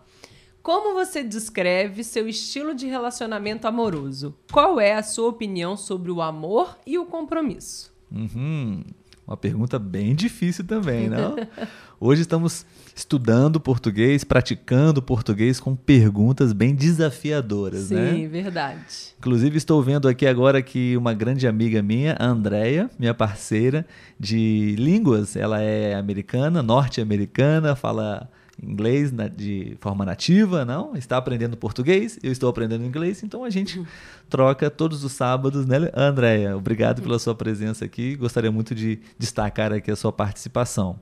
Como 0.61 0.93
você 0.93 1.23
descreve 1.23 2.03
seu 2.03 2.28
estilo 2.28 2.76
de 2.76 2.86
relacionamento 2.86 3.67
amoroso? 3.67 4.36
Qual 4.51 4.80
é 4.80 4.93
a 4.93 5.01
sua 5.01 5.30
opinião 5.30 5.76
sobre 5.76 6.11
o 6.11 6.21
amor 6.21 6.78
e 6.86 6.97
o 6.99 7.05
compromisso? 7.05 7.93
Uhum. 8.11 8.84
Uma 9.28 9.36
pergunta 9.36 9.80
bem 9.80 10.13
difícil 10.13 10.63
também, 10.63 11.09
não? 11.09 11.36
Hoje 11.99 12.21
estamos 12.21 12.63
estudando 12.95 13.59
português, 13.59 14.23
praticando 14.23 15.01
português 15.01 15.59
com 15.59 15.76
perguntas 15.76 16.53
bem 16.53 16.76
desafiadoras, 16.76 17.86
Sim, 17.86 17.95
né? 17.95 18.11
Sim, 18.11 18.28
verdade. 18.28 18.86
Inclusive 19.17 19.57
estou 19.57 19.82
vendo 19.82 20.07
aqui 20.07 20.28
agora 20.28 20.61
que 20.61 20.95
uma 20.95 21.13
grande 21.13 21.47
amiga 21.47 21.82
minha, 21.82 22.15
a 22.19 22.26
Andrea, 22.28 22.88
minha 22.99 23.15
parceira 23.15 23.86
de 24.19 24.76
línguas, 24.78 25.36
ela 25.36 25.59
é 25.59 25.95
americana, 25.95 26.61
norte-americana, 26.61 27.76
fala 27.76 28.30
inglês 28.62 29.12
de 29.36 29.78
forma 29.80 30.06
nativa, 30.06 30.64
não? 30.64 30.95
Está 30.95 31.18
aprendendo 31.18 31.58
português, 31.58 32.18
eu 32.24 32.32
estou 32.32 32.49
aprendendo 32.49 32.86
inglês, 32.86 33.24
então 33.24 33.43
a 33.43 33.49
gente 33.49 33.84
troca 34.30 34.70
todos 34.70 35.03
os 35.03 35.12
sábados, 35.12 35.66
né, 35.66 35.89
Andréia? 35.95 36.56
Obrigado 36.56 37.01
pela 37.01 37.20
sua 37.20 37.36
presença 37.36 37.86
aqui. 37.86 38.16
Gostaria 38.16 38.51
muito 38.51 38.74
de 38.74 38.99
destacar 39.18 39.74
aqui 39.74 39.91
a 39.91 39.95
sua 39.95 40.12
participação. 40.12 40.99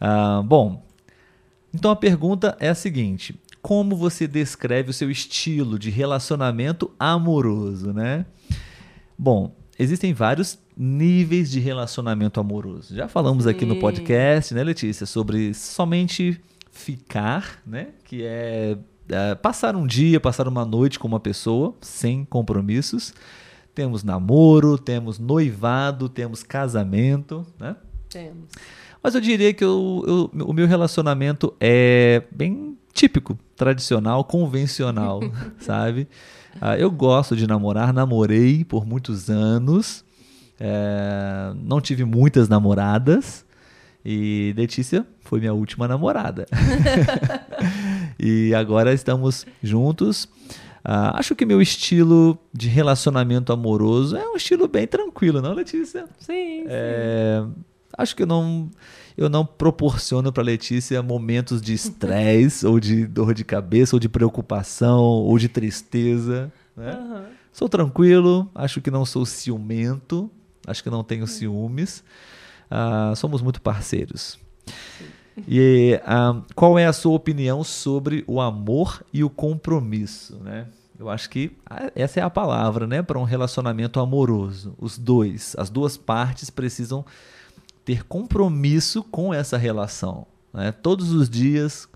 Ah, 0.00 0.42
bom, 0.44 0.84
então 1.74 1.90
a 1.90 1.96
pergunta 1.96 2.56
é 2.60 2.68
a 2.68 2.74
seguinte: 2.74 3.34
como 3.60 3.96
você 3.96 4.26
descreve 4.26 4.90
o 4.90 4.92
seu 4.92 5.10
estilo 5.10 5.78
de 5.78 5.90
relacionamento 5.90 6.90
amoroso, 6.98 7.92
né? 7.92 8.26
Bom, 9.16 9.54
existem 9.78 10.12
vários 10.12 10.58
níveis 10.76 11.50
de 11.50 11.60
relacionamento 11.60 12.40
amoroso. 12.40 12.94
Já 12.94 13.06
falamos 13.06 13.46
aqui 13.46 13.64
no 13.64 13.76
podcast, 13.76 14.52
né, 14.54 14.64
Letícia, 14.64 15.06
sobre 15.06 15.54
somente 15.54 16.40
ficar, 16.72 17.62
né? 17.64 17.88
Que 18.02 18.24
é, 18.24 18.76
é 19.08 19.34
passar 19.36 19.76
um 19.76 19.86
dia, 19.86 20.18
passar 20.18 20.48
uma 20.48 20.64
noite 20.64 20.98
com 20.98 21.06
uma 21.06 21.20
pessoa 21.20 21.76
sem 21.80 22.24
compromissos. 22.24 23.14
Temos 23.74 24.02
namoro, 24.02 24.76
temos 24.76 25.18
noivado, 25.18 26.08
temos 26.08 26.42
casamento, 26.42 27.46
né? 27.60 27.76
Temos. 28.08 28.48
Mas 29.02 29.14
eu 29.14 29.20
diria 29.20 29.52
que 29.52 29.64
eu, 29.64 30.30
eu, 30.34 30.44
o 30.46 30.52
meu 30.52 30.66
relacionamento 30.66 31.54
é 31.60 32.22
bem 32.30 32.76
típico, 32.92 33.38
tradicional, 33.56 34.24
convencional, 34.24 35.20
sabe? 35.58 36.08
Uh, 36.56 36.76
eu 36.78 36.90
gosto 36.90 37.34
de 37.34 37.46
namorar, 37.46 37.92
namorei 37.92 38.64
por 38.64 38.86
muitos 38.86 39.30
anos, 39.30 40.04
é, 40.60 41.52
não 41.56 41.80
tive 41.80 42.04
muitas 42.04 42.48
namoradas, 42.48 43.44
e 44.04 44.52
Letícia 44.56 45.06
foi 45.20 45.40
minha 45.40 45.54
última 45.54 45.86
namorada. 45.86 46.46
e 48.18 48.54
agora 48.54 48.92
estamos 48.92 49.46
juntos. 49.62 50.28
Uh, 50.84 51.14
acho 51.14 51.36
que 51.36 51.46
meu 51.46 51.62
estilo 51.62 52.36
de 52.52 52.68
relacionamento 52.68 53.52
amoroso 53.52 54.16
é 54.16 54.28
um 54.28 54.36
estilo 54.36 54.66
bem 54.66 54.86
tranquilo, 54.86 55.40
não, 55.40 55.52
Letícia? 55.52 56.06
Sim. 56.18 56.64
É, 56.66 57.44
acho 57.96 58.16
que 58.16 58.24
eu 58.24 58.26
não, 58.26 58.68
eu 59.16 59.28
não 59.28 59.46
proporciono 59.46 60.32
para 60.32 60.42
Letícia 60.42 61.00
momentos 61.00 61.62
de 61.62 61.72
estresse 61.72 62.66
ou 62.66 62.80
de 62.80 63.06
dor 63.06 63.32
de 63.32 63.44
cabeça 63.44 63.94
ou 63.94 64.00
de 64.00 64.08
preocupação 64.08 65.00
ou 65.00 65.38
de 65.38 65.48
tristeza. 65.48 66.52
Né? 66.76 66.92
Uhum. 66.92 67.22
Sou 67.52 67.68
tranquilo, 67.68 68.50
acho 68.52 68.80
que 68.80 68.90
não 68.90 69.04
sou 69.04 69.24
ciumento, 69.24 70.28
acho 70.66 70.82
que 70.82 70.90
não 70.90 71.04
tenho 71.04 71.28
ciúmes. 71.28 72.02
Uh, 72.72 73.14
somos 73.14 73.42
muito 73.42 73.60
parceiros. 73.60 74.38
E 75.46 76.00
uh, 76.04 76.42
qual 76.54 76.78
é 76.78 76.86
a 76.86 76.92
sua 76.92 77.12
opinião 77.12 77.62
sobre 77.62 78.24
o 78.26 78.40
amor 78.40 79.04
e 79.12 79.22
o 79.22 79.28
compromisso, 79.28 80.36
né? 80.36 80.66
Eu 80.98 81.10
acho 81.10 81.28
que 81.28 81.50
essa 81.96 82.20
é 82.20 82.22
a 82.22 82.30
palavra, 82.30 82.86
né, 82.86 83.02
para 83.02 83.18
um 83.18 83.24
relacionamento 83.24 83.98
amoroso. 83.98 84.72
Os 84.78 84.96
dois, 84.96 85.52
as 85.58 85.68
duas 85.68 85.96
partes 85.96 86.48
precisam 86.48 87.04
ter 87.84 88.04
compromisso 88.04 89.02
com 89.02 89.34
essa 89.34 89.56
relação. 89.56 90.26
Né? 90.52 90.70
Todos 90.70 91.10
os 91.10 91.28
dias, 91.28 91.88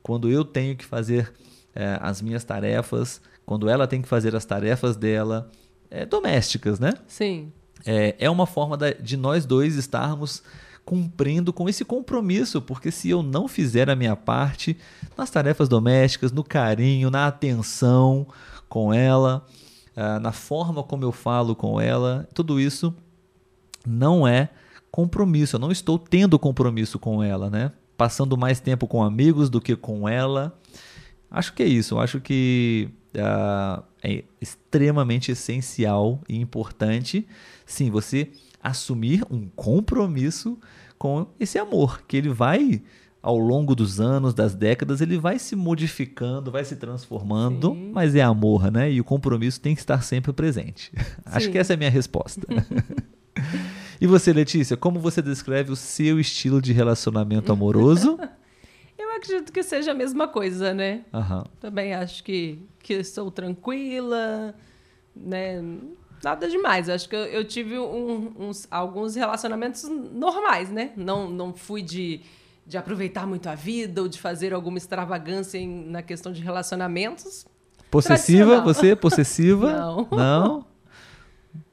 quando 0.00 0.30
eu 0.30 0.44
tenho 0.44 0.76
que 0.76 0.84
fazer 0.84 1.32
é, 1.74 1.98
as 2.00 2.22
minhas 2.22 2.44
tarefas, 2.44 3.20
quando 3.44 3.68
ela 3.68 3.88
tem 3.88 4.00
que 4.00 4.06
fazer 4.06 4.36
as 4.36 4.44
tarefas 4.44 4.96
dela, 4.96 5.50
é, 5.90 6.06
domésticas, 6.06 6.78
né? 6.78 6.92
Sim 7.08 7.50
é, 7.84 8.14
é 8.18 8.30
uma 8.30 8.46
forma 8.46 8.76
de 9.00 9.16
nós 9.16 9.44
dois 9.44 9.76
estarmos 9.76 10.42
cumprindo 10.84 11.52
com 11.52 11.68
esse 11.68 11.84
compromisso, 11.84 12.60
porque 12.60 12.90
se 12.90 13.08
eu 13.08 13.22
não 13.22 13.46
fizer 13.46 13.88
a 13.88 13.96
minha 13.96 14.16
parte 14.16 14.76
nas 15.16 15.30
tarefas 15.30 15.68
domésticas, 15.68 16.32
no 16.32 16.42
carinho, 16.42 17.10
na 17.10 17.26
atenção, 17.26 18.26
com 18.68 18.92
ela, 18.92 19.46
uh, 19.96 20.18
na 20.20 20.32
forma 20.32 20.82
como 20.82 21.04
eu 21.04 21.12
falo 21.12 21.54
com 21.54 21.80
ela, 21.80 22.28
tudo 22.34 22.58
isso 22.58 22.94
não 23.86 24.26
é 24.26 24.48
compromisso. 24.90 25.56
Eu 25.56 25.60
não 25.60 25.70
estou 25.70 25.98
tendo 25.98 26.38
compromisso 26.38 26.98
com 26.98 27.22
ela, 27.22 27.48
né? 27.48 27.72
Passando 27.96 28.36
mais 28.36 28.60
tempo 28.60 28.86
com 28.86 29.02
amigos 29.02 29.48
do 29.48 29.60
que 29.60 29.76
com 29.76 30.08
ela. 30.08 30.58
Acho 31.30 31.52
que 31.52 31.62
é 31.62 31.66
isso. 31.66 31.98
Acho 31.98 32.20
que 32.20 32.90
uh, 33.14 33.82
é 34.02 34.24
extremamente 34.40 35.32
essencial 35.32 36.20
e 36.28 36.38
importante, 36.38 37.26
sim, 37.64 37.90
você 37.90 38.30
assumir 38.62 39.24
um 39.30 39.48
compromisso 39.48 40.58
com 40.98 41.26
esse 41.38 41.58
amor, 41.58 42.02
que 42.06 42.16
ele 42.16 42.28
vai 42.28 42.82
ao 43.22 43.38
longo 43.38 43.74
dos 43.74 44.00
anos, 44.00 44.34
das 44.34 44.54
décadas, 44.54 45.00
ele 45.00 45.16
vai 45.16 45.38
se 45.38 45.54
modificando, 45.54 46.50
vai 46.50 46.64
se 46.64 46.74
transformando, 46.74 47.72
Sim. 47.72 47.92
mas 47.92 48.16
é 48.16 48.20
amor, 48.20 48.70
né? 48.70 48.90
E 48.90 49.00
o 49.00 49.04
compromisso 49.04 49.60
tem 49.60 49.76
que 49.76 49.80
estar 49.80 50.02
sempre 50.02 50.32
presente. 50.32 50.90
Sim. 50.90 51.04
Acho 51.26 51.50
que 51.50 51.58
essa 51.58 51.72
é 51.72 51.74
a 51.74 51.76
minha 51.76 51.90
resposta. 51.90 52.44
e 54.00 54.06
você, 54.08 54.32
Letícia, 54.32 54.76
como 54.76 54.98
você 54.98 55.22
descreve 55.22 55.70
o 55.70 55.76
seu 55.76 56.18
estilo 56.18 56.60
de 56.60 56.72
relacionamento 56.72 57.50
amoroso? 57.52 58.18
Eu 59.12 59.18
acredito 59.18 59.52
que 59.52 59.62
seja 59.62 59.90
a 59.90 59.94
mesma 59.94 60.26
coisa, 60.26 60.72
né? 60.72 61.04
Uhum. 61.12 61.44
Também 61.60 61.94
acho 61.94 62.24
que, 62.24 62.58
que 62.78 63.04
sou 63.04 63.30
tranquila, 63.30 64.54
né? 65.14 65.62
Nada 66.24 66.48
demais. 66.48 66.88
Acho 66.88 67.08
que 67.08 67.14
eu, 67.14 67.24
eu 67.26 67.44
tive 67.44 67.78
um, 67.78 68.32
uns, 68.38 68.66
alguns 68.70 69.14
relacionamentos 69.14 69.84
normais, 69.84 70.70
né? 70.70 70.92
Não, 70.96 71.28
não 71.28 71.52
fui 71.52 71.82
de 71.82 72.22
de 72.66 72.78
aproveitar 72.78 73.26
muito 73.26 73.48
a 73.48 73.54
vida 73.54 74.02
ou 74.02 74.08
de 74.08 74.20
fazer 74.20 74.54
alguma 74.54 74.78
extravagância 74.78 75.58
em, 75.58 75.86
na 75.86 76.02
questão 76.02 76.32
de 76.32 76.40
relacionamentos. 76.40 77.44
Possessiva? 77.90 78.60
Você? 78.60 78.94
Possessiva? 78.94 79.72
Não. 79.76 80.08
Não? 80.10 80.66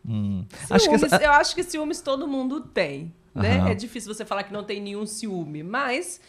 Hum. 0.06 0.46
Acho 0.70 0.90
que 0.90 0.96
essa... 0.96 1.16
Eu 1.18 1.32
acho 1.32 1.54
que 1.54 1.64
ciúmes 1.64 2.02
todo 2.02 2.28
mundo 2.28 2.62
tem. 2.62 3.14
Né? 3.34 3.62
Uhum. 3.62 3.68
É 3.68 3.76
difícil 3.76 4.14
você 4.14 4.26
falar 4.26 4.44
que 4.44 4.52
não 4.52 4.64
tem 4.64 4.82
nenhum 4.82 5.06
ciúme, 5.06 5.62
mas 5.62 6.20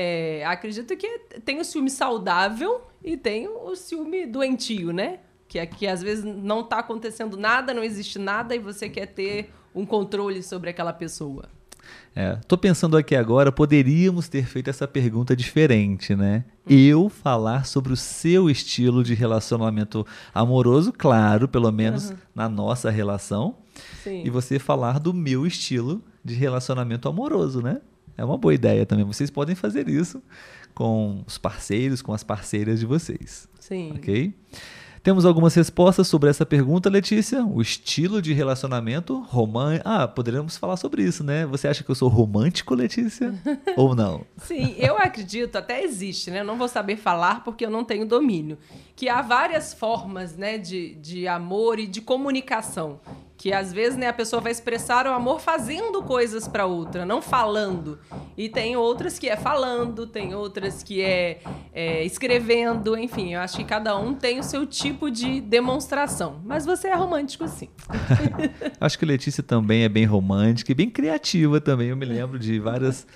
é, 0.00 0.44
acredito 0.46 0.96
que 0.96 1.18
tem 1.44 1.58
o 1.58 1.64
ciúme 1.64 1.90
saudável 1.90 2.82
e 3.02 3.16
tem 3.16 3.48
o 3.48 3.74
ciúme 3.74 4.26
doentio, 4.26 4.92
né? 4.92 5.18
Que 5.48 5.58
é 5.58 5.66
que 5.66 5.88
às 5.88 6.00
vezes 6.00 6.22
não 6.22 6.60
está 6.60 6.78
acontecendo 6.78 7.36
nada, 7.36 7.74
não 7.74 7.82
existe 7.82 8.16
nada 8.16 8.54
e 8.54 8.60
você 8.60 8.88
quer 8.88 9.06
ter 9.06 9.50
um 9.74 9.84
controle 9.84 10.40
sobre 10.40 10.70
aquela 10.70 10.92
pessoa. 10.92 11.48
É, 12.14 12.38
tô 12.46 12.56
pensando 12.56 12.96
aqui 12.96 13.16
agora, 13.16 13.50
poderíamos 13.50 14.28
ter 14.28 14.46
feito 14.46 14.70
essa 14.70 14.86
pergunta 14.86 15.34
diferente, 15.34 16.14
né? 16.14 16.44
Eu 16.64 17.08
falar 17.08 17.66
sobre 17.66 17.92
o 17.92 17.96
seu 17.96 18.48
estilo 18.48 19.02
de 19.02 19.14
relacionamento 19.14 20.06
amoroso, 20.32 20.92
claro, 20.92 21.48
pelo 21.48 21.72
menos 21.72 22.10
uhum. 22.10 22.16
na 22.36 22.48
nossa 22.48 22.88
relação. 22.88 23.56
Sim. 24.04 24.22
E 24.24 24.30
você 24.30 24.60
falar 24.60 25.00
do 25.00 25.12
meu 25.12 25.44
estilo 25.44 26.04
de 26.24 26.34
relacionamento 26.34 27.08
amoroso, 27.08 27.60
né? 27.60 27.80
É 28.18 28.24
uma 28.24 28.36
boa 28.36 28.52
ideia 28.52 28.84
também. 28.84 29.04
Vocês 29.04 29.30
podem 29.30 29.54
fazer 29.54 29.88
isso 29.88 30.20
com 30.74 31.22
os 31.24 31.38
parceiros, 31.38 32.02
com 32.02 32.12
as 32.12 32.24
parceiras 32.24 32.80
de 32.80 32.84
vocês. 32.84 33.48
Sim. 33.60 33.92
Ok? 33.96 34.34
Temos 35.02 35.24
algumas 35.24 35.54
respostas 35.54 36.08
sobre 36.08 36.28
essa 36.28 36.44
pergunta, 36.44 36.90
Letícia. 36.90 37.44
O 37.44 37.62
estilo 37.62 38.20
de 38.20 38.32
relacionamento 38.32 39.20
romântico. 39.22 39.88
Ah, 39.88 40.08
poderíamos 40.08 40.56
falar 40.56 40.76
sobre 40.76 41.02
isso, 41.02 41.22
né? 41.22 41.46
Você 41.46 41.68
acha 41.68 41.84
que 41.84 41.90
eu 41.90 41.94
sou 41.94 42.08
romântico, 42.08 42.74
Letícia? 42.74 43.32
Ou 43.76 43.94
não? 43.94 44.26
Sim, 44.38 44.74
eu 44.76 44.98
acredito, 44.98 45.56
até 45.56 45.82
existe, 45.82 46.30
né? 46.30 46.40
Eu 46.40 46.44
não 46.44 46.58
vou 46.58 46.68
saber 46.68 46.96
falar 46.96 47.44
porque 47.44 47.64
eu 47.64 47.70
não 47.70 47.84
tenho 47.84 48.04
domínio. 48.04 48.58
Que 48.96 49.08
há 49.08 49.22
várias 49.22 49.72
formas 49.72 50.36
né, 50.36 50.58
de, 50.58 50.96
de 50.96 51.28
amor 51.28 51.78
e 51.78 51.86
de 51.86 52.00
comunicação 52.00 53.00
que 53.38 53.52
às 53.52 53.72
vezes 53.72 53.96
né, 53.96 54.08
a 54.08 54.12
pessoa 54.12 54.42
vai 54.42 54.50
expressar 54.50 55.06
o 55.06 55.10
amor 55.10 55.40
fazendo 55.40 56.02
coisas 56.02 56.48
para 56.48 56.66
outra, 56.66 57.06
não 57.06 57.22
falando. 57.22 58.00
E 58.36 58.48
tem 58.48 58.76
outras 58.76 59.16
que 59.16 59.28
é 59.28 59.36
falando, 59.36 60.08
tem 60.08 60.34
outras 60.34 60.82
que 60.82 61.00
é, 61.00 61.38
é, 61.72 62.04
escrevendo, 62.04 62.98
enfim, 62.98 63.34
eu 63.34 63.40
acho 63.40 63.56
que 63.56 63.64
cada 63.64 63.96
um 63.96 64.12
tem 64.12 64.40
o 64.40 64.42
seu 64.42 64.66
tipo 64.66 65.08
de 65.08 65.40
demonstração. 65.40 66.40
Mas 66.44 66.66
você 66.66 66.88
é 66.88 66.94
romântico, 66.96 67.46
sim. 67.46 67.68
acho 68.80 68.98
que 68.98 69.06
Letícia 69.06 69.42
também 69.42 69.84
é 69.84 69.88
bem 69.88 70.04
romântica 70.04 70.72
e 70.72 70.74
bem 70.74 70.90
criativa 70.90 71.60
também. 71.60 71.90
Eu 71.90 71.96
me 71.96 72.04
lembro 72.04 72.40
de 72.40 72.58
várias 72.58 73.06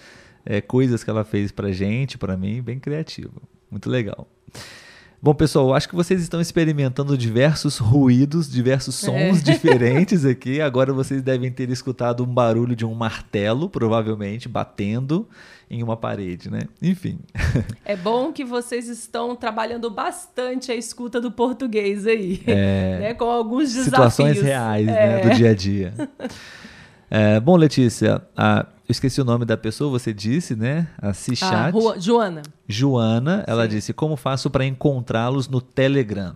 é, 0.46 0.60
coisas 0.60 1.02
que 1.02 1.10
ela 1.10 1.24
fez 1.24 1.50
pra 1.50 1.72
gente, 1.72 2.16
para 2.16 2.36
mim, 2.36 2.62
bem 2.62 2.78
criativa. 2.78 3.42
Muito 3.68 3.90
legal. 3.90 4.28
Bom, 5.24 5.32
pessoal, 5.32 5.72
acho 5.72 5.88
que 5.88 5.94
vocês 5.94 6.20
estão 6.20 6.40
experimentando 6.40 7.16
diversos 7.16 7.78
ruídos, 7.78 8.50
diversos 8.50 8.96
sons 8.96 9.38
é. 9.38 9.42
diferentes 9.52 10.24
aqui. 10.24 10.60
Agora 10.60 10.92
vocês 10.92 11.22
devem 11.22 11.48
ter 11.48 11.70
escutado 11.70 12.24
um 12.24 12.26
barulho 12.26 12.74
de 12.74 12.84
um 12.84 12.92
martelo, 12.92 13.70
provavelmente, 13.70 14.48
batendo 14.48 15.28
em 15.70 15.80
uma 15.80 15.96
parede, 15.96 16.50
né? 16.50 16.62
Enfim. 16.82 17.20
É 17.84 17.96
bom 17.96 18.32
que 18.32 18.44
vocês 18.44 18.88
estão 18.88 19.36
trabalhando 19.36 19.90
bastante 19.90 20.72
a 20.72 20.74
escuta 20.74 21.20
do 21.20 21.30
português 21.30 22.06
aí, 22.06 22.40
é, 22.46 22.98
né? 23.00 23.14
com 23.14 23.24
alguns 23.24 23.72
desafios. 23.72 23.84
Situações 23.84 24.40
reais 24.40 24.88
é. 24.88 24.92
né? 24.92 25.20
do 25.20 25.36
dia 25.36 25.50
a 25.50 25.54
dia. 25.54 25.94
É, 27.14 27.38
bom, 27.38 27.56
Letícia, 27.56 28.22
a, 28.34 28.64
eu 28.88 28.90
esqueci 28.90 29.20
o 29.20 29.24
nome 29.24 29.44
da 29.44 29.54
pessoa, 29.54 29.90
você 29.90 30.14
disse, 30.14 30.56
né? 30.56 30.88
A 30.96 31.12
Cichat. 31.12 31.76
Ah, 31.76 31.98
Joana. 31.98 32.40
Joana, 32.66 33.44
ela 33.46 33.64
Sim. 33.64 33.68
disse: 33.68 33.92
Como 33.92 34.16
faço 34.16 34.48
para 34.48 34.64
encontrá-los 34.64 35.46
no 35.46 35.60
Telegram? 35.60 36.34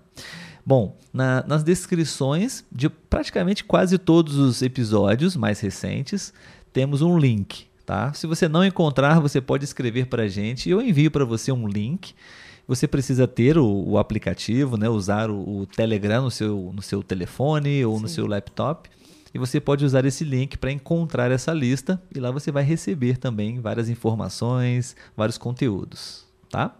Bom, 0.66 0.94
na, 1.14 1.42
nas 1.46 1.64
descrições 1.64 2.62
de 2.70 2.90
praticamente 2.90 3.64
quase 3.64 3.96
todos 3.96 4.36
os 4.36 4.60
episódios 4.60 5.34
mais 5.34 5.60
recentes, 5.60 6.30
temos 6.74 7.00
um 7.00 7.18
link, 7.18 7.68
tá? 7.86 8.12
Se 8.12 8.26
você 8.26 8.46
não 8.46 8.62
encontrar, 8.62 9.18
você 9.18 9.40
pode 9.40 9.64
escrever 9.64 10.08
para 10.08 10.24
a 10.24 10.28
gente 10.28 10.68
e 10.68 10.72
eu 10.72 10.82
envio 10.82 11.10
para 11.10 11.24
você 11.24 11.50
um 11.50 11.66
link. 11.66 12.14
Você 12.68 12.86
precisa 12.86 13.26
ter 13.26 13.56
o, 13.56 13.64
o 13.64 13.96
aplicativo, 13.96 14.76
né? 14.76 14.90
usar 14.90 15.30
o, 15.30 15.60
o, 15.60 15.66
Telegram 15.66 16.24
no 16.24 16.30
seu, 16.30 16.70
no 16.74 16.82
seu 16.82 17.02
telefone 17.02 17.82
ou 17.82 17.96
Sim. 17.96 18.02
no 18.02 18.08
seu 18.08 18.26
laptop 18.26 18.90
e 19.36 19.38
você 19.38 19.60
pode 19.60 19.84
usar 19.84 20.06
esse 20.06 20.24
link 20.24 20.56
para 20.56 20.72
encontrar 20.72 21.30
essa 21.30 21.52
lista 21.52 22.02
e 22.14 22.18
lá 22.18 22.30
você 22.30 22.50
vai 22.50 22.64
receber 22.64 23.18
também 23.18 23.60
várias 23.60 23.90
informações, 23.90 24.96
vários 25.14 25.36
conteúdos, 25.36 26.24
tá? 26.50 26.74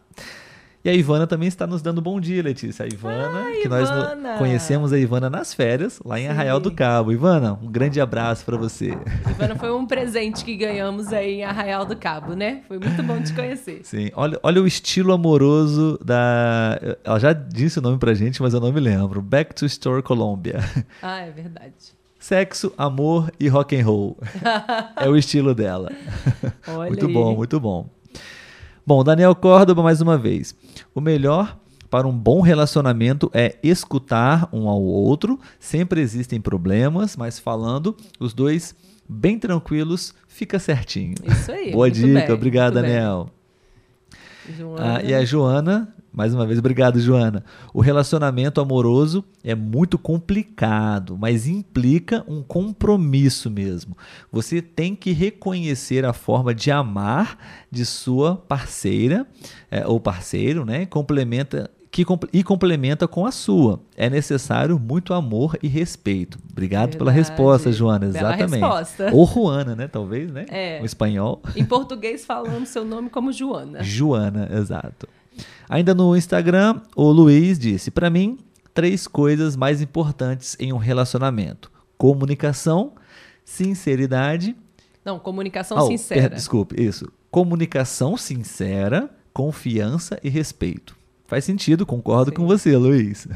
E 0.82 0.88
a 0.88 0.94
Ivana 0.94 1.26
também 1.26 1.48
está 1.48 1.66
nos 1.66 1.82
dando 1.82 2.00
bom 2.00 2.18
dia, 2.18 2.42
Letícia. 2.42 2.86
A 2.86 2.88
Ivana, 2.88 3.40
ah, 3.40 3.52
que 3.52 3.66
Ivana. 3.66 4.14
nós 4.14 4.38
conhecemos 4.38 4.90
a 4.90 4.98
Ivana 4.98 5.28
nas 5.28 5.52
férias, 5.52 6.00
lá 6.02 6.18
em 6.18 6.22
Sim. 6.22 6.28
Arraial 6.28 6.59
do 6.59 6.72
Cabo. 6.72 7.12
Ivana, 7.12 7.59
um 7.61 7.70
grande 7.70 8.00
abraço 8.00 8.42
para 8.42 8.57
você. 8.57 8.96
Ivana, 9.28 9.54
foi 9.57 9.70
um 9.70 9.84
presente 9.84 10.42
que 10.42 10.57
ganhamos 10.57 11.12
aí 11.12 11.40
em 11.40 11.44
Arraial 11.44 11.84
do 11.84 11.96
Cabo, 11.96 12.32
né? 12.34 12.62
Foi 12.68 12.78
muito 12.78 13.02
bom 13.02 13.20
te 13.20 13.34
conhecer. 13.34 13.80
Sim, 13.82 14.11
olha, 14.14 14.38
olha 14.42 14.62
o 14.62 14.66
estilo 14.66 15.12
amoroso 15.12 15.98
da. 16.02 16.80
Ela 17.04 17.18
já 17.18 17.32
disse 17.34 17.80
o 17.80 17.82
nome 17.82 17.98
pra 17.98 18.14
gente, 18.14 18.40
mas 18.40 18.54
eu 18.54 18.61
não 18.61 18.72
me 18.72 18.80
lembro. 18.80 19.20
Back 19.20 19.54
to 19.54 19.66
Store 19.66 20.02
Colombia. 20.02 20.61
Ah, 21.02 21.18
é 21.18 21.30
verdade. 21.30 21.96
Sexo, 22.27 22.72
amor 22.77 23.31
e 23.39 23.47
rock 23.47 23.77
and 23.77 23.85
roll. 23.85 24.18
é 25.01 25.09
o 25.09 25.16
estilo 25.16 25.55
dela. 25.55 25.93
Olha 26.66 26.89
muito 26.89 27.07
aí. 27.07 27.12
bom, 27.12 27.37
muito 27.37 27.61
bom. 27.61 27.89
Bom, 28.85 29.05
Daniel 29.05 29.33
Córdoba 29.37 29.81
mais 29.81 30.01
uma 30.01 30.18
vez. 30.18 30.53
O 30.93 31.01
melhor 31.01 31.57
para 31.89 32.05
um 32.05 32.11
bom 32.11 32.41
relacionamento 32.41 33.31
é 33.33 33.55
escutar 33.62 34.49
um 34.53 34.68
ao 34.68 34.83
outro. 34.83 35.39
Sempre 35.61 36.01
existem 36.01 36.41
problemas, 36.41 37.16
mas 37.16 37.39
falando, 37.39 37.97
os 38.18 38.35
dois 38.35 38.74
bem 39.09 39.39
tranquilos, 39.39 40.12
fica 40.27 40.59
certinho. 40.59 41.14
Isso 41.22 41.53
aí. 41.53 41.70
Boa 41.70 41.89
dica, 41.89 42.22
bem, 42.22 42.33
obrigado, 42.33 42.74
Daniel. 42.74 43.31
Ah, 44.81 45.01
e 45.01 45.14
a 45.14 45.24
Joana 45.24 45.95
mais 46.16 46.32
uma 46.32 46.46
vez, 46.46 46.58
obrigado, 46.58 46.98
Joana. 46.98 47.44
O 47.74 47.82
relacionamento 47.82 48.58
amoroso 48.58 49.22
é 49.44 49.54
muito 49.54 49.98
complicado, 49.98 51.14
mas 51.20 51.46
implica 51.46 52.24
um 52.26 52.42
compromisso 52.42 53.50
mesmo. 53.50 53.94
Você 54.32 54.62
tem 54.62 54.96
que 54.96 55.12
reconhecer 55.12 56.06
a 56.06 56.14
forma 56.14 56.54
de 56.54 56.70
amar 56.70 57.36
de 57.70 57.84
sua 57.84 58.34
parceira 58.34 59.26
é, 59.70 59.86
ou 59.86 60.00
parceiro, 60.00 60.64
né? 60.64 60.86
Complementa 60.86 61.70
que, 61.90 62.06
e 62.32 62.42
complementa 62.42 63.06
com 63.06 63.26
a 63.26 63.30
sua. 63.30 63.80
É 63.94 64.08
necessário 64.08 64.78
muito 64.78 65.12
amor 65.12 65.58
e 65.62 65.68
respeito. 65.68 66.38
Obrigado 66.50 66.92
Verdade. 66.92 66.96
pela 66.96 67.12
resposta, 67.12 67.70
Joana. 67.70 68.06
Exatamente. 68.06 68.60
Resposta. 68.62 69.10
Ou 69.12 69.26
Juana, 69.26 69.76
né? 69.76 69.86
Talvez, 69.86 70.32
né? 70.32 70.46
É. 70.48 70.80
O 70.80 70.86
espanhol. 70.86 71.42
Em 71.54 71.64
português 71.64 72.24
falando 72.24 72.64
seu 72.64 72.86
nome 72.86 73.10
como 73.10 73.30
Joana. 73.32 73.82
Joana, 73.82 74.48
exato. 74.50 75.06
Ainda 75.68 75.94
no 75.94 76.16
Instagram, 76.16 76.80
o 76.94 77.10
Luiz 77.10 77.58
disse: 77.58 77.90
Para 77.90 78.08
mim, 78.08 78.38
três 78.72 79.06
coisas 79.06 79.56
mais 79.56 79.80
importantes 79.82 80.56
em 80.58 80.72
um 80.72 80.76
relacionamento: 80.76 81.70
comunicação, 81.98 82.92
sinceridade. 83.44 84.56
Não, 85.04 85.18
comunicação 85.18 85.78
oh, 85.78 85.86
sincera. 85.86 86.30
Per, 86.30 86.36
desculpe, 86.36 86.82
isso. 86.82 87.10
Comunicação 87.30 88.16
sincera, 88.16 89.10
confiança 89.32 90.18
e 90.22 90.28
respeito. 90.28 90.95
Faz 91.27 91.45
sentido, 91.45 91.85
concordo 91.85 92.31
Sim. 92.31 92.37
com 92.37 92.47
você, 92.47 92.77
Luiz. 92.77 93.27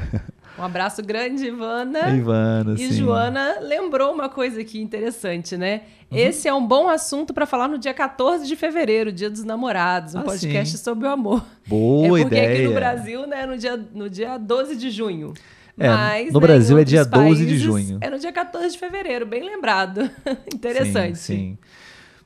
Um 0.57 0.63
abraço 0.63 1.01
grande, 1.01 1.45
Ivana. 1.45 2.09
Ivana, 2.09 2.73
e 2.73 2.89
sim. 2.89 2.93
Joana 2.93 3.59
lembrou 3.61 4.13
uma 4.13 4.29
coisa 4.29 4.61
aqui 4.61 4.79
interessante, 4.79 5.57
né? 5.57 5.81
Uhum. 6.11 6.17
Esse 6.17 6.47
é 6.47 6.53
um 6.53 6.65
bom 6.65 6.89
assunto 6.89 7.33
para 7.33 7.45
falar 7.45 7.67
no 7.67 7.77
dia 7.77 7.93
14 7.93 8.45
de 8.45 8.55
fevereiro, 8.55 9.11
Dia 9.11 9.29
dos 9.29 9.43
Namorados, 9.43 10.13
um 10.13 10.19
ah, 10.19 10.23
podcast 10.23 10.77
sim. 10.77 10.83
sobre 10.83 11.07
o 11.07 11.09
amor. 11.09 11.43
Boa 11.65 12.19
é 12.19 12.21
porque 12.21 12.35
ideia. 12.35 12.53
aqui 12.53 12.67
no 12.67 12.73
Brasil, 12.73 13.27
né, 13.27 13.45
no 13.45 13.57
dia, 13.57 13.77
no 13.93 14.09
dia 14.09 14.37
12 14.37 14.75
de 14.75 14.91
junho. 14.91 15.33
É, 15.77 15.87
Mas, 15.87 16.33
no 16.33 16.39
né, 16.39 16.47
Brasil 16.47 16.77
é 16.77 16.83
dia 16.83 17.05
12 17.05 17.45
de 17.45 17.57
junho. 17.57 17.97
É 18.01 18.09
no 18.09 18.19
dia 18.19 18.31
14 18.31 18.71
de 18.71 18.77
fevereiro, 18.77 19.25
bem 19.25 19.43
lembrado. 19.43 20.09
Interessante. 20.53 21.17
Sim, 21.17 21.35
sim. 21.35 21.57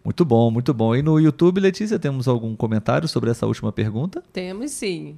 Muito 0.03 0.25
bom, 0.25 0.51
muito 0.51 0.73
bom. 0.73 0.95
E 0.95 1.01
no 1.01 1.19
YouTube, 1.19 1.59
Letícia, 1.59 1.97
temos 1.97 2.27
algum 2.27 2.55
comentário 2.55 3.07
sobre 3.07 3.31
essa 3.31 3.47
última 3.47 3.71
pergunta? 3.71 4.21
Temos 4.33 4.71
sim. 4.71 5.17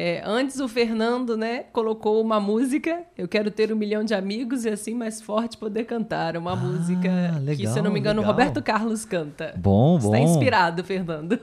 É, 0.00 0.22
antes 0.24 0.60
o 0.60 0.68
Fernando, 0.68 1.36
né, 1.36 1.64
colocou 1.72 2.22
uma 2.22 2.38
música. 2.38 3.02
Eu 3.16 3.26
quero 3.26 3.50
ter 3.50 3.72
um 3.72 3.76
milhão 3.76 4.04
de 4.04 4.14
amigos 4.14 4.64
e 4.64 4.68
assim 4.68 4.94
mais 4.94 5.20
forte 5.20 5.58
poder 5.58 5.86
cantar. 5.86 6.36
Uma 6.36 6.52
ah, 6.52 6.56
música 6.56 7.10
legal, 7.40 7.56
que, 7.56 7.66
se 7.66 7.76
eu 7.80 7.82
não 7.82 7.90
me 7.90 7.98
engano, 7.98 8.20
legal. 8.20 8.32
Roberto 8.32 8.62
Carlos 8.62 9.04
canta. 9.04 9.52
Bom, 9.56 9.98
bom. 9.98 10.14
Está 10.14 10.20
inspirado, 10.20 10.84
Fernando. 10.84 11.36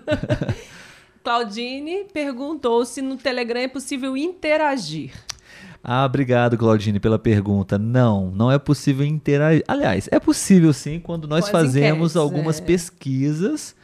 Claudine 1.21 2.05
perguntou 2.13 2.85
se 2.85 3.01
no 3.01 3.17
Telegram 3.17 3.59
é 3.59 3.67
possível 3.67 4.15
interagir. 4.15 5.11
Ah, 5.83 6.05
obrigado, 6.05 6.57
Claudine, 6.57 6.97
pela 6.97 7.19
pergunta. 7.19 7.77
Não, 7.77 8.31
não 8.31 8.49
é 8.49 8.57
possível 8.57 9.05
interagir. 9.05 9.65
Aliás, 9.67 10.07
é 10.09 10.17
possível 10.17 10.71
sim 10.71 10.97
quando 10.97 11.27
nós 11.27 11.49
fazemos 11.49 12.11
enquetes, 12.11 12.15
algumas 12.15 12.61
é. 12.61 12.63
pesquisas 12.63 13.75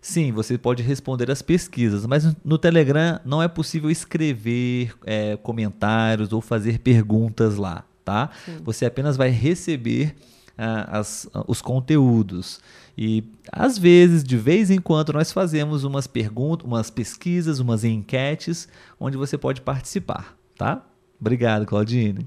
Sim, 0.00 0.32
você 0.32 0.56
pode 0.56 0.82
responder 0.82 1.30
as 1.30 1.42
pesquisas, 1.42 2.06
mas 2.06 2.36
no 2.44 2.56
Telegram 2.56 3.20
não 3.24 3.42
é 3.42 3.48
possível 3.48 3.90
escrever 3.90 4.94
é, 5.04 5.36
comentários 5.36 6.32
ou 6.32 6.40
fazer 6.40 6.78
perguntas 6.78 7.56
lá, 7.56 7.84
tá? 8.04 8.30
Sim. 8.44 8.58
Você 8.64 8.86
apenas 8.86 9.16
vai 9.16 9.30
receber 9.30 10.14
ah, 10.56 10.98
as, 10.98 11.28
os 11.46 11.60
conteúdos. 11.60 12.60
E 12.96 13.24
às 13.52 13.78
vezes, 13.78 14.24
de 14.24 14.36
vez 14.36 14.70
em 14.70 14.80
quando, 14.80 15.12
nós 15.12 15.32
fazemos 15.32 15.84
umas 15.84 16.06
perguntas, 16.06 16.66
umas 16.66 16.90
pesquisas, 16.90 17.60
umas 17.60 17.84
enquetes, 17.84 18.68
onde 18.98 19.16
você 19.16 19.38
pode 19.38 19.60
participar, 19.60 20.36
tá? 20.56 20.84
Obrigado, 21.20 21.66
Claudine. 21.66 22.26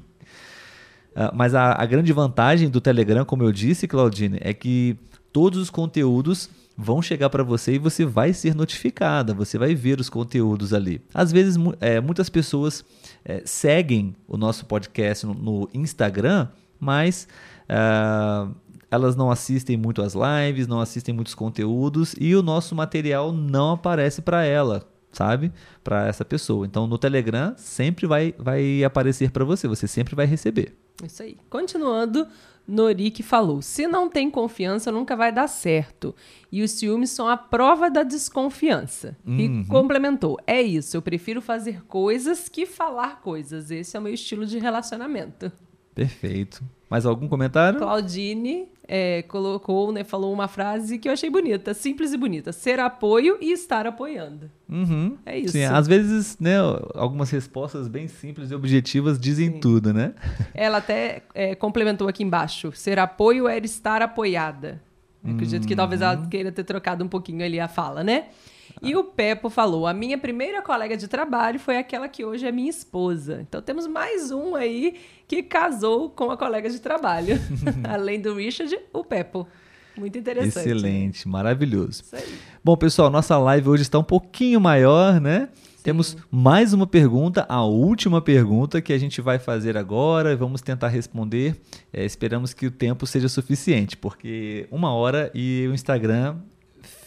Uh, 1.12 1.34
mas 1.34 1.54
a, 1.54 1.74
a 1.74 1.86
grande 1.86 2.14
vantagem 2.14 2.70
do 2.70 2.80
Telegram, 2.80 3.26
como 3.26 3.44
eu 3.44 3.52
disse, 3.52 3.88
Claudine, 3.88 4.38
é 4.42 4.54
que 4.54 4.98
todos 5.32 5.60
os 5.60 5.70
conteúdos 5.70 6.50
vão 6.78 7.02
chegar 7.02 7.30
para 7.30 7.44
você 7.44 7.74
e 7.76 7.80
você 7.80 8.06
vai 8.06 8.34
ser 8.34 8.56
notificada, 8.56 9.34
você 9.34 9.58
vai 9.58 9.76
ver 9.76 10.00
os 10.00 10.10
conteúdos 10.10 10.74
ali. 10.74 11.02
Às 11.14 11.32
vezes, 11.32 11.56
é, 11.80 12.00
muitas 12.02 12.30
pessoas 12.30 12.84
é, 13.24 13.42
seguem 13.46 14.16
o 14.28 14.38
nosso 14.38 14.66
podcast 14.66 15.26
no, 15.26 15.34
no 15.34 15.70
Instagram, 15.74 16.48
mas 16.80 17.28
uh, 17.70 18.54
elas 18.90 19.16
não 19.16 19.30
assistem 19.30 19.78
muito 19.78 20.02
as 20.02 20.14
lives, 20.14 20.68
não 20.68 20.80
assistem 20.80 21.14
muitos 21.14 21.36
conteúdos 21.36 22.16
e 22.20 22.36
o 22.36 22.42
nosso 22.42 22.76
material 22.76 23.32
não 23.32 23.74
aparece 23.74 24.22
para 24.22 24.44
ela, 24.44 24.84
sabe? 25.12 25.52
Para 25.84 26.08
essa 26.08 26.26
pessoa. 26.26 26.66
Então, 26.66 26.88
no 26.88 26.98
Telegram 26.98 27.54
sempre 27.58 28.08
vai, 28.08 28.34
vai 28.38 28.84
aparecer 28.84 29.30
para 29.32 29.46
você, 29.46 29.68
você 29.68 29.88
sempre 29.88 30.16
vai 30.16 30.26
receber. 30.26 30.76
Isso 31.06 31.24
aí. 31.24 31.38
Continuando, 31.50 32.28
Norik 32.68 33.22
falou: 33.24 33.62
se 33.62 33.88
não 33.88 34.10
tem 34.10 34.30
confiança, 34.30 34.92
nunca 34.92 35.16
vai 35.16 35.32
dar 35.32 35.48
certo. 35.48 36.16
E 36.52 36.62
os 36.62 36.72
ciúmes 36.72 37.12
são 37.12 37.28
a 37.28 37.36
prova 37.36 37.90
da 37.90 38.04
desconfiança. 38.04 39.18
Uhum. 39.26 39.40
E 39.40 39.66
complementou: 39.66 40.38
é 40.46 40.62
isso, 40.62 40.96
eu 40.96 41.02
prefiro 41.02 41.42
fazer 41.42 41.84
coisas 41.86 42.48
que 42.48 42.66
falar 42.66 43.22
coisas. 43.22 43.72
Esse 43.72 43.98
é 43.98 44.00
o 44.00 44.04
meu 44.04 44.14
estilo 44.14 44.46
de 44.46 44.58
relacionamento. 44.58 45.52
Perfeito. 45.94 46.64
Mais 46.90 47.06
algum 47.06 47.28
comentário? 47.28 47.80
Claudine 47.80 48.68
é, 48.86 49.22
colocou, 49.22 49.94
né, 49.94 50.04
falou 50.04 50.34
uma 50.34 50.50
frase 50.50 51.00
que 51.00 51.08
eu 51.08 51.14
achei 51.14 51.30
bonita, 51.30 51.74
simples 51.74 52.12
e 52.12 52.18
bonita: 52.18 52.52
ser 52.52 52.80
apoio 52.80 53.38
e 53.40 53.54
estar 53.54 53.88
apoiando. 53.88 54.52
Uhum. 54.68 55.18
É 55.26 55.40
isso. 55.40 55.54
Sim, 55.54 55.64
às 55.64 55.88
vezes, 55.88 56.38
né, 56.38 56.58
algumas 56.94 57.30
respostas 57.30 57.88
bem 57.88 58.10
simples 58.10 58.52
e 58.52 58.56
objetivas 58.56 59.18
dizem 59.18 59.54
Sim. 59.54 59.60
tudo, 59.62 59.94
né? 59.94 60.14
Ela 60.54 60.80
até 60.80 61.24
é, 61.34 61.56
complementou 61.56 62.10
aqui 62.10 62.24
embaixo: 62.24 62.74
ser 62.74 63.00
apoio 63.00 63.48
era 63.48 63.66
estar 63.66 64.02
apoiada. 64.02 64.82
Acredito 65.24 65.68
que 65.68 65.76
talvez 65.76 66.02
ela 66.02 66.20
uhum. 66.20 66.30
queira 66.30 66.52
ter 66.52 66.64
trocado 66.64 67.04
um 67.04 67.08
pouquinho 67.08 67.46
ali 67.46 67.60
a 67.60 67.68
fala, 67.68 68.04
né? 68.04 68.26
E 68.82 68.96
o 68.96 69.04
Pepo 69.04 69.50
falou: 69.50 69.88
a 69.88 69.94
minha 69.94 70.18
primeira 70.18 70.62
colega 70.62 70.96
de 70.96 71.08
trabalho 71.08 71.60
foi 71.60 71.78
aquela 71.78 72.08
que 72.08 72.24
hoje 72.24 72.46
é 72.46 72.52
minha 72.52 72.70
esposa. 72.70 73.40
Então 73.42 73.62
temos 73.62 73.88
mais 73.88 74.32
um 74.32 74.56
aí 74.56 74.96
que 75.28 75.44
casou 75.44 76.10
com 76.10 76.32
a 76.32 76.38
colega 76.38 76.70
de 76.70 76.80
trabalho. 76.80 77.40
Além 77.88 78.20
do 78.20 78.36
Richard, 78.36 78.78
o 78.94 79.04
Pepo. 79.04 79.48
Muito 79.98 80.18
interessante. 80.18 80.68
Excelente, 80.68 81.28
maravilhoso. 81.28 82.04
Bom, 82.64 82.78
pessoal, 82.78 83.10
nossa 83.10 83.38
live 83.38 83.70
hoje 83.70 83.84
está 83.84 84.00
um 84.00 84.04
pouquinho 84.04 84.60
maior, 84.60 85.20
né? 85.20 85.50
Sim. 85.54 85.84
Temos 85.84 86.16
mais 86.30 86.74
uma 86.74 86.86
pergunta, 86.86 87.46
a 87.50 87.64
última 87.64 88.22
pergunta 88.22 88.82
que 88.82 88.94
a 88.94 88.98
gente 88.98 89.20
vai 89.20 89.40
fazer 89.40 89.76
agora. 89.76 90.36
Vamos 90.36 90.62
tentar 90.62 90.88
responder. 90.90 91.60
É, 91.92 92.06
esperamos 92.06 92.54
que 92.54 92.68
o 92.68 92.72
tempo 92.72 93.06
seja 93.08 93.28
suficiente, 93.28 93.98
porque 93.98 94.68
uma 94.72 94.94
hora 94.94 95.32
e 95.34 95.68
o 95.70 95.74
Instagram 95.74 96.38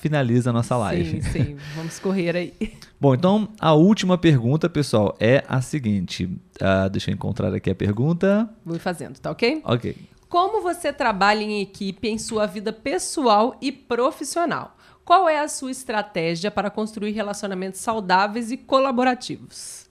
finaliza 0.05 0.51
a 0.51 0.53
nossa 0.53 0.77
live. 0.77 1.23
Sim, 1.23 1.33
sim. 1.33 1.57
Vamos 1.75 1.99
correr 1.99 2.37
aí. 2.37 2.53
Bom, 3.01 3.15
então 3.15 3.49
a 3.59 3.73
última 3.73 4.19
pergunta, 4.19 4.69
pessoal, 4.69 5.17
é 5.19 5.43
a 5.49 5.63
seguinte. 5.63 6.27
Uh, 6.27 6.91
deixa 6.91 7.11
eu 7.11 7.15
encontrar 7.15 7.55
aqui 7.55 7.71
a 7.71 7.75
pergunta. 7.75 8.47
Vou 8.67 8.79
fazendo, 8.79 9.19
tá 9.19 9.31
ok? 9.31 9.63
Ok. 9.65 9.97
Como 10.29 10.61
você 10.61 10.93
trabalha 10.93 11.43
em 11.43 11.63
equipe 11.63 12.07
em 12.07 12.19
sua 12.19 12.45
vida 12.45 12.71
pessoal 12.71 13.57
e 13.63 13.73
profissional? 13.73 14.77
Qual 15.07 15.27
é 15.27 15.41
a 15.41 15.49
sua 15.49 15.71
estratégia 15.71 16.51
para 16.51 16.69
construir 16.69 17.13
relacionamentos 17.13 17.81
saudáveis 17.81 18.51
e 18.51 18.59
colaborativos? 18.59 19.84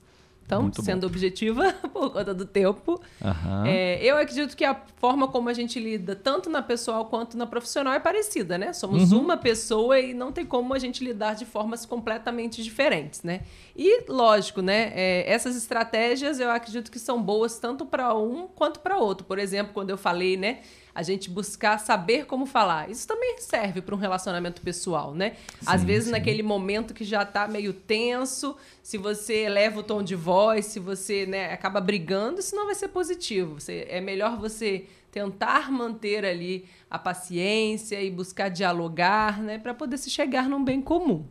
Então, 0.44 0.62
Muito 0.62 0.82
sendo 0.82 1.02
bom. 1.02 1.06
objetiva 1.06 1.72
por 1.92 2.12
conta 2.12 2.34
do 2.34 2.44
tempo, 2.44 3.00
uhum. 3.20 3.64
é, 3.64 4.02
eu 4.04 4.16
acredito 4.16 4.54
que 4.54 4.64
a 4.64 4.74
forma 4.96 5.26
como 5.26 5.48
a 5.48 5.54
gente 5.54 5.80
lida, 5.80 6.14
tanto 6.14 6.50
na 6.50 6.60
pessoal 6.60 7.06
quanto 7.06 7.36
na 7.36 7.46
profissional, 7.46 7.94
é 7.94 8.00
parecida, 8.00 8.58
né? 8.58 8.72
Somos 8.74 9.10
uhum. 9.10 9.20
uma 9.20 9.36
pessoa 9.38 9.98
e 9.98 10.12
não 10.12 10.32
tem 10.32 10.44
como 10.44 10.74
a 10.74 10.78
gente 10.78 11.02
lidar 11.02 11.34
de 11.34 11.46
formas 11.46 11.86
completamente 11.86 12.62
diferentes, 12.62 13.22
né? 13.22 13.40
E, 13.74 14.04
lógico, 14.08 14.60
né? 14.60 14.92
É, 14.94 15.32
essas 15.32 15.56
estratégias 15.56 16.38
eu 16.38 16.50
acredito 16.50 16.90
que 16.90 16.98
são 16.98 17.22
boas 17.22 17.58
tanto 17.58 17.86
para 17.86 18.14
um 18.14 18.46
quanto 18.46 18.80
para 18.80 18.98
outro. 18.98 19.26
Por 19.26 19.38
exemplo, 19.38 19.72
quando 19.72 19.90
eu 19.90 19.98
falei, 19.98 20.36
né? 20.36 20.58
A 20.94 21.02
gente 21.02 21.28
buscar 21.28 21.78
saber 21.78 22.24
como 22.26 22.46
falar. 22.46 22.88
Isso 22.88 23.06
também 23.06 23.36
serve 23.38 23.82
para 23.82 23.94
um 23.94 23.98
relacionamento 23.98 24.62
pessoal, 24.62 25.14
né? 25.14 25.36
Sim, 25.60 25.66
Às 25.66 25.82
vezes, 25.82 26.04
sim. 26.04 26.10
naquele 26.12 26.42
momento 26.42 26.94
que 26.94 27.04
já 27.04 27.22
está 27.22 27.48
meio 27.48 27.72
tenso, 27.72 28.56
se 28.82 28.96
você 28.96 29.44
eleva 29.44 29.80
o 29.80 29.82
tom 29.82 30.02
de 30.02 30.14
voz, 30.14 30.66
se 30.66 30.78
você 30.78 31.26
né, 31.26 31.52
acaba 31.52 31.80
brigando, 31.80 32.38
isso 32.38 32.54
não 32.54 32.66
vai 32.66 32.74
ser 32.74 32.88
positivo. 32.88 33.60
Você, 33.60 33.86
é 33.88 34.00
melhor 34.00 34.38
você 34.38 34.86
tentar 35.10 35.70
manter 35.70 36.24
ali 36.24 36.64
a 36.88 36.98
paciência 36.98 38.00
e 38.00 38.10
buscar 38.10 38.48
dialogar, 38.48 39.40
né, 39.40 39.58
para 39.58 39.74
poder 39.74 39.96
se 39.98 40.10
chegar 40.10 40.48
num 40.48 40.62
bem 40.64 40.80
comum. 40.80 41.24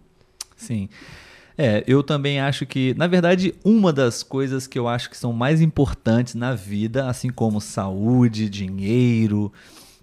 Sim. 0.56 0.90
É, 1.58 1.84
eu 1.86 2.02
também 2.02 2.40
acho 2.40 2.66
que, 2.66 2.94
na 2.96 3.08
verdade, 3.08 3.54
uma 3.64 3.94
das 3.94 4.24
coisas 4.24 4.66
que 4.66 4.78
eu 4.78 4.88
acho 4.88 5.10
que 5.10 5.18
são 5.18 5.32
mais 5.32 5.62
importantes 5.62 6.34
na 6.36 6.56
vida, 6.56 7.08
assim 7.08 7.30
como 7.30 7.62
saúde, 7.62 8.50
dinheiro, 8.50 9.52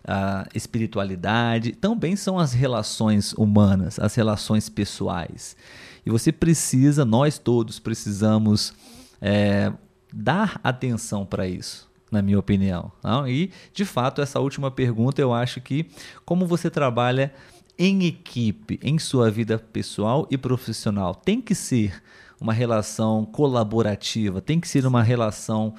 a 0.07 0.47
espiritualidade, 0.55 1.73
também 1.73 2.17
são 2.17 2.39
as 2.39 2.53
relações 2.53 3.33
humanas, 3.33 3.99
as 3.99 4.15
relações 4.15 4.69
pessoais. 4.69 5.57
E 6.05 6.11
você 6.11 6.33
precisa, 6.33 7.05
nós 7.05 7.39
todos 7.39 7.79
precisamos 7.79 8.73
é, 9.21 9.73
dar 10.13 10.61
atenção 10.63 11.27
para 11.27 11.47
isso, 11.47 11.91
na 12.11 12.23
minha 12.23 12.39
opinião. 12.39 12.91
Não? 13.03 13.29
E, 13.29 13.51
de 13.73 13.85
fato, 13.85 14.23
essa 14.23 14.41
última 14.41 14.71
pergunta 14.71 15.21
eu 15.21 15.33
acho 15.35 15.61
que, 15.61 15.87
como 16.25 16.47
você 16.47 16.71
trabalha 16.71 17.33
em 17.81 18.05
equipe, 18.05 18.79
em 18.83 18.99
sua 18.99 19.31
vida 19.31 19.59
pessoal 19.59 20.29
e 20.31 20.37
profissional. 20.37 21.15
Tem 21.15 21.41
que 21.41 21.55
ser 21.55 22.03
uma 22.39 22.53
relação 22.53 23.25
colaborativa, 23.25 24.43
tem 24.43 24.61
que 24.61 24.69
ser 24.69 24.85
uma 24.85 25.03
relação 25.03 25.75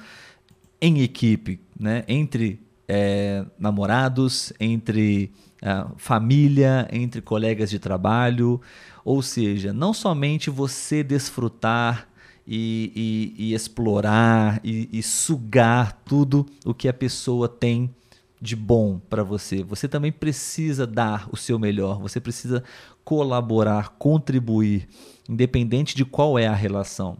em 0.80 1.00
equipe, 1.00 1.60
né? 1.78 2.02
entre 2.08 2.60
é, 2.88 3.44
namorados, 3.56 4.52
entre 4.58 5.30
é, 5.62 5.86
família, 5.96 6.88
entre 6.90 7.22
colegas 7.22 7.70
de 7.70 7.78
trabalho. 7.78 8.60
Ou 9.04 9.22
seja, 9.22 9.72
não 9.72 9.94
somente 9.94 10.50
você 10.50 11.04
desfrutar 11.04 12.08
e, 12.44 13.32
e, 13.36 13.50
e 13.50 13.54
explorar 13.54 14.60
e, 14.64 14.88
e 14.92 15.04
sugar 15.04 16.02
tudo 16.04 16.44
o 16.64 16.74
que 16.74 16.88
a 16.88 16.92
pessoa 16.92 17.48
tem 17.48 17.94
de 18.42 18.56
bom 18.56 19.00
para 19.08 19.22
você. 19.22 19.62
Você 19.62 19.86
também 19.86 20.10
precisa 20.10 20.84
dar 20.84 21.28
o 21.30 21.36
seu 21.36 21.60
melhor, 21.60 22.00
você 22.00 22.18
precisa 22.18 22.64
colaborar, 23.04 23.90
contribuir, 23.90 24.88
independente 25.28 25.94
de 25.94 26.04
qual 26.04 26.36
é 26.36 26.48
a 26.48 26.54
relação. 26.54 27.16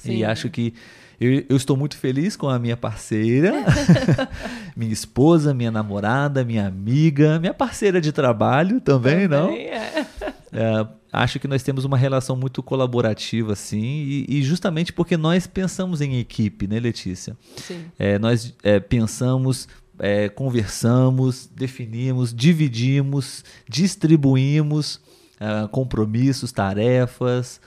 Sim. 0.00 0.16
E 0.16 0.24
acho 0.24 0.48
que 0.48 0.72
eu, 1.20 1.44
eu, 1.50 1.56
estou 1.56 1.76
muito 1.76 1.98
feliz 1.98 2.34
com 2.34 2.48
a 2.48 2.58
minha 2.58 2.78
parceira, 2.78 3.52
minha 4.74 4.92
esposa, 4.92 5.52
minha 5.52 5.70
namorada, 5.70 6.42
minha 6.44 6.66
amiga, 6.66 7.38
minha 7.38 7.52
parceira 7.52 8.00
de 8.00 8.10
trabalho 8.10 8.80
também, 8.80 9.28
também 9.28 9.28
não? 9.28 9.50
É. 9.50 10.06
É, 10.50 10.86
acho 11.12 11.38
que 11.38 11.46
nós 11.46 11.62
temos 11.62 11.84
uma 11.84 11.98
relação 11.98 12.34
muito 12.36 12.62
colaborativa, 12.62 13.52
assim, 13.52 13.82
e, 13.84 14.26
e 14.28 14.42
justamente 14.42 14.94
porque 14.94 15.16
nós 15.16 15.46
pensamos 15.46 16.00
em 16.00 16.18
equipe, 16.18 16.66
né, 16.66 16.80
Letícia? 16.80 17.36
Sim. 17.56 17.84
É, 17.98 18.18
nós 18.18 18.54
é, 18.62 18.80
pensamos 18.80 19.68
é, 19.98 20.28
conversamos, 20.28 21.48
definimos, 21.54 22.34
dividimos, 22.34 23.44
distribuímos 23.68 24.96
uh, 25.40 25.68
compromissos, 25.68 26.52
tarefas, 26.52 27.60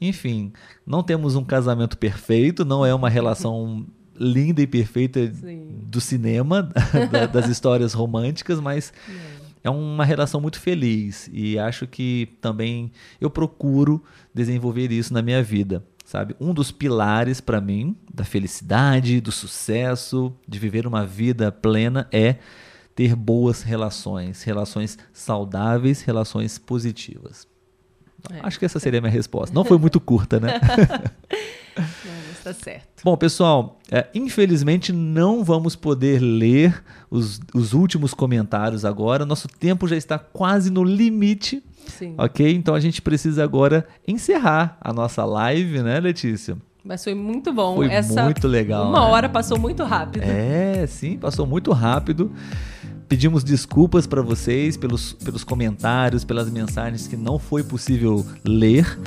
enfim, 0.00 0.52
não 0.86 1.02
temos 1.02 1.36
um 1.36 1.44
casamento 1.44 1.96
perfeito, 1.96 2.64
não 2.64 2.84
é 2.84 2.94
uma 2.94 3.08
relação 3.08 3.86
linda 4.16 4.62
e 4.62 4.66
perfeita 4.66 5.32
Sim. 5.32 5.66
do 5.86 6.00
cinema, 6.00 6.70
das 7.32 7.48
histórias 7.48 7.92
românticas, 7.92 8.60
mas 8.60 8.92
é. 9.08 9.68
é 9.68 9.70
uma 9.70 10.04
relação 10.04 10.40
muito 10.40 10.60
feliz 10.60 11.28
e 11.32 11.58
acho 11.58 11.86
que 11.86 12.28
também 12.40 12.92
eu 13.20 13.28
procuro 13.28 14.02
desenvolver 14.32 14.92
isso 14.92 15.12
na 15.12 15.22
minha 15.22 15.42
vida 15.42 15.84
sabe? 16.14 16.36
Um 16.40 16.54
dos 16.54 16.70
pilares 16.70 17.40
para 17.40 17.60
mim 17.60 17.96
da 18.12 18.22
felicidade, 18.22 19.20
do 19.20 19.32
sucesso, 19.32 20.32
de 20.46 20.60
viver 20.60 20.86
uma 20.86 21.04
vida 21.04 21.50
plena 21.50 22.06
é 22.12 22.36
ter 22.94 23.16
boas 23.16 23.62
relações, 23.62 24.44
relações 24.44 24.96
saudáveis, 25.12 26.02
relações 26.02 26.56
positivas. 26.56 27.48
É. 28.30 28.38
Acho 28.44 28.60
que 28.60 28.64
essa 28.64 28.78
seria 28.78 29.00
a 29.00 29.02
minha 29.02 29.12
resposta. 29.12 29.52
Não 29.52 29.64
foi 29.64 29.76
muito 29.76 29.98
curta, 29.98 30.38
né? 30.38 30.60
não, 31.76 32.32
está 32.32 32.54
certo. 32.54 33.02
Bom, 33.02 33.16
pessoal, 33.16 33.80
é, 33.90 34.06
infelizmente 34.14 34.92
não 34.92 35.42
vamos 35.42 35.74
poder 35.74 36.20
ler 36.20 36.80
os, 37.10 37.40
os 37.52 37.72
últimos 37.72 38.14
comentários 38.14 38.84
agora. 38.84 39.26
Nosso 39.26 39.48
tempo 39.48 39.88
já 39.88 39.96
está 39.96 40.16
quase 40.16 40.70
no 40.70 40.84
limite. 40.84 41.60
Sim. 41.86 42.14
Ok? 42.18 42.54
Então 42.54 42.74
a 42.74 42.80
gente 42.80 43.00
precisa 43.00 43.44
agora 43.44 43.86
encerrar 44.06 44.76
a 44.80 44.92
nossa 44.92 45.24
live, 45.24 45.82
né, 45.82 46.00
Letícia? 46.00 46.56
Mas 46.84 47.02
foi 47.02 47.14
muito 47.14 47.52
bom. 47.52 47.76
Foi 47.76 47.90
Essa 47.90 48.24
muito 48.24 48.46
legal. 48.46 48.88
Uma 48.90 49.00
né? 49.00 49.06
hora 49.06 49.28
passou 49.28 49.58
muito 49.58 49.82
rápido. 49.84 50.22
É, 50.22 50.86
sim, 50.86 51.16
passou 51.16 51.46
muito 51.46 51.72
rápido. 51.72 52.30
Pedimos 53.08 53.42
desculpas 53.42 54.06
para 54.06 54.20
vocês 54.20 54.76
pelos, 54.76 55.14
pelos 55.14 55.44
comentários, 55.44 56.24
pelas 56.24 56.50
mensagens 56.50 57.06
que 57.06 57.16
não 57.16 57.38
foi 57.38 57.62
possível 57.62 58.24
ler, 58.44 58.98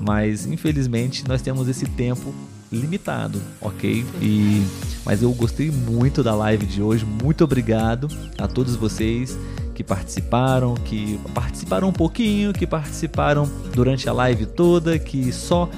mas 0.00 0.46
infelizmente 0.46 1.26
nós 1.26 1.42
temos 1.42 1.68
esse 1.68 1.86
tempo 1.86 2.32
limitado, 2.70 3.40
ok? 3.60 4.04
E 4.20 4.62
mas 5.04 5.22
eu 5.22 5.32
gostei 5.32 5.70
muito 5.70 6.22
da 6.22 6.34
live 6.34 6.66
de 6.66 6.82
hoje. 6.82 7.04
Muito 7.04 7.44
obrigado 7.44 8.08
a 8.38 8.48
todos 8.48 8.74
vocês 8.76 9.38
que 9.76 9.84
participaram, 9.84 10.72
que 10.74 11.20
participaram 11.34 11.88
um 11.88 11.92
pouquinho, 11.92 12.50
que 12.50 12.66
participaram 12.66 13.44
durante 13.74 14.08
a 14.08 14.12
live 14.12 14.46
toda, 14.46 14.98
que 14.98 15.30
só 15.30 15.68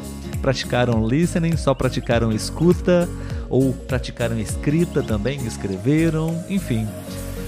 praticaram 0.41 1.05
listening, 1.05 1.57
só 1.57 1.75
praticaram 1.75 2.31
escuta 2.31 3.09
ou 3.51 3.73
praticaram 3.73 4.39
escrita 4.39 5.03
também, 5.03 5.45
escreveram, 5.45 6.45
enfim. 6.49 6.87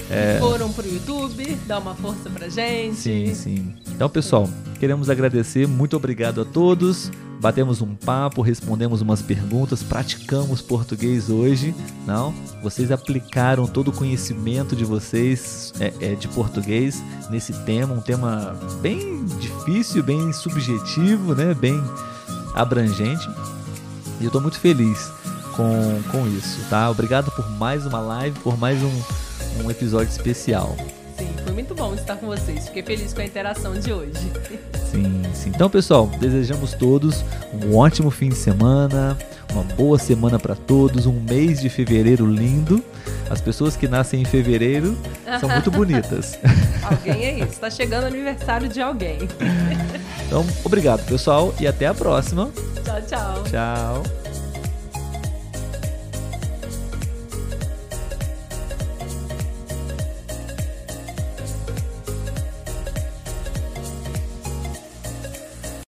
É... 0.09 0.39
Foram 0.39 0.73
pro 0.73 0.85
YouTube, 0.85 1.57
dá 1.65 1.79
uma 1.79 1.95
força 1.95 2.29
pra 2.29 2.49
gente. 2.49 2.97
Sim, 2.97 3.33
sim. 3.33 3.73
Então, 3.87 4.09
pessoal, 4.09 4.49
queremos 4.77 5.09
agradecer, 5.09 5.65
muito 5.65 5.95
obrigado 5.95 6.41
a 6.41 6.45
todos 6.45 7.09
batemos 7.41 7.81
um 7.81 7.95
papo, 7.95 8.43
respondemos 8.43 9.01
umas 9.01 9.21
perguntas, 9.21 9.81
praticamos 9.81 10.61
português 10.61 11.29
hoje, 11.29 11.73
não? 12.05 12.31
Vocês 12.61 12.91
aplicaram 12.91 13.65
todo 13.65 13.87
o 13.87 13.91
conhecimento 13.91 14.75
de 14.75 14.85
vocês 14.85 15.73
é, 15.79 15.91
é, 15.99 16.15
de 16.15 16.27
português 16.27 17.03
nesse 17.31 17.51
tema, 17.63 17.95
um 17.95 18.01
tema 18.01 18.55
bem 18.79 19.25
difícil, 19.39 20.03
bem 20.03 20.31
subjetivo, 20.31 21.33
né? 21.33 21.55
Bem 21.55 21.83
abrangente. 22.53 23.27
E 24.19 24.23
eu 24.23 24.27
estou 24.27 24.39
muito 24.39 24.59
feliz 24.59 25.11
com, 25.55 25.99
com 26.11 26.27
isso, 26.27 26.59
tá? 26.69 26.91
Obrigado 26.91 27.31
por 27.31 27.49
mais 27.57 27.87
uma 27.87 27.99
live, 27.99 28.39
por 28.41 28.55
mais 28.55 28.81
um, 28.83 29.63
um 29.63 29.71
episódio 29.71 30.11
especial. 30.11 30.77
Foi 31.43 31.53
muito 31.53 31.73
bom 31.75 31.93
estar 31.93 32.15
com 32.15 32.27
vocês. 32.27 32.65
Fiquei 32.67 32.83
feliz 32.83 33.13
com 33.13 33.21
a 33.21 33.25
interação 33.25 33.73
de 33.73 33.91
hoje. 33.91 34.31
Sim, 34.91 35.21
sim. 35.33 35.49
Então, 35.49 35.69
pessoal, 35.69 36.07
desejamos 36.19 36.73
todos 36.73 37.23
um 37.53 37.75
ótimo 37.75 38.11
fim 38.11 38.29
de 38.29 38.35
semana, 38.35 39.17
uma 39.51 39.63
boa 39.63 39.97
semana 39.97 40.39
para 40.39 40.55
todos, 40.55 41.05
um 41.05 41.19
mês 41.29 41.61
de 41.61 41.69
fevereiro 41.69 42.25
lindo. 42.25 42.83
As 43.29 43.39
pessoas 43.39 43.75
que 43.75 43.87
nascem 43.87 44.21
em 44.21 44.25
fevereiro 44.25 44.97
são 45.39 45.49
muito 45.49 45.71
bonitas. 45.71 46.37
alguém 46.83 47.23
é 47.25 47.33
isso, 47.39 47.53
está 47.53 47.69
chegando 47.69 48.03
o 48.03 48.07
aniversário 48.07 48.67
de 48.67 48.81
alguém. 48.81 49.19
Então, 50.27 50.45
obrigado, 50.63 51.05
pessoal, 51.05 51.53
e 51.59 51.67
até 51.67 51.87
a 51.87 51.93
próxima. 51.93 52.49
Tchau, 52.83 53.01
tchau. 53.07 53.43
Tchau. 53.43 54.20